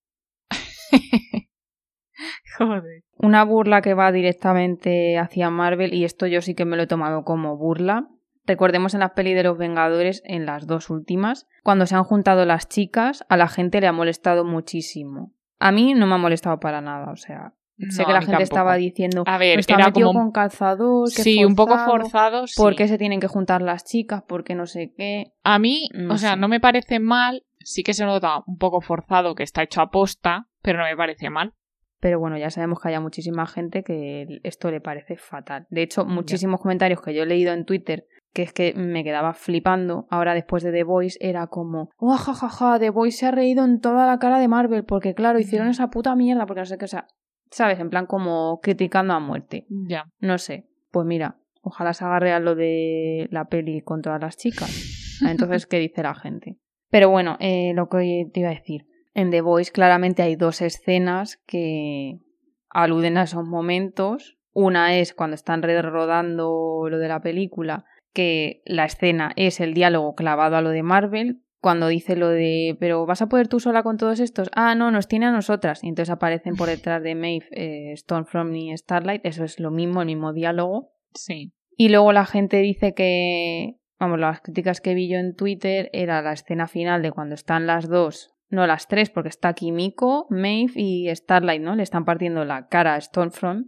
Joder. 2.57 3.03
Una 3.17 3.43
burla 3.43 3.81
que 3.81 3.93
va 3.93 4.11
directamente 4.11 5.17
hacia 5.17 5.49
Marvel, 5.49 5.93
y 5.93 6.03
esto 6.03 6.27
yo 6.27 6.41
sí 6.41 6.53
que 6.53 6.65
me 6.65 6.77
lo 6.77 6.83
he 6.83 6.87
tomado 6.87 7.23
como 7.23 7.57
burla. 7.57 8.07
Recordemos 8.45 8.93
en 8.93 9.01
las 9.01 9.11
pelis 9.11 9.35
de 9.35 9.43
los 9.43 9.57
Vengadores, 9.57 10.21
en 10.25 10.45
las 10.45 10.67
dos 10.67 10.89
últimas, 10.89 11.47
cuando 11.63 11.85
se 11.85 11.95
han 11.95 12.03
juntado 12.03 12.45
las 12.45 12.67
chicas, 12.67 13.23
a 13.29 13.37
la 13.37 13.47
gente 13.47 13.79
le 13.79 13.87
ha 13.87 13.93
molestado 13.93 14.43
muchísimo. 14.43 15.33
A 15.59 15.71
mí 15.71 15.93
no 15.93 16.07
me 16.07 16.15
ha 16.15 16.17
molestado 16.17 16.59
para 16.59 16.81
nada, 16.81 17.11
o 17.11 17.15
sea, 17.15 17.53
sé 17.89 18.05
que 18.05 18.11
la 18.11 18.19
gente 18.19 18.31
tampoco. 18.31 18.43
estaba 18.43 18.75
diciendo, 18.75 19.23
A 19.25 19.37
ver, 19.37 19.59
está 19.59 19.73
era 19.75 19.85
metido 19.87 20.07
como... 20.09 20.19
con 20.19 20.31
calzador, 20.31 21.09
que 21.13 21.23
Sí, 21.23 21.43
un 21.43 21.55
poco 21.55 21.73
forzado, 21.77 21.91
forzado, 22.01 22.47
sí. 22.47 22.53
¿Por 22.57 22.75
qué 22.75 22.87
se 22.87 22.97
tienen 22.97 23.19
que 23.19 23.27
juntar 23.27 23.61
las 23.61 23.83
chicas? 23.85 24.23
¿Por 24.23 24.43
qué 24.43 24.55
no 24.55 24.65
sé 24.67 24.93
qué? 24.97 25.33
A 25.43 25.57
mí, 25.59 25.89
No 25.93 26.13
o 26.13 26.17
sea, 26.17 26.31
sé. 26.31 26.37
no 26.37 26.47
me 26.47 26.59
parece 26.59 26.99
mal. 26.99 27.43
Sí 27.63 27.83
que 27.83 27.93
se 27.93 28.05
nota 28.05 28.41
un 28.47 28.57
poco 28.57 28.81
forzado 28.81 29.35
que 29.35 29.43
está 29.43 29.63
hecho 29.63 29.81
a 29.81 29.91
posta, 29.91 30.47
pero 30.61 30.79
no 30.79 30.85
me 30.85 30.95
parece 30.97 31.29
mal. 31.29 31.53
Pero 31.99 32.19
bueno, 32.19 32.35
ya 32.37 32.49
sabemos 32.49 32.79
que 32.81 32.89
hay 32.89 32.99
muchísima 32.99 33.45
gente 33.45 33.83
que 33.83 34.39
esto 34.43 34.71
le 34.71 34.81
parece 34.81 35.17
fatal. 35.17 35.67
De 35.69 35.83
hecho, 35.83 36.03
muchísimos 36.05 36.59
comentarios 36.59 36.99
que 37.01 37.13
yo 37.13 37.21
he 37.23 37.27
leído 37.27 37.53
en 37.53 37.65
Twitter 37.65 38.05
que 38.33 38.43
es 38.43 38.53
que 38.53 38.73
me 38.75 39.03
quedaba 39.03 39.33
flipando 39.33 40.07
ahora 40.09 40.33
después 40.33 40.63
de 40.63 40.71
The 40.71 40.83
Voice 40.85 41.17
era 41.19 41.47
como, 41.47 41.89
oh, 41.97 42.15
jajaja, 42.15 42.79
The 42.79 42.89
Voice 42.89 43.17
se 43.17 43.25
ha 43.25 43.31
reído 43.31 43.65
en 43.65 43.81
toda 43.81 44.07
la 44.07 44.19
cara 44.19 44.39
de 44.39 44.47
Marvel 44.47 44.85
porque 44.85 45.13
claro, 45.13 45.37
hicieron 45.37 45.67
Mm. 45.67 45.71
esa 45.71 45.89
puta 45.89 46.15
mierda 46.15 46.45
porque 46.45 46.61
no 46.61 46.65
sé 46.65 46.77
qué, 46.77 46.85
o 46.85 46.87
sea, 46.87 47.07
sabes, 47.51 47.79
en 47.79 47.89
plan 47.89 48.05
como 48.05 48.59
criticando 48.61 49.13
a 49.13 49.19
muerte. 49.19 49.65
Ya. 49.69 50.05
No 50.19 50.37
sé, 50.37 50.67
pues 50.91 51.05
mira, 51.05 51.37
ojalá 51.61 51.93
se 51.93 52.05
agarre 52.05 52.31
a 52.31 52.39
lo 52.39 52.55
de 52.55 53.27
la 53.31 53.45
peli 53.45 53.81
con 53.81 54.01
todas 54.01 54.21
las 54.21 54.37
chicas. 54.37 55.19
Entonces, 55.27 55.67
¿qué 55.67 55.77
dice 55.77 56.01
la 56.03 56.15
gente? 56.15 56.57
Pero 56.89 57.09
bueno, 57.09 57.37
eh, 57.39 57.73
lo 57.75 57.87
que 57.87 58.27
te 58.33 58.39
iba 58.39 58.49
a 58.49 58.55
decir. 58.55 58.85
En 59.13 59.29
The 59.29 59.41
Voice 59.41 59.71
claramente 59.71 60.23
hay 60.23 60.35
dos 60.35 60.61
escenas 60.61 61.37
que 61.45 62.19
aluden 62.69 63.17
a 63.17 63.23
esos 63.23 63.45
momentos. 63.45 64.37
Una 64.53 64.97
es 64.97 65.13
cuando 65.13 65.35
están 65.35 65.61
rodando 65.61 66.87
lo 66.89 66.97
de 66.97 67.07
la 67.07 67.21
película, 67.21 67.85
que 68.13 68.61
la 68.65 68.85
escena 68.85 69.31
es 69.35 69.59
el 69.59 69.73
diálogo 69.73 70.15
clavado 70.15 70.55
a 70.55 70.61
lo 70.61 70.69
de 70.69 70.83
Marvel. 70.83 71.41
Cuando 71.61 71.87
dice 71.87 72.15
lo 72.15 72.29
de, 72.29 72.75
pero 72.79 73.05
¿vas 73.05 73.21
a 73.21 73.29
poder 73.29 73.47
tú 73.47 73.59
sola 73.59 73.83
con 73.83 73.97
todos 73.97 74.19
estos? 74.19 74.49
Ah, 74.55 74.73
no, 74.73 74.89
nos 74.89 75.07
tiene 75.07 75.27
a 75.27 75.31
nosotras. 75.31 75.83
Y 75.83 75.89
entonces 75.89 76.09
aparecen 76.09 76.55
por 76.55 76.67
detrás 76.67 77.03
de 77.03 77.13
Maeve, 77.13 77.45
eh, 77.51 77.93
Stormfront 77.95 78.55
y 78.55 78.75
Starlight. 78.75 79.21
Eso 79.23 79.43
es 79.43 79.59
lo 79.59 79.69
mismo, 79.69 80.01
el 80.01 80.07
mismo 80.07 80.33
diálogo. 80.33 80.91
Sí. 81.13 81.53
Y 81.77 81.89
luego 81.89 82.13
la 82.13 82.25
gente 82.25 82.57
dice 82.57 82.95
que, 82.95 83.77
vamos, 83.99 84.19
las 84.19 84.41
críticas 84.41 84.81
que 84.81 84.95
vi 84.95 85.07
yo 85.07 85.19
en 85.19 85.35
Twitter 85.35 85.91
era 85.93 86.23
la 86.23 86.33
escena 86.33 86.67
final 86.67 87.03
de 87.03 87.11
cuando 87.11 87.35
están 87.35 87.67
las 87.67 87.87
dos, 87.87 88.33
no 88.49 88.65
las 88.65 88.87
tres, 88.87 89.11
porque 89.11 89.29
está 89.29 89.53
Kimiko, 89.53 90.25
Maeve 90.31 90.73
y 90.75 91.15
Starlight, 91.15 91.61
¿no? 91.61 91.75
Le 91.75 91.83
están 91.83 92.05
partiendo 92.05 92.43
la 92.43 92.67
cara 92.69 92.95
a 92.95 93.01
Stormfront. 93.01 93.67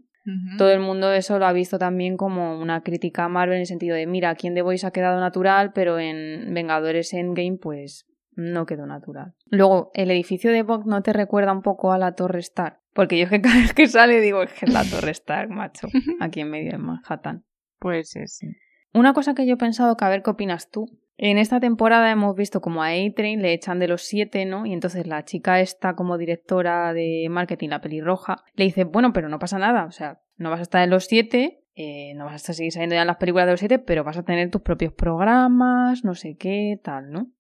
Todo 0.58 0.72
el 0.72 0.80
mundo 0.80 1.12
eso 1.12 1.38
lo 1.38 1.46
ha 1.46 1.54
visto 1.54 1.78
también 1.78 2.16
como 2.16 2.58
una 2.58 2.82
crítica 2.82 3.26
a 3.26 3.30
Marvel 3.30 3.56
en 3.56 3.62
el 3.62 3.68
sentido 3.68 3.96
de, 3.96 4.08
mira, 4.08 4.30
aquí 4.30 4.48
en 4.48 4.56
The 4.56 4.62
Voice 4.62 4.88
ha 4.88 4.92
quedado 4.92 5.20
natural, 5.20 5.74
pero 5.74 6.00
en 6.00 6.54
Vengadores 6.54 7.14
Endgame, 7.14 7.58
pues 7.62 8.06
no 8.36 8.66
quedó 8.66 8.86
natural. 8.86 9.34
Luego, 9.48 9.92
el 9.94 10.12
edificio 10.12 10.52
de 10.52 10.64
Vogue 10.64 10.86
no 10.88 11.02
te 11.02 11.14
recuerda 11.14 11.52
un 11.52 11.62
poco 11.62 11.92
a 11.92 11.98
la 11.98 12.16
Torre 12.16 12.40
Stark, 12.40 12.80
porque 12.94 13.18
yo 13.18 13.26
es 13.26 13.30
que 13.30 13.42
cada 13.42 13.60
vez 13.60 13.74
que 13.74 13.88
sale 13.88 14.22
digo, 14.22 14.44
es 14.44 14.54
que 14.54 14.66
es 14.66 14.74
la 14.74 14.84
Torre 14.86 15.12
Stark, 15.12 15.50
macho, 15.50 15.88
aquí 16.20 16.42
en 16.42 16.50
medio 16.50 16.72
de 16.72 16.78
Manhattan. 16.78 17.44
Pues 17.80 18.16
es. 18.16 18.38
sí. 18.38 18.48
Una 18.94 19.14
cosa 19.14 19.34
que 19.34 19.46
yo 19.46 19.56
he 19.56 19.58
pensado, 19.58 19.98
que 19.98 20.06
a 20.06 20.10
ver 20.10 20.24
qué 20.24 20.30
opinas 20.30 20.70
tú. 20.70 20.86
En 21.16 21.38
esta 21.38 21.60
temporada 21.60 22.12
hemos 22.12 22.36
visto 22.36 22.60
como 22.60 22.82
a 22.82 22.88
A-Train 22.88 23.42
le 23.42 23.54
echan 23.54 23.80
de 23.80 23.88
los 23.88 24.02
siete, 24.02 24.46
¿no? 24.46 24.66
Y 24.66 24.74
entonces 24.74 25.06
la 25.06 25.24
chica 25.24 25.60
esta 25.60 25.96
como 25.96 26.18
directora 26.18 26.94
de 26.94 27.28
marketing, 27.30 27.70
la 27.70 27.82
pelirroja, 27.82 28.44
le 28.56 28.66
dice, 28.66 28.84
bueno, 28.84 29.14
pero 29.14 29.30
no 29.30 29.40
pasa 29.40 29.60
nada, 29.60 29.86
o 29.86 29.92
sea, 29.92 30.22
no 30.38 30.50
vas 30.50 30.60
a 30.60 30.64
estar 30.64 30.84
en 30.84 30.90
los 30.90 31.06
siete, 31.06 31.64
eh, 31.76 32.14
no 32.16 32.26
vas 32.26 32.50
a 32.50 32.54
seguir 32.54 32.72
saliendo 32.72 32.96
ya 32.96 33.02
en 33.02 33.08
las 33.08 33.18
películas 33.18 33.46
de 33.46 33.54
los 33.54 33.60
siete, 33.60 33.80
pero 33.80 34.04
vas 34.04 34.18
a 34.18 34.24
tener 34.24 34.50
tus 34.50 34.62
propios 34.62 34.94
programas, 34.94 36.04
no 36.04 36.16
sé 36.16 36.36
qué, 36.36 36.80
tal, 36.84 37.12
¿no? 37.12 37.32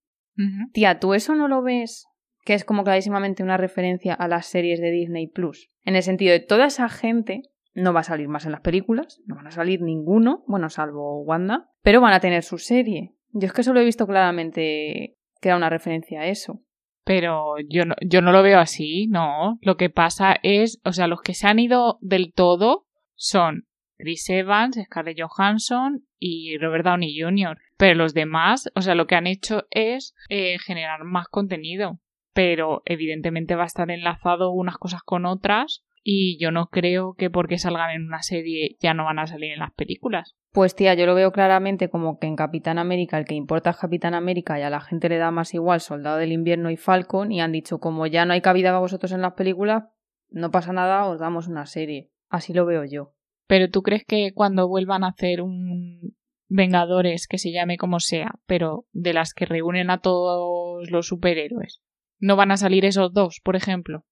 Tía, 0.71 0.99
¿tú 0.99 1.13
eso 1.13 1.35
no 1.35 1.47
lo 1.47 1.61
ves? 1.61 2.07
Que 2.43 2.55
es 2.55 2.65
como 2.65 2.83
clarísimamente 2.83 3.43
una 3.43 3.57
referencia 3.57 4.15
a 4.15 4.27
las 4.27 4.47
series 4.47 4.81
de 4.81 4.89
Disney 4.89 5.27
Plus. 5.27 5.69
En 5.83 5.95
el 5.95 6.01
sentido 6.01 6.31
de 6.31 6.39
toda 6.39 6.65
esa 6.65 6.89
gente 6.89 7.43
no 7.75 7.93
va 7.93 7.99
a 8.01 8.03
salir 8.03 8.27
más 8.27 8.45
en 8.45 8.51
las 8.51 8.61
películas, 8.61 9.21
no 9.25 9.35
van 9.35 9.47
a 9.47 9.51
salir 9.51 9.81
ninguno, 9.81 10.43
bueno, 10.47 10.69
salvo 10.69 11.21
Wanda, 11.21 11.69
pero 11.81 12.01
van 12.01 12.13
a 12.13 12.19
tener 12.19 12.43
su 12.43 12.57
serie. 12.57 13.13
Yo 13.33 13.47
es 13.47 13.53
que 13.53 13.61
eso 13.61 13.73
lo 13.73 13.81
he 13.81 13.85
visto 13.85 14.07
claramente 14.07 15.17
que 15.41 15.49
era 15.49 15.57
una 15.57 15.69
referencia 15.69 16.21
a 16.21 16.27
eso. 16.27 16.61
Pero 17.03 17.55
yo 17.67 17.85
no, 17.85 17.95
yo 18.01 18.21
no 18.21 18.31
lo 18.31 18.43
veo 18.43 18.59
así, 18.59 19.07
no. 19.07 19.59
Lo 19.61 19.75
que 19.75 19.89
pasa 19.89 20.37
es, 20.41 20.79
o 20.85 20.93
sea, 20.93 21.07
los 21.07 21.21
que 21.21 21.33
se 21.33 21.47
han 21.47 21.59
ido 21.59 21.97
del 22.01 22.31
todo 22.33 22.85
son 23.15 23.67
Chris 23.97 24.29
Evans, 24.29 24.79
Scarlett 24.85 25.19
Johansson 25.19 26.05
y 26.17 26.57
Robert 26.57 26.85
Downey 26.85 27.19
Jr. 27.19 27.57
Pero 27.77 27.95
los 27.95 28.13
demás, 28.13 28.71
o 28.75 28.81
sea, 28.81 28.95
lo 28.95 29.07
que 29.07 29.15
han 29.15 29.27
hecho 29.27 29.65
es 29.71 30.15
eh, 30.29 30.57
generar 30.59 31.03
más 31.03 31.27
contenido. 31.27 31.99
Pero 32.33 32.81
evidentemente 32.85 33.55
va 33.55 33.63
a 33.63 33.67
estar 33.67 33.91
enlazado 33.91 34.51
unas 34.51 34.77
cosas 34.77 35.01
con 35.03 35.25
otras 35.25 35.83
y 36.03 36.37
yo 36.37 36.51
no 36.51 36.67
creo 36.67 37.15
que 37.17 37.29
porque 37.29 37.57
salgan 37.57 37.91
en 37.91 38.05
una 38.05 38.21
serie 38.21 38.75
ya 38.79 38.93
no 38.93 39.05
van 39.05 39.19
a 39.19 39.27
salir 39.27 39.53
en 39.53 39.59
las 39.59 39.71
películas. 39.71 40.35
Pues 40.51 40.75
tía, 40.75 40.93
yo 40.93 41.05
lo 41.05 41.15
veo 41.15 41.31
claramente 41.31 41.89
como 41.89 42.19
que 42.19 42.27
en 42.27 42.35
Capitán 42.35 42.77
América 42.77 43.17
el 43.17 43.25
que 43.25 43.35
importa 43.35 43.71
es 43.71 43.77
Capitán 43.77 44.13
América 44.13 44.59
y 44.59 44.63
a 44.63 44.69
la 44.69 44.81
gente 44.81 45.09
le 45.09 45.17
da 45.17 45.31
más 45.31 45.53
igual 45.53 45.79
Soldado 45.79 46.17
del 46.17 46.33
Invierno 46.33 46.69
y 46.69 46.77
Falcon 46.77 47.31
y 47.31 47.41
han 47.41 47.53
dicho 47.53 47.79
como 47.79 48.05
ya 48.05 48.25
no 48.25 48.33
hay 48.33 48.41
cabida 48.41 48.69
para 48.69 48.79
vosotros 48.79 49.13
en 49.13 49.21
las 49.21 49.33
películas, 49.33 49.85
no 50.29 50.51
pasa 50.51 50.73
nada, 50.73 51.05
os 51.05 51.19
damos 51.19 51.47
una 51.47 51.65
serie. 51.65 52.11
Así 52.29 52.53
lo 52.53 52.65
veo 52.65 52.83
yo. 52.83 53.13
Pero 53.47 53.69
tú 53.69 53.81
crees 53.81 54.03
que 54.05 54.33
cuando 54.33 54.67
vuelvan 54.67 55.03
a 55.03 55.09
hacer 55.09 55.41
un 55.41 56.15
Vengadores 56.55 57.27
que 57.27 57.39
se 57.39 57.51
llame 57.51 57.77
como 57.77 57.99
sea, 57.99 58.35
pero 58.45 58.85
de 58.91 59.13
las 59.13 59.33
que 59.33 59.45
reúnen 59.45 59.89
a 59.89 60.01
todos 60.01 60.91
los 60.91 61.07
superhéroes, 61.07 61.81
no 62.19 62.35
van 62.35 62.51
a 62.51 62.57
salir 62.57 62.85
esos 62.85 63.11
dos, 63.11 63.41
por 63.43 63.55
ejemplo? 63.55 64.05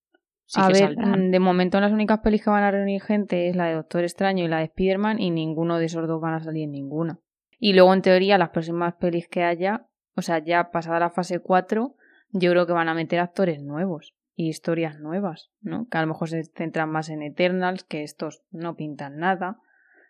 Sí 0.51 0.59
a 0.61 0.67
que 0.67 0.73
ver, 0.73 0.95
saldrán. 0.95 1.27
mm, 1.27 1.31
de 1.31 1.39
momento 1.39 1.79
las 1.79 1.93
únicas 1.93 2.19
pelis 2.19 2.43
que 2.43 2.49
van 2.49 2.63
a 2.63 2.71
reunir 2.71 3.01
gente 3.01 3.47
es 3.47 3.55
la 3.55 3.67
de 3.67 3.75
Doctor 3.75 4.03
Extraño 4.03 4.43
y 4.43 4.49
la 4.49 4.57
de 4.57 4.65
Spider-Man 4.65 5.17
y 5.21 5.31
ninguno 5.31 5.77
de 5.77 5.85
esos 5.85 6.05
dos 6.09 6.19
van 6.19 6.33
a 6.33 6.43
salir 6.43 6.65
en 6.65 6.71
ninguna. 6.71 7.19
Y 7.57 7.71
luego, 7.71 7.93
en 7.93 8.01
teoría, 8.01 8.37
las 8.37 8.49
próximas 8.49 8.95
pelis 8.95 9.29
que 9.29 9.43
haya, 9.43 9.87
o 10.17 10.21
sea, 10.21 10.39
ya 10.39 10.69
pasada 10.71 10.99
la 10.99 11.09
fase 11.09 11.39
4, 11.39 11.95
yo 12.31 12.51
creo 12.51 12.67
que 12.67 12.73
van 12.73 12.89
a 12.89 12.93
meter 12.93 13.21
actores 13.21 13.61
nuevos 13.61 14.13
y 14.35 14.49
historias 14.49 14.99
nuevas, 14.99 15.51
¿no? 15.61 15.87
Que 15.89 15.97
a 15.97 16.01
lo 16.01 16.07
mejor 16.07 16.27
se 16.27 16.43
centran 16.43 16.89
más 16.89 17.07
en 17.07 17.21
Eternals, 17.21 17.85
que 17.85 18.03
estos 18.03 18.43
no 18.51 18.75
pintan 18.75 19.19
nada. 19.19 19.57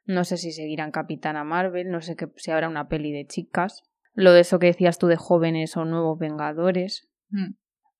No 0.05 0.23
sé 0.23 0.37
si 0.37 0.53
seguirán 0.53 0.89
Capitana 0.89 1.43
Marvel, 1.43 1.91
no 1.91 2.01
sé 2.01 2.15
que, 2.15 2.29
si 2.37 2.49
habrá 2.49 2.67
una 2.67 2.87
peli 2.87 3.11
de 3.11 3.27
chicas. 3.27 3.83
Lo 4.15 4.33
de 4.33 4.39
eso 4.39 4.57
que 4.57 4.65
decías 4.65 4.97
tú 4.97 5.05
de 5.05 5.17
jóvenes 5.17 5.77
o 5.77 5.85
nuevos 5.85 6.17
Vengadores. 6.17 7.11
Mm. 7.29 7.51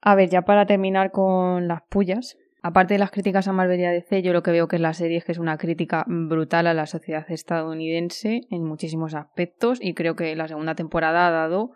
A 0.02 0.16
ver, 0.16 0.30
ya 0.30 0.42
para 0.42 0.66
terminar 0.66 1.12
con 1.12 1.68
las 1.68 1.84
pullas, 1.84 2.38
aparte 2.64 2.96
de 2.96 3.00
las 3.00 3.12
críticas 3.12 3.48
a 3.48 3.54
Marvel 3.54 3.80
y 3.80 3.86
a 3.86 3.92
DC, 3.92 4.24
yo 4.24 4.34
lo 4.34 4.42
que 4.42 4.52
veo 4.52 4.68
que 4.68 4.78
es 4.78 4.82
la 4.82 4.94
serie 4.94 5.18
es 5.18 5.26
que 5.26 5.32
es 5.32 5.38
una 5.38 5.58
crítica 5.58 6.06
brutal 6.08 6.68
a 6.68 6.74
la 6.74 6.88
sociedad 6.88 7.26
estadounidense 7.30 8.42
en 8.50 8.64
muchísimos 8.64 9.14
aspectos 9.14 9.80
y 9.82 9.94
creo 9.94 10.16
que 10.16 10.36
la 10.36 10.48
segunda 10.48 10.76
temporada 10.76 11.28
ha 11.28 11.32
dado 11.32 11.72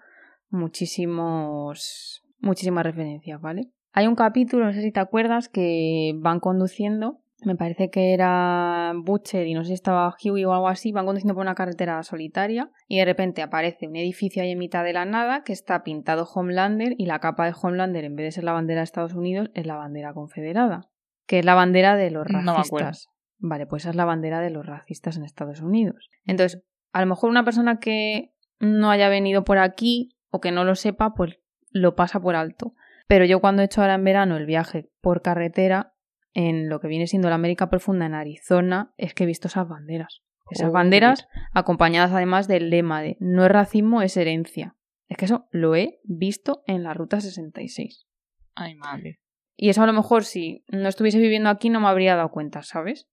muchísimos 0.49 2.23
muchísimas 2.39 2.86
referencias, 2.86 3.41
¿vale? 3.41 3.69
Hay 3.91 4.07
un 4.07 4.15
capítulo, 4.15 4.65
no 4.65 4.73
sé 4.73 4.82
si 4.82 4.91
te 4.91 4.99
acuerdas, 4.99 5.49
que 5.49 6.13
van 6.17 6.39
conduciendo, 6.39 7.21
me 7.46 7.56
parece 7.56 7.89
que 7.89 8.14
era 8.14 8.93
Butcher 8.96 9.48
y 9.48 9.54
no 9.54 9.64
sé 9.64 9.70
si 9.70 9.74
estaba 9.74 10.16
Huey 10.24 10.46
o 10.46 10.54
algo 10.54 10.68
así, 10.68 10.91
van 10.91 11.06
conduciendo 11.06 11.34
por 11.36 11.41
una 11.41 11.56
carretera 11.56 12.02
solitaria 12.04 12.72
y 12.88 12.98
de 13.00 13.06
repente 13.06 13.41
aparece 13.41 13.88
un 13.88 13.96
edificio 13.96 14.41
ahí 14.43 14.52
en 14.52 14.60
mitad 14.60 14.84
de 14.84 14.93
la 14.93 15.06
nada 15.06 15.43
que 15.43 15.54
está 15.54 15.84
pintado 15.84 16.26
Homelander 16.34 16.96
y 16.98 17.06
la 17.06 17.20
capa 17.20 17.46
de 17.46 17.54
Homelander 17.60 18.04
en 18.06 18.16
vez 18.16 18.26
de 18.28 18.32
ser 18.32 18.43
la 18.43 18.54
bandera 18.54 18.82
de 18.82 18.86
Estados 18.86 19.14
Unidos 19.14 19.50
es 19.54 19.66
la 19.66 19.76
bandera 19.76 20.14
confederada, 20.14 20.89
que 21.28 21.39
es 21.39 21.46
la 21.46 21.56
bandera 21.56 21.96
de 21.96 22.12
los 22.12 22.28
No 22.30 22.39
me 22.39 22.46
racistas. 22.46 22.68
acuerdo. 22.68 22.91
vale, 23.38 23.66
pues 23.68 23.84
esa 23.84 23.89
es 23.91 23.96
la 23.96 24.06
bandera 24.06 24.39
de 24.41 24.50
los 24.50 24.66
racistas 24.66 25.18
en 25.18 25.24
Estados 25.24 25.62
Unidos. 25.62 26.10
Entonces, 26.26 26.64
a 26.93 27.02
lo 27.02 27.08
mejor 27.08 27.30
una 27.30 27.43
persona 27.43 27.80
que 27.80 28.34
no 28.60 28.89
haya 28.91 29.10
venido 29.10 29.43
por 29.43 29.58
aquí 29.58 30.16
o 30.30 30.39
que 30.41 30.52
no 30.52 30.64
lo 30.64 30.76
sepa, 30.76 31.14
pues 31.14 31.39
lo 31.70 31.96
pasa 31.96 32.20
por 32.20 32.36
alto. 32.36 32.74
Pero 33.08 33.26
yo 33.26 33.39
cuando 33.41 33.62
he 33.62 33.66
hecho 33.66 33.82
ahora 33.82 33.96
en 33.96 34.04
verano 34.04 34.38
el 34.38 34.46
viaje 34.46 34.89
por 35.02 35.22
carretera, 35.22 35.93
en 36.36 36.69
lo 36.69 36.79
que 36.79 36.88
viene 36.88 37.07
siendo 37.07 37.29
la 37.29 37.36
América 37.36 37.69
Profunda 37.69 38.05
en 38.05 38.13
Arizona, 38.13 38.93
es 38.97 39.15
que 39.15 39.23
he 39.23 39.27
visto 39.27 39.47
esas 39.47 39.67
banderas. 39.67 40.21
Esas 40.51 40.71
banderas 40.71 41.27
acompañadas 41.53 42.11
además 42.11 42.47
del 42.47 42.69
lema 42.69 43.01
de 43.01 43.17
no 43.19 43.43
es 43.45 43.51
racismo, 43.51 44.03
es 44.03 44.15
herencia. 44.15 44.75
Es 45.07 45.17
que 45.17 45.25
eso 45.25 45.47
lo 45.49 45.75
he 45.75 45.99
visto 46.03 46.61
en 46.67 46.83
la 46.83 46.93
Ruta 46.93 47.19
66. 47.19 48.05
Ay, 48.53 48.75
madre. 48.75 49.19
Y 49.55 49.69
eso 49.69 49.81
a 49.81 49.88
lo 49.88 49.93
mejor 49.93 50.23
si 50.23 50.63
no 50.67 50.88
estuviese 50.88 51.17
viviendo 51.17 51.49
aquí 51.49 51.69
no 51.69 51.79
me 51.79 51.88
habría 51.88 52.15
dado 52.15 52.29
cuenta, 52.29 52.61
¿sabes? 52.61 53.07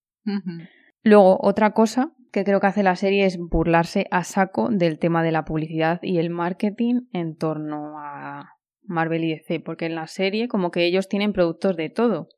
Luego, 1.03 1.39
otra 1.41 1.73
cosa 1.73 2.13
que 2.33 2.45
creo 2.45 2.61
que 2.61 2.67
hace 2.67 2.83
la 2.83 2.97
serie 2.97 3.25
es 3.25 3.39
burlarse 3.39 4.07
a 4.11 4.25
saco 4.25 4.69
del 4.69 4.99
tema 4.99 5.23
de 5.23 5.33
la 5.33 5.45
publicidad 5.45 6.01
y 6.03 6.19
el 6.19 6.31
marketing 6.31 7.03
en 7.13 7.37
torno 7.37 7.99
a 7.99 8.57
Marvel 8.83 9.25
y 9.25 9.31
DC, 9.31 9.61
porque 9.61 9.87
en 9.87 9.95
la 9.95 10.07
serie 10.07 10.49
como 10.49 10.71
que 10.71 10.85
ellos 10.85 11.09
tienen 11.09 11.33
productos 11.33 11.77
de 11.77 11.89
todo. 11.89 12.29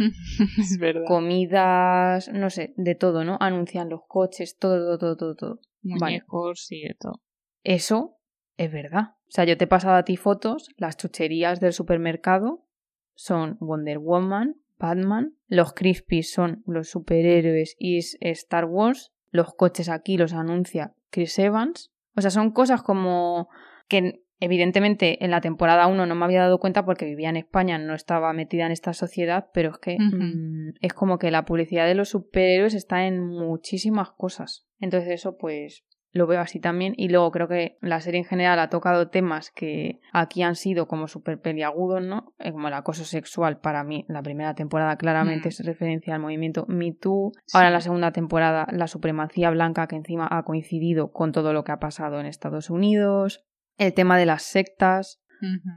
es 0.58 0.78
verdad. 0.78 1.04
Comidas, 1.06 2.30
no 2.32 2.50
sé, 2.50 2.74
de 2.76 2.94
todo, 2.94 3.24
¿no? 3.24 3.36
Anuncian 3.40 3.88
los 3.88 4.02
coches, 4.06 4.58
todo, 4.58 4.98
todo, 4.98 5.16
todo, 5.16 5.16
todo. 5.16 5.34
todo. 5.34 5.60
Muñecos 5.82 6.70
y 6.70 6.82
de 6.82 6.94
todo. 6.98 7.22
Eso 7.62 8.18
es 8.56 8.72
verdad. 8.72 9.14
O 9.28 9.32
sea, 9.32 9.44
yo 9.44 9.56
te 9.56 9.64
he 9.64 9.68
pasado 9.68 9.96
a 9.96 10.04
ti 10.04 10.16
fotos, 10.16 10.68
las 10.76 10.96
chucherías 10.96 11.60
del 11.60 11.72
supermercado 11.72 12.66
son 13.14 13.56
Wonder 13.60 13.98
Woman, 13.98 14.56
Batman, 14.78 15.36
los 15.46 15.72
Crispies 15.74 16.32
son 16.32 16.62
los 16.66 16.88
superhéroes 16.88 17.76
y 17.78 17.98
es 17.98 18.16
Star 18.20 18.64
Wars, 18.64 19.12
los 19.30 19.54
coches 19.54 19.88
aquí 19.88 20.16
los 20.16 20.32
anuncia 20.32 20.94
Chris 21.10 21.38
Evans. 21.38 21.92
O 22.16 22.20
sea, 22.20 22.30
son 22.30 22.50
cosas 22.50 22.82
como 22.82 23.48
que 23.88 24.24
evidentemente 24.40 25.24
en 25.24 25.30
la 25.30 25.40
temporada 25.40 25.86
1 25.86 26.06
no 26.06 26.14
me 26.14 26.24
había 26.24 26.40
dado 26.40 26.58
cuenta 26.58 26.84
porque 26.84 27.04
vivía 27.04 27.28
en 27.28 27.36
España, 27.36 27.78
no 27.78 27.94
estaba 27.94 28.32
metida 28.32 28.66
en 28.66 28.72
esta 28.72 28.92
sociedad, 28.94 29.50
pero 29.52 29.70
es 29.70 29.78
que 29.78 29.96
mm, 29.98 30.74
es 30.80 30.94
como 30.94 31.18
que 31.18 31.30
la 31.30 31.44
publicidad 31.44 31.86
de 31.86 31.94
los 31.94 32.08
superhéroes 32.08 32.74
está 32.74 33.06
en 33.06 33.20
muchísimas 33.20 34.10
cosas. 34.10 34.66
Entonces 34.80 35.10
eso 35.10 35.36
pues 35.36 35.84
lo 36.12 36.26
veo 36.26 36.40
así 36.40 36.58
también 36.58 36.94
y 36.96 37.08
luego 37.08 37.30
creo 37.30 37.48
que 37.48 37.78
la 37.80 38.00
serie 38.00 38.18
en 38.18 38.26
general 38.26 38.58
ha 38.58 38.68
tocado 38.68 39.08
temas 39.08 39.50
que 39.50 40.00
aquí 40.12 40.42
han 40.42 40.56
sido 40.56 40.88
como 40.88 41.06
súper 41.06 41.40
peliagudos, 41.40 42.02
¿no? 42.02 42.34
Eh, 42.38 42.50
como 42.52 42.68
el 42.68 42.74
acoso 42.74 43.04
sexual 43.04 43.60
para 43.60 43.84
mí, 43.84 44.04
la 44.08 44.22
primera 44.22 44.54
temporada 44.54 44.96
claramente 44.96 45.48
mm. 45.48 45.50
es 45.50 45.64
referencia 45.64 46.14
al 46.14 46.20
movimiento 46.20 46.66
Me 46.68 46.92
Too, 46.92 47.32
ahora 47.52 47.68
en 47.68 47.74
la 47.74 47.80
segunda 47.80 48.10
temporada 48.12 48.66
la 48.72 48.88
supremacía 48.88 49.50
blanca 49.50 49.86
que 49.86 49.96
encima 49.96 50.26
ha 50.30 50.42
coincidido 50.42 51.12
con 51.12 51.30
todo 51.32 51.52
lo 51.52 51.62
que 51.62 51.72
ha 51.72 51.78
pasado 51.78 52.18
en 52.18 52.26
Estados 52.26 52.70
Unidos, 52.70 53.44
el 53.80 53.94
tema 53.94 54.18
de 54.18 54.26
las 54.26 54.42
sectas, 54.42 55.22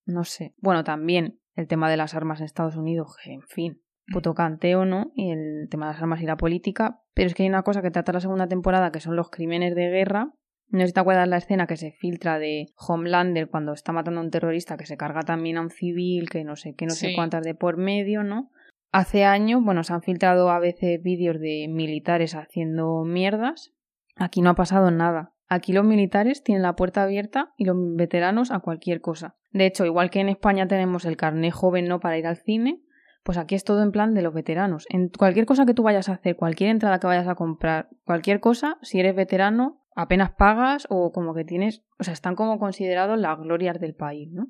no 0.05 0.25
sé, 0.25 0.53
bueno, 0.57 0.83
también 0.83 1.39
el 1.55 1.67
tema 1.67 1.89
de 1.89 1.95
las 1.95 2.15
armas 2.15 2.41
en 2.41 2.45
Estados 2.45 2.75
Unidos, 2.75 3.15
en 3.23 3.41
fin, 3.43 3.81
puto 4.11 4.33
canteo, 4.33 4.83
¿no? 4.83 5.13
Y 5.15 5.31
el 5.31 5.69
tema 5.69 5.87
de 5.87 5.93
las 5.93 6.01
armas 6.01 6.21
y 6.21 6.25
la 6.25 6.35
política. 6.35 6.99
Pero 7.13 7.27
es 7.27 7.33
que 7.33 7.43
hay 7.43 7.49
una 7.49 7.63
cosa 7.63 7.81
que 7.81 7.91
trata 7.91 8.11
la 8.11 8.19
segunda 8.19 8.47
temporada 8.47 8.91
que 8.91 8.99
son 8.99 9.15
los 9.15 9.29
crímenes 9.29 9.73
de 9.73 9.89
guerra. 9.89 10.33
No 10.67 10.81
sé 10.81 10.87
si 10.87 10.93
te 10.93 10.99
acuerdas 10.99 11.29
la 11.29 11.37
escena 11.37 11.65
que 11.65 11.77
se 11.77 11.91
filtra 11.91 12.39
de 12.39 12.73
Homelander 12.75 13.47
cuando 13.49 13.71
está 13.71 13.93
matando 13.93 14.19
a 14.19 14.23
un 14.23 14.31
terrorista 14.31 14.75
que 14.75 14.85
se 14.85 14.97
carga 14.97 15.21
también 15.21 15.55
a 15.55 15.61
un 15.61 15.69
civil, 15.69 16.29
que 16.29 16.43
no 16.43 16.57
sé, 16.57 16.75
que 16.75 16.85
no 16.85 16.93
sé 16.93 17.13
cuántas 17.15 17.43
de 17.43 17.55
por 17.55 17.77
medio, 17.77 18.23
¿no? 18.23 18.51
Hace 18.91 19.23
años, 19.23 19.63
bueno, 19.63 19.85
se 19.85 19.93
han 19.93 20.01
filtrado 20.01 20.49
a 20.49 20.59
veces 20.59 21.01
vídeos 21.01 21.39
de 21.39 21.67
militares 21.69 22.35
haciendo 22.35 23.05
mierdas. 23.05 23.71
Aquí 24.17 24.41
no 24.41 24.49
ha 24.49 24.55
pasado 24.55 24.91
nada. 24.91 25.32
Aquí 25.53 25.71
los 25.71 25.85
militares 25.85 26.43
tienen 26.43 26.63
la 26.63 26.75
puerta 26.75 27.03
abierta 27.03 27.53
y 27.57 27.65
los 27.65 27.77
veteranos 27.95 28.49
a 28.49 28.59
cualquier 28.59 29.01
cosa. 29.01 29.35
De 29.51 29.67
hecho, 29.67 29.85
igual 29.85 30.09
que 30.09 30.19
en 30.19 30.29
España 30.29 30.67
tenemos 30.67 31.05
el 31.05 31.15
carné 31.15 31.51
joven 31.51 31.87
no 31.87 31.99
para 31.99 32.17
ir 32.17 32.25
al 32.25 32.37
cine, 32.37 32.81
pues 33.23 33.37
aquí 33.37 33.53
es 33.53 33.63
todo 33.63 33.83
en 33.83 33.91
plan 33.91 34.15
de 34.15 34.23
los 34.23 34.33
veteranos. 34.33 34.87
En 34.89 35.09
cualquier 35.09 35.45
cosa 35.45 35.67
que 35.67 35.75
tú 35.75 35.83
vayas 35.83 36.09
a 36.09 36.13
hacer, 36.13 36.35
cualquier 36.35 36.71
entrada 36.71 36.99
que 36.99 37.05
vayas 37.05 37.27
a 37.27 37.35
comprar, 37.35 37.89
cualquier 38.03 38.39
cosa, 38.39 38.79
si 38.81 38.99
eres 38.99 39.15
veterano, 39.15 39.85
apenas 39.95 40.31
pagas 40.31 40.87
o 40.89 41.11
como 41.11 41.35
que 41.35 41.45
tienes, 41.45 41.83
o 41.99 42.03
sea, 42.03 42.13
están 42.13 42.33
como 42.35 42.57
considerados 42.57 43.19
las 43.19 43.37
glorias 43.37 43.79
del 43.79 43.93
país, 43.93 44.31
¿no? 44.31 44.47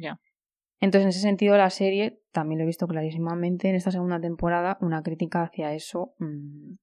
Ya. 0.00 0.18
Entonces, 0.80 1.04
en 1.04 1.08
ese 1.10 1.20
sentido, 1.20 1.56
la 1.56 1.70
serie 1.70 2.20
también 2.32 2.58
lo 2.58 2.64
he 2.64 2.66
visto 2.66 2.88
clarísimamente 2.88 3.68
en 3.68 3.76
esta 3.76 3.92
segunda 3.92 4.20
temporada, 4.20 4.78
una 4.80 5.04
crítica 5.04 5.42
hacia 5.44 5.72
eso 5.74 6.14
mmm, 6.18 6.74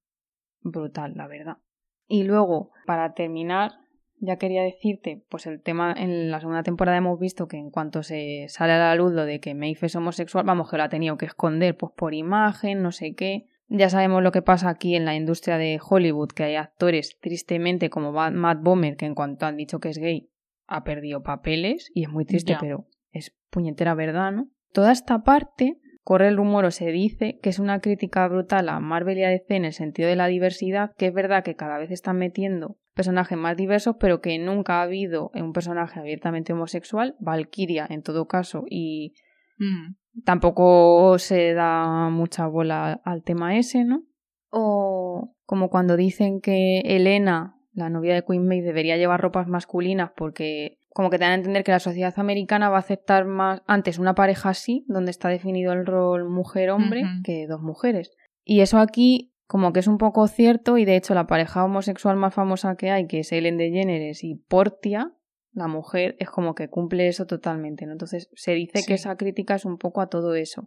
brutal, 0.62 1.12
la 1.16 1.28
verdad. 1.28 1.58
Y 2.06 2.24
luego, 2.24 2.70
para 2.86 3.14
terminar, 3.14 3.72
ya 4.18 4.36
quería 4.36 4.62
decirte, 4.62 5.24
pues 5.28 5.46
el 5.46 5.60
tema 5.60 5.92
en 5.96 6.30
la 6.30 6.38
segunda 6.38 6.62
temporada 6.62 6.98
hemos 6.98 7.18
visto 7.18 7.48
que 7.48 7.56
en 7.56 7.70
cuanto 7.70 8.02
se 8.04 8.46
sale 8.48 8.72
a 8.72 8.78
la 8.78 8.94
luz 8.94 9.12
lo 9.12 9.24
de 9.24 9.40
que 9.40 9.54
Maeve 9.54 9.78
es 9.82 9.96
homosexual, 9.96 10.44
vamos, 10.44 10.70
que 10.70 10.76
lo 10.76 10.84
ha 10.84 10.88
tenido 10.88 11.18
que 11.18 11.26
esconder 11.26 11.76
pues 11.76 11.92
por 11.96 12.14
imagen, 12.14 12.82
no 12.82 12.92
sé 12.92 13.14
qué. 13.14 13.46
Ya 13.66 13.88
sabemos 13.88 14.22
lo 14.22 14.30
que 14.30 14.42
pasa 14.42 14.68
aquí 14.68 14.94
en 14.94 15.06
la 15.06 15.16
industria 15.16 15.58
de 15.58 15.80
Hollywood, 15.82 16.28
que 16.28 16.44
hay 16.44 16.54
actores 16.54 17.18
tristemente 17.20 17.90
como 17.90 18.12
Matt 18.12 18.62
Bomer, 18.62 18.96
que 18.96 19.06
en 19.06 19.14
cuanto 19.14 19.46
han 19.46 19.56
dicho 19.56 19.80
que 19.80 19.88
es 19.88 19.98
gay, 19.98 20.30
ha 20.68 20.84
perdido 20.84 21.22
papeles 21.22 21.90
y 21.92 22.04
es 22.04 22.08
muy 22.08 22.24
triste, 22.24 22.56
pero 22.60 22.86
es 23.10 23.34
puñetera 23.50 23.94
verdad, 23.94 24.30
¿no? 24.30 24.50
Toda 24.72 24.92
esta 24.92 25.24
parte 25.24 25.80
corre 26.04 26.28
el 26.28 26.36
rumor 26.36 26.64
o 26.64 26.70
se 26.70 26.90
dice 26.90 27.38
que 27.42 27.50
es 27.50 27.58
una 27.58 27.80
crítica 27.80 28.26
brutal 28.28 28.68
a 28.68 28.80
Marvel 28.80 29.18
y 29.18 29.24
a 29.24 29.28
DC 29.28 29.54
en 29.54 29.64
el 29.64 29.72
sentido 29.72 30.08
de 30.08 30.16
la 30.16 30.26
diversidad, 30.26 30.92
que 30.96 31.06
es 31.06 31.14
verdad 31.14 31.44
que 31.44 31.56
cada 31.56 31.78
vez 31.78 31.90
están 31.90 32.18
metiendo 32.18 32.76
personajes 32.94 33.38
más 33.38 33.56
diversos, 33.56 33.96
pero 33.98 34.20
que 34.20 34.38
nunca 34.38 34.80
ha 34.80 34.82
habido 34.82 35.30
un 35.34 35.52
personaje 35.52 36.00
abiertamente 36.00 36.52
homosexual, 36.52 37.14
Valkyria 37.20 37.86
en 37.88 38.02
todo 38.02 38.26
caso, 38.26 38.64
y 38.68 39.14
mm. 39.58 40.22
tampoco 40.24 41.18
se 41.18 41.54
da 41.54 42.10
mucha 42.10 42.46
bola 42.46 43.00
al 43.04 43.22
tema 43.22 43.56
ese, 43.56 43.84
¿no? 43.84 44.02
O 44.50 45.34
como 45.46 45.70
cuando 45.70 45.96
dicen 45.96 46.40
que 46.40 46.80
Elena, 46.80 47.56
la 47.72 47.88
novia 47.88 48.14
de 48.14 48.24
Queen 48.24 48.46
May, 48.46 48.60
debería 48.60 48.98
llevar 48.98 49.20
ropas 49.20 49.48
masculinas 49.48 50.10
porque 50.14 50.78
como 50.92 51.10
que 51.10 51.18
te 51.18 51.24
dan 51.24 51.32
a 51.32 51.36
entender 51.36 51.64
que 51.64 51.72
la 51.72 51.80
sociedad 51.80 52.14
americana 52.16 52.68
va 52.68 52.76
a 52.76 52.80
aceptar 52.80 53.24
más 53.24 53.62
antes 53.66 53.98
una 53.98 54.14
pareja 54.14 54.50
así, 54.50 54.84
donde 54.88 55.10
está 55.10 55.28
definido 55.28 55.72
el 55.72 55.86
rol 55.86 56.28
mujer-hombre, 56.28 57.02
que 57.24 57.46
dos 57.46 57.60
mujeres. 57.60 58.10
Y 58.44 58.60
eso 58.60 58.78
aquí 58.78 59.32
como 59.46 59.72
que 59.72 59.80
es 59.80 59.86
un 59.86 59.98
poco 59.98 60.26
cierto 60.28 60.78
y 60.78 60.84
de 60.84 60.96
hecho 60.96 61.14
la 61.14 61.26
pareja 61.26 61.64
homosexual 61.64 62.16
más 62.16 62.34
famosa 62.34 62.74
que 62.76 62.90
hay, 62.90 63.06
que 63.06 63.20
es 63.20 63.32
Ellen 63.32 63.58
DeGeneres 63.58 64.24
y 64.24 64.36
Portia, 64.36 65.12
la 65.52 65.68
mujer, 65.68 66.16
es 66.18 66.30
como 66.30 66.54
que 66.54 66.68
cumple 66.68 67.08
eso 67.08 67.26
totalmente, 67.26 67.84
¿no? 67.84 67.92
Entonces 67.92 68.30
se 68.34 68.52
dice 68.52 68.82
que 68.86 68.94
esa 68.94 69.14
crítica 69.16 69.54
es 69.54 69.66
un 69.66 69.76
poco 69.76 70.00
a 70.00 70.08
todo 70.08 70.34
eso 70.34 70.66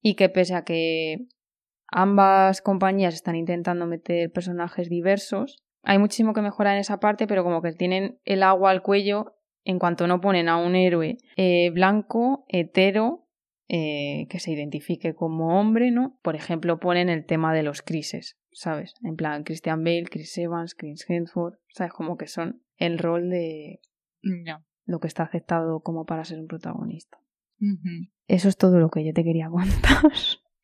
y 0.00 0.14
que 0.14 0.30
pese 0.30 0.54
a 0.54 0.64
que 0.64 1.26
ambas 1.86 2.62
compañías 2.62 3.14
están 3.14 3.36
intentando 3.36 3.86
meter 3.86 4.30
personajes 4.32 4.88
diversos, 4.88 5.62
hay 5.82 5.98
muchísimo 5.98 6.32
que 6.32 6.42
mejorar 6.42 6.74
en 6.74 6.80
esa 6.80 7.00
parte, 7.00 7.26
pero 7.26 7.44
como 7.44 7.62
que 7.62 7.72
tienen 7.72 8.18
el 8.24 8.42
agua 8.42 8.70
al 8.70 8.82
cuello 8.82 9.37
en 9.68 9.78
cuanto 9.78 10.06
no 10.06 10.22
ponen 10.22 10.48
a 10.48 10.56
un 10.56 10.74
héroe 10.74 11.18
eh, 11.36 11.68
blanco, 11.74 12.46
hetero, 12.48 13.28
eh, 13.68 14.26
que 14.30 14.40
se 14.40 14.50
identifique 14.50 15.14
como 15.14 15.60
hombre, 15.60 15.90
¿no? 15.90 16.18
Por 16.22 16.36
ejemplo, 16.36 16.80
ponen 16.80 17.10
el 17.10 17.26
tema 17.26 17.52
de 17.52 17.62
los 17.62 17.82
crises, 17.82 18.38
¿sabes? 18.50 18.94
En 19.02 19.14
plan, 19.14 19.44
Christian 19.44 19.84
Bale, 19.84 20.06
Chris 20.10 20.38
Evans, 20.38 20.74
Chris 20.74 21.04
Hemsworth, 21.06 21.58
¿sabes? 21.68 21.92
Como 21.92 22.16
que 22.16 22.28
son 22.28 22.62
el 22.76 22.98
rol 22.98 23.28
de 23.28 23.80
lo 24.86 25.00
que 25.00 25.06
está 25.06 25.24
aceptado 25.24 25.80
como 25.80 26.06
para 26.06 26.24
ser 26.24 26.40
un 26.40 26.46
protagonista. 26.46 27.18
Eso 28.26 28.48
es 28.48 28.56
todo 28.56 28.78
lo 28.78 28.88
que 28.88 29.04
yo 29.04 29.12
te 29.12 29.22
quería 29.22 29.50
contar. 29.50 30.10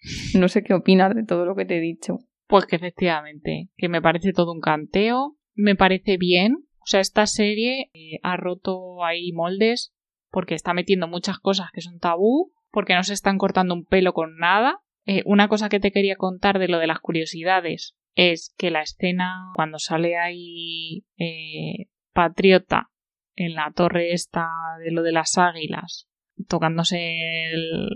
no 0.35 0.49
sé 0.49 0.63
qué 0.63 0.73
opinas 0.73 1.15
de 1.15 1.25
todo 1.25 1.45
lo 1.45 1.55
que 1.55 1.67
te 1.67 1.77
he 1.77 1.81
dicho. 1.81 2.21
Pues 2.47 2.65
que 2.65 2.77
efectivamente, 2.77 3.69
que 3.77 3.91
me 3.91 4.01
parece 4.01 4.33
todo 4.33 4.53
un 4.53 4.61
canteo, 4.61 5.37
me 5.55 5.77
parece 5.77 6.17
bien. 6.17 6.65
O 6.85 6.87
sea, 6.87 7.01
esta 7.01 7.27
serie 7.27 7.91
eh, 7.95 8.21
ha 8.23 8.37
roto 8.37 9.03
ahí 9.05 9.33
moldes 9.33 9.95
porque 10.31 10.55
está 10.55 10.75
metiendo 10.75 11.09
muchas 11.09 11.39
cosas 11.39 11.71
que 11.73 11.81
son 11.81 11.99
tabú 11.99 12.53
porque 12.71 12.95
no 12.95 13.03
se 13.03 13.15
están 13.15 13.39
cortando 13.39 13.73
un 13.73 13.87
pelo 13.87 14.13
con 14.13 14.37
nada. 14.37 14.83
Eh, 15.07 15.23
una 15.25 15.49
cosa 15.49 15.71
que 15.71 15.81
te 15.81 15.93
quería 15.93 16.17
contar 16.17 16.59
de 16.59 16.69
lo 16.69 16.79
de 16.79 16.87
las 16.87 17.01
curiosidades 17.01 17.95
es 18.15 18.55
que 18.59 18.71
la 18.71 18.83
escena 18.83 19.53
cuando 19.55 19.79
sale 19.79 20.19
ahí 20.19 21.07
eh, 21.17 21.89
Patriota 22.13 22.91
en 23.35 23.55
la 23.55 23.73
torre 23.75 24.13
esta 24.13 24.47
de 24.85 24.91
lo 24.91 25.03
de 25.03 25.13
las 25.13 25.39
águilas, 25.39 26.07
tocándose 26.49 27.51
el... 27.51 27.89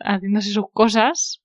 haciéndose 0.00 0.50
sus 0.50 0.66
cosas, 0.72 1.42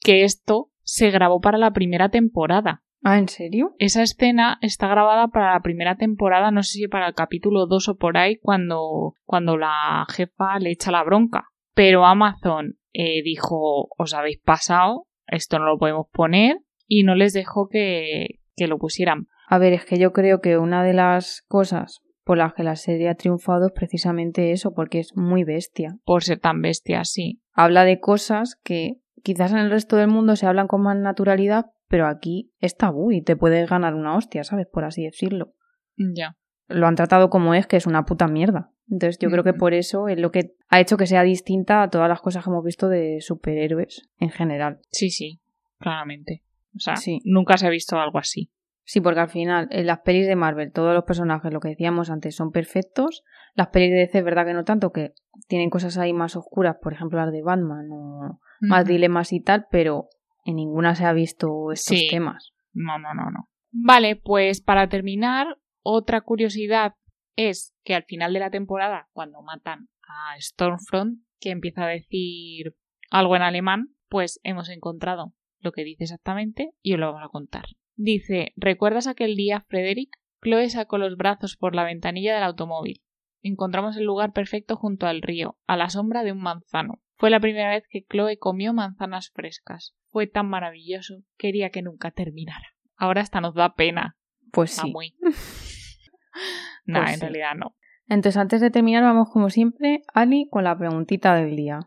que 0.00 0.22
esto 0.22 0.70
se 0.82 1.10
grabó 1.10 1.40
para 1.40 1.58
la 1.58 1.72
primera 1.72 2.08
temporada. 2.08 2.84
Ah, 3.02 3.18
¿en 3.18 3.28
serio? 3.28 3.74
Esa 3.78 4.02
escena 4.02 4.58
está 4.60 4.86
grabada 4.88 5.28
para 5.28 5.54
la 5.54 5.60
primera 5.60 5.96
temporada, 5.96 6.50
no 6.50 6.62
sé 6.62 6.78
si 6.78 6.88
para 6.88 7.08
el 7.08 7.14
capítulo 7.14 7.66
2 7.66 7.88
o 7.88 7.96
por 7.96 8.18
ahí, 8.18 8.36
cuando, 8.36 9.14
cuando 9.24 9.56
la 9.56 10.04
jefa 10.10 10.58
le 10.58 10.70
echa 10.70 10.90
la 10.90 11.02
bronca. 11.02 11.48
Pero 11.74 12.04
Amazon 12.04 12.76
eh, 12.92 13.22
dijo, 13.22 13.88
os 13.96 14.12
habéis 14.12 14.38
pasado, 14.38 15.06
esto 15.26 15.58
no 15.58 15.64
lo 15.64 15.78
podemos 15.78 16.06
poner, 16.12 16.58
y 16.86 17.04
no 17.04 17.14
les 17.14 17.32
dejó 17.32 17.68
que, 17.68 18.40
que 18.54 18.66
lo 18.66 18.78
pusieran. 18.78 19.28
A 19.48 19.58
ver, 19.58 19.72
es 19.72 19.84
que 19.84 19.98
yo 19.98 20.12
creo 20.12 20.40
que 20.40 20.58
una 20.58 20.84
de 20.84 20.92
las 20.92 21.42
cosas 21.48 22.00
por 22.24 22.36
las 22.36 22.52
que 22.52 22.64
la 22.64 22.76
serie 22.76 23.08
ha 23.08 23.14
triunfado 23.14 23.66
es 23.66 23.72
precisamente 23.72 24.52
eso, 24.52 24.72
porque 24.74 24.98
es 24.98 25.16
muy 25.16 25.44
bestia. 25.44 25.96
Por 26.04 26.22
ser 26.22 26.38
tan 26.38 26.60
bestia, 26.60 27.04
sí. 27.04 27.40
Habla 27.52 27.84
de 27.84 27.98
cosas 27.98 28.56
que 28.62 28.96
quizás 29.22 29.52
en 29.52 29.58
el 29.58 29.70
resto 29.70 29.96
del 29.96 30.08
mundo 30.08 30.36
se 30.36 30.46
hablan 30.46 30.68
con 30.68 30.82
más 30.82 30.96
naturalidad, 30.96 31.66
pero 31.88 32.06
aquí 32.06 32.52
es 32.60 32.76
tabú 32.76 33.12
y 33.12 33.22
te 33.22 33.36
puedes 33.36 33.68
ganar 33.68 33.94
una 33.94 34.16
hostia, 34.16 34.44
¿sabes? 34.44 34.66
Por 34.66 34.84
así 34.84 35.04
decirlo. 35.04 35.54
Ya. 35.96 36.36
Lo 36.68 36.86
han 36.86 36.94
tratado 36.94 37.30
como 37.30 37.54
es, 37.54 37.66
que 37.66 37.76
es 37.76 37.86
una 37.86 38.04
puta 38.04 38.28
mierda. 38.28 38.70
Entonces 38.88 39.18
yo 39.18 39.30
creo 39.30 39.44
que 39.44 39.52
por 39.54 39.74
eso 39.74 40.08
es 40.08 40.18
lo 40.18 40.30
que 40.30 40.54
ha 40.68 40.80
hecho 40.80 40.96
que 40.96 41.06
sea 41.06 41.22
distinta 41.22 41.82
a 41.82 41.90
todas 41.90 42.08
las 42.08 42.20
cosas 42.20 42.44
que 42.44 42.50
hemos 42.50 42.64
visto 42.64 42.88
de 42.88 43.20
superhéroes 43.20 44.08
en 44.18 44.30
general. 44.30 44.80
Sí, 44.90 45.10
sí, 45.10 45.40
claramente. 45.78 46.42
O 46.74 46.78
sea, 46.80 46.96
Sí. 46.96 47.20
nunca 47.24 47.56
se 47.56 47.66
ha 47.66 47.70
visto 47.70 47.98
algo 47.98 48.18
así. 48.18 48.50
Sí, 48.84 49.00
porque 49.00 49.20
al 49.20 49.28
final 49.28 49.68
en 49.70 49.86
las 49.86 50.00
pelis 50.00 50.26
de 50.26 50.34
Marvel 50.34 50.72
todos 50.72 50.94
los 50.94 51.04
personajes, 51.04 51.52
lo 51.52 51.60
que 51.60 51.68
decíamos 51.68 52.10
antes, 52.10 52.34
son 52.34 52.50
perfectos. 52.50 53.22
Las 53.54 53.68
pelis 53.68 53.90
de 53.90 53.98
DC 53.98 54.18
es 54.18 54.24
verdad 54.24 54.44
que 54.46 54.54
no 54.54 54.64
tanto, 54.64 54.90
que 54.90 55.12
tienen 55.46 55.70
cosas 55.70 55.96
ahí 55.98 56.12
más 56.12 56.34
oscuras, 56.34 56.76
por 56.82 56.92
ejemplo 56.92 57.18
las 57.18 57.30
de 57.30 57.42
Batman 57.42 57.88
o 57.92 58.40
más 58.60 58.86
dilemas 58.86 59.32
y 59.32 59.40
tal, 59.40 59.66
pero 59.70 60.08
en 60.44 60.56
ninguna 60.56 60.94
se 60.94 61.04
ha 61.04 61.12
visto 61.12 61.72
estos 61.72 61.98
Sí. 61.98 62.08
temas. 62.08 62.52
No, 62.72 62.98
no, 62.98 63.14
no, 63.14 63.30
no. 63.30 63.48
Vale, 63.72 64.16
pues 64.16 64.60
para 64.60 64.88
terminar, 64.88 65.58
otra 65.82 66.20
curiosidad 66.22 66.94
es 67.36 67.74
que 67.84 67.94
al 67.94 68.04
final 68.04 68.32
de 68.32 68.40
la 68.40 68.50
temporada, 68.50 69.08
cuando 69.12 69.42
matan 69.42 69.88
a 70.02 70.34
Stormfront, 70.40 71.20
que 71.38 71.50
empieza 71.50 71.84
a 71.84 71.88
decir 71.88 72.74
algo 73.10 73.36
en 73.36 73.42
alemán, 73.42 73.94
pues 74.08 74.40
hemos 74.42 74.68
encontrado 74.68 75.32
lo 75.60 75.72
que 75.72 75.84
dice 75.84 76.04
exactamente 76.04 76.72
y 76.82 76.94
os 76.94 77.00
lo 77.00 77.06
vamos 77.12 77.26
a 77.26 77.30
contar. 77.30 77.64
Dice, 77.96 78.52
¿recuerdas 78.56 79.06
aquel 79.06 79.36
día, 79.36 79.64
Frederick? 79.68 80.10
Chloe 80.42 80.70
sacó 80.70 80.96
los 80.98 81.16
brazos 81.16 81.56
por 81.56 81.74
la 81.74 81.84
ventanilla 81.84 82.34
del 82.34 82.44
automóvil. 82.44 83.02
Encontramos 83.42 83.96
el 83.96 84.04
lugar 84.04 84.32
perfecto 84.32 84.76
junto 84.76 85.06
al 85.06 85.22
río, 85.22 85.58
a 85.66 85.76
la 85.76 85.90
sombra 85.90 86.24
de 86.24 86.32
un 86.32 86.40
manzano. 86.40 87.00
Fue 87.20 87.28
la 87.28 87.38
primera 87.38 87.68
vez 87.68 87.84
que 87.90 88.02
Chloe 88.08 88.38
comió 88.38 88.72
manzanas 88.72 89.30
frescas. 89.34 89.94
Fue 90.06 90.26
tan 90.26 90.48
maravilloso, 90.48 91.22
quería 91.36 91.68
que 91.68 91.82
nunca 91.82 92.10
terminara. 92.12 92.64
Ahora 92.96 93.20
hasta 93.20 93.42
nos 93.42 93.54
da 93.54 93.74
pena. 93.74 94.16
Pues 94.52 94.70
Está 94.70 94.84
sí. 94.84 94.90
muy. 94.90 95.14
nah, 96.86 97.00
Pues 97.00 97.10
en 97.10 97.14
sí. 97.16 97.20
realidad 97.20 97.54
no. 97.58 97.76
Entonces, 98.08 98.38
antes 98.38 98.62
de 98.62 98.70
terminar, 98.70 99.02
vamos 99.02 99.28
como 99.30 99.50
siempre, 99.50 100.00
Ali, 100.14 100.48
con 100.50 100.64
la 100.64 100.78
preguntita 100.78 101.34
del 101.34 101.56
día. 101.56 101.80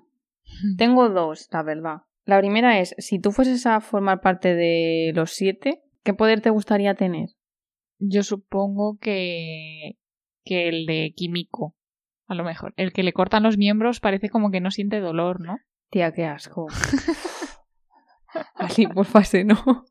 Tengo 0.77 1.09
dos, 1.09 1.49
la 1.51 1.63
verdad. 1.63 1.97
La 2.25 2.37
primera 2.37 2.79
es, 2.79 2.93
si 2.99 3.17
tú 3.17 3.31
fueses 3.31 3.65
a 3.65 3.81
formar 3.81 4.21
parte 4.21 4.53
de 4.53 5.13
los 5.15 5.31
siete, 5.31 5.81
¿qué 6.03 6.13
poder 6.13 6.41
te 6.41 6.51
gustaría 6.51 6.93
tener? 6.93 7.29
Yo 7.97 8.21
supongo 8.21 8.99
que. 9.01 9.97
que 10.45 10.69
el 10.69 10.85
de 10.85 11.11
Kimiko. 11.15 11.75
A 12.27 12.35
lo 12.35 12.43
mejor. 12.43 12.73
El 12.77 12.93
que 12.93 13.03
le 13.03 13.13
cortan 13.13 13.43
los 13.43 13.57
miembros 13.57 13.99
parece 13.99 14.29
como 14.29 14.51
que 14.51 14.61
no 14.61 14.71
siente 14.71 14.99
dolor, 14.99 15.41
¿no? 15.41 15.57
Tía, 15.89 16.11
qué 16.11 16.25
asco. 16.25 16.67
Ali, 18.55 18.87
porfa, 18.87 19.23
se 19.23 19.43
no. 19.43 19.85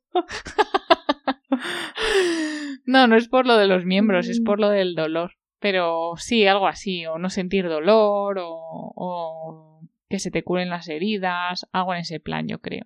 No, 2.85 3.07
no 3.07 3.17
es 3.17 3.29
por 3.29 3.47
lo 3.47 3.57
de 3.57 3.67
los 3.67 3.85
miembros, 3.85 4.29
es 4.29 4.41
por 4.41 4.59
lo 4.59 4.69
del 4.69 4.95
dolor. 4.95 5.33
Pero 5.61 6.15
sí, 6.17 6.47
algo 6.47 6.67
así, 6.67 7.07
o 7.07 7.19
no 7.19 7.31
sentir 7.31 7.69
dolor, 7.69 8.39
o, 8.39 8.51
o 8.51 9.81
que 10.09 10.19
se 10.19 10.31
te 10.31 10.43
curen 10.43 10.71
las 10.71 10.89
heridas, 10.89 11.69
algo 11.73 11.95
en 11.95 12.01
ese 12.01 12.19
plan, 12.21 12.49
yo 12.49 12.59
creo. 12.59 12.85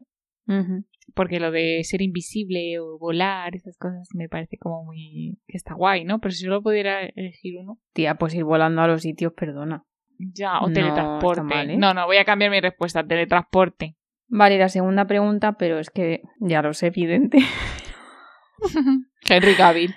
Porque 1.14 1.40
lo 1.40 1.50
de 1.50 1.82
ser 1.84 2.02
invisible 2.02 2.78
o 2.80 2.98
volar, 2.98 3.54
esas 3.56 3.76
cosas 3.78 4.08
me 4.14 4.28
parece 4.28 4.58
como 4.58 4.84
muy... 4.84 5.38
que 5.46 5.56
está 5.56 5.74
guay, 5.74 6.04
¿no? 6.04 6.18
Pero 6.20 6.32
si 6.32 6.44
solo 6.44 6.62
pudiera 6.62 7.00
elegir 7.06 7.58
uno, 7.58 7.78
Tía, 7.92 8.16
pues 8.16 8.34
ir 8.34 8.44
volando 8.44 8.82
a 8.82 8.86
los 8.88 9.02
sitios, 9.02 9.32
perdona. 9.32 9.84
ya, 10.18 10.58
o 10.58 10.68
No, 10.68 10.72
teletransporte. 10.74 11.42
mal, 11.42 11.70
¿eh? 11.70 11.76
No, 11.76 11.94
no, 11.94 12.06
voy 12.06 12.16
a 12.18 12.24
cambiar 12.24 12.50
mi 12.50 12.60
respuesta, 12.60 13.06
teletransporte. 13.06 13.96
Vale, 14.28 14.58
la 14.58 14.68
segunda 14.68 15.06
pregunta, 15.06 15.52
pero 15.56 15.78
es 15.78 15.88
que 15.90 16.22
ya 16.40 16.60
lo 16.60 16.74
sé, 16.74 16.88
evidente. 16.88 17.38
Henry 19.28 19.54
Cavill. 19.54 19.94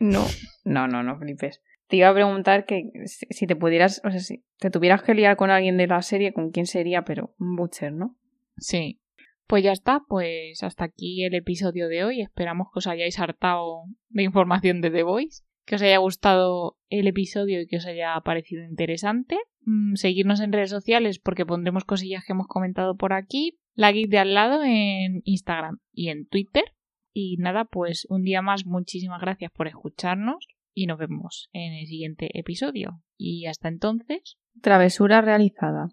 No, 0.00 0.24
no, 0.64 0.86
no, 0.86 1.02
no 1.02 1.18
flipes. 1.18 1.60
Te 1.88 1.96
iba 1.96 2.08
a 2.08 2.14
preguntar 2.14 2.64
que 2.64 2.90
si 3.06 3.26
si 3.30 3.46
te 3.46 3.56
pudieras, 3.56 4.00
o 4.04 4.10
sea, 4.10 4.20
si 4.20 4.44
te 4.58 4.70
tuvieras 4.70 5.02
que 5.02 5.14
liar 5.14 5.36
con 5.36 5.50
alguien 5.50 5.76
de 5.76 5.86
la 5.86 6.00
serie, 6.02 6.32
¿con 6.32 6.50
quién 6.50 6.66
sería? 6.66 7.02
Pero 7.04 7.34
un 7.38 7.56
Butcher, 7.56 7.92
¿no? 7.92 8.16
Sí. 8.56 9.00
Pues 9.46 9.62
ya 9.62 9.72
está, 9.72 10.02
pues 10.08 10.62
hasta 10.62 10.84
aquí 10.84 11.24
el 11.24 11.34
episodio 11.34 11.88
de 11.88 12.04
hoy. 12.04 12.20
Esperamos 12.22 12.68
que 12.72 12.78
os 12.78 12.86
hayáis 12.86 13.18
hartado 13.18 13.84
de 14.08 14.22
información 14.22 14.80
de 14.80 14.90
The 14.90 15.02
Voice, 15.02 15.42
que 15.66 15.74
os 15.74 15.82
haya 15.82 15.98
gustado 15.98 16.78
el 16.88 17.06
episodio 17.06 17.60
y 17.60 17.66
que 17.66 17.76
os 17.76 17.86
haya 17.86 18.18
parecido 18.24 18.64
interesante. 18.64 19.38
Mm, 19.62 19.94
seguirnos 19.96 20.40
en 20.40 20.52
redes 20.52 20.70
sociales 20.70 21.18
porque 21.18 21.46
pondremos 21.46 21.84
cosillas 21.84 22.24
que 22.24 22.32
hemos 22.32 22.46
comentado 22.46 22.96
por 22.96 23.12
aquí. 23.12 23.58
La 23.74 23.92
geek 23.92 24.08
de 24.08 24.18
al 24.18 24.34
lado 24.34 24.62
en 24.64 25.20
Instagram 25.24 25.80
y 25.92 26.08
en 26.08 26.26
Twitter. 26.26 26.64
Y 27.12 27.36
nada, 27.38 27.64
pues 27.64 28.06
un 28.08 28.22
día 28.22 28.42
más, 28.42 28.66
muchísimas 28.66 29.20
gracias 29.20 29.52
por 29.52 29.68
escucharnos 29.68 30.48
y 30.72 30.86
nos 30.86 30.98
vemos 30.98 31.48
en 31.52 31.72
el 31.74 31.86
siguiente 31.86 32.38
episodio. 32.38 33.02
Y 33.16 33.46
hasta 33.46 33.68
entonces, 33.68 34.36
Travesura 34.60 35.20
realizada. 35.20 35.88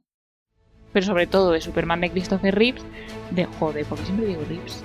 Pero 0.93 1.05
sobre 1.05 1.27
todo 1.27 1.51
de 1.51 1.61
Superman 1.61 2.01
de 2.01 2.11
Christopher 2.11 2.53
Reeves, 2.55 2.83
de 3.31 3.45
joder, 3.59 3.85
porque 3.85 4.05
siempre 4.05 4.27
digo 4.27 4.41
Reeves. 4.47 4.81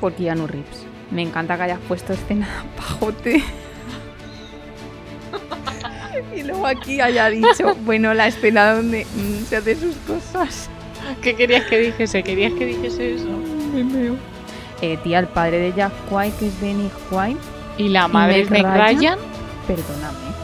Por 0.00 0.12
Keanu 0.14 0.46
Reeves. 0.46 0.86
Me 1.10 1.22
encanta 1.22 1.56
que 1.56 1.62
hayas 1.64 1.78
puesto 1.86 2.12
escena 2.12 2.48
pajote. 2.76 3.42
y 6.36 6.42
luego 6.42 6.66
aquí 6.66 7.00
haya 7.00 7.28
dicho, 7.28 7.74
bueno, 7.84 8.14
la 8.14 8.26
escena 8.28 8.74
donde 8.74 9.04
mm, 9.04 9.44
se 9.44 9.56
hace 9.56 9.76
sus 9.76 9.94
cosas. 10.06 10.68
¿Qué 11.22 11.34
querías 11.36 11.64
que 11.66 11.78
dijese? 11.78 12.22
¿Querías 12.22 12.52
que 12.54 12.66
dijese 12.66 13.14
eso? 13.14 13.28
Eh, 14.80 14.98
tía, 15.02 15.18
el 15.18 15.26
padre 15.26 15.58
de 15.58 15.72
Jack 15.74 15.92
White, 16.10 16.36
que 16.38 16.46
es 16.48 16.60
Benny 16.60 16.90
White, 17.10 17.40
Y 17.78 17.88
la 17.88 18.08
madre 18.08 18.44
Meg 18.50 18.62
Ryan? 18.62 18.98
Ryan. 18.98 19.18
perdóname. 19.66 20.43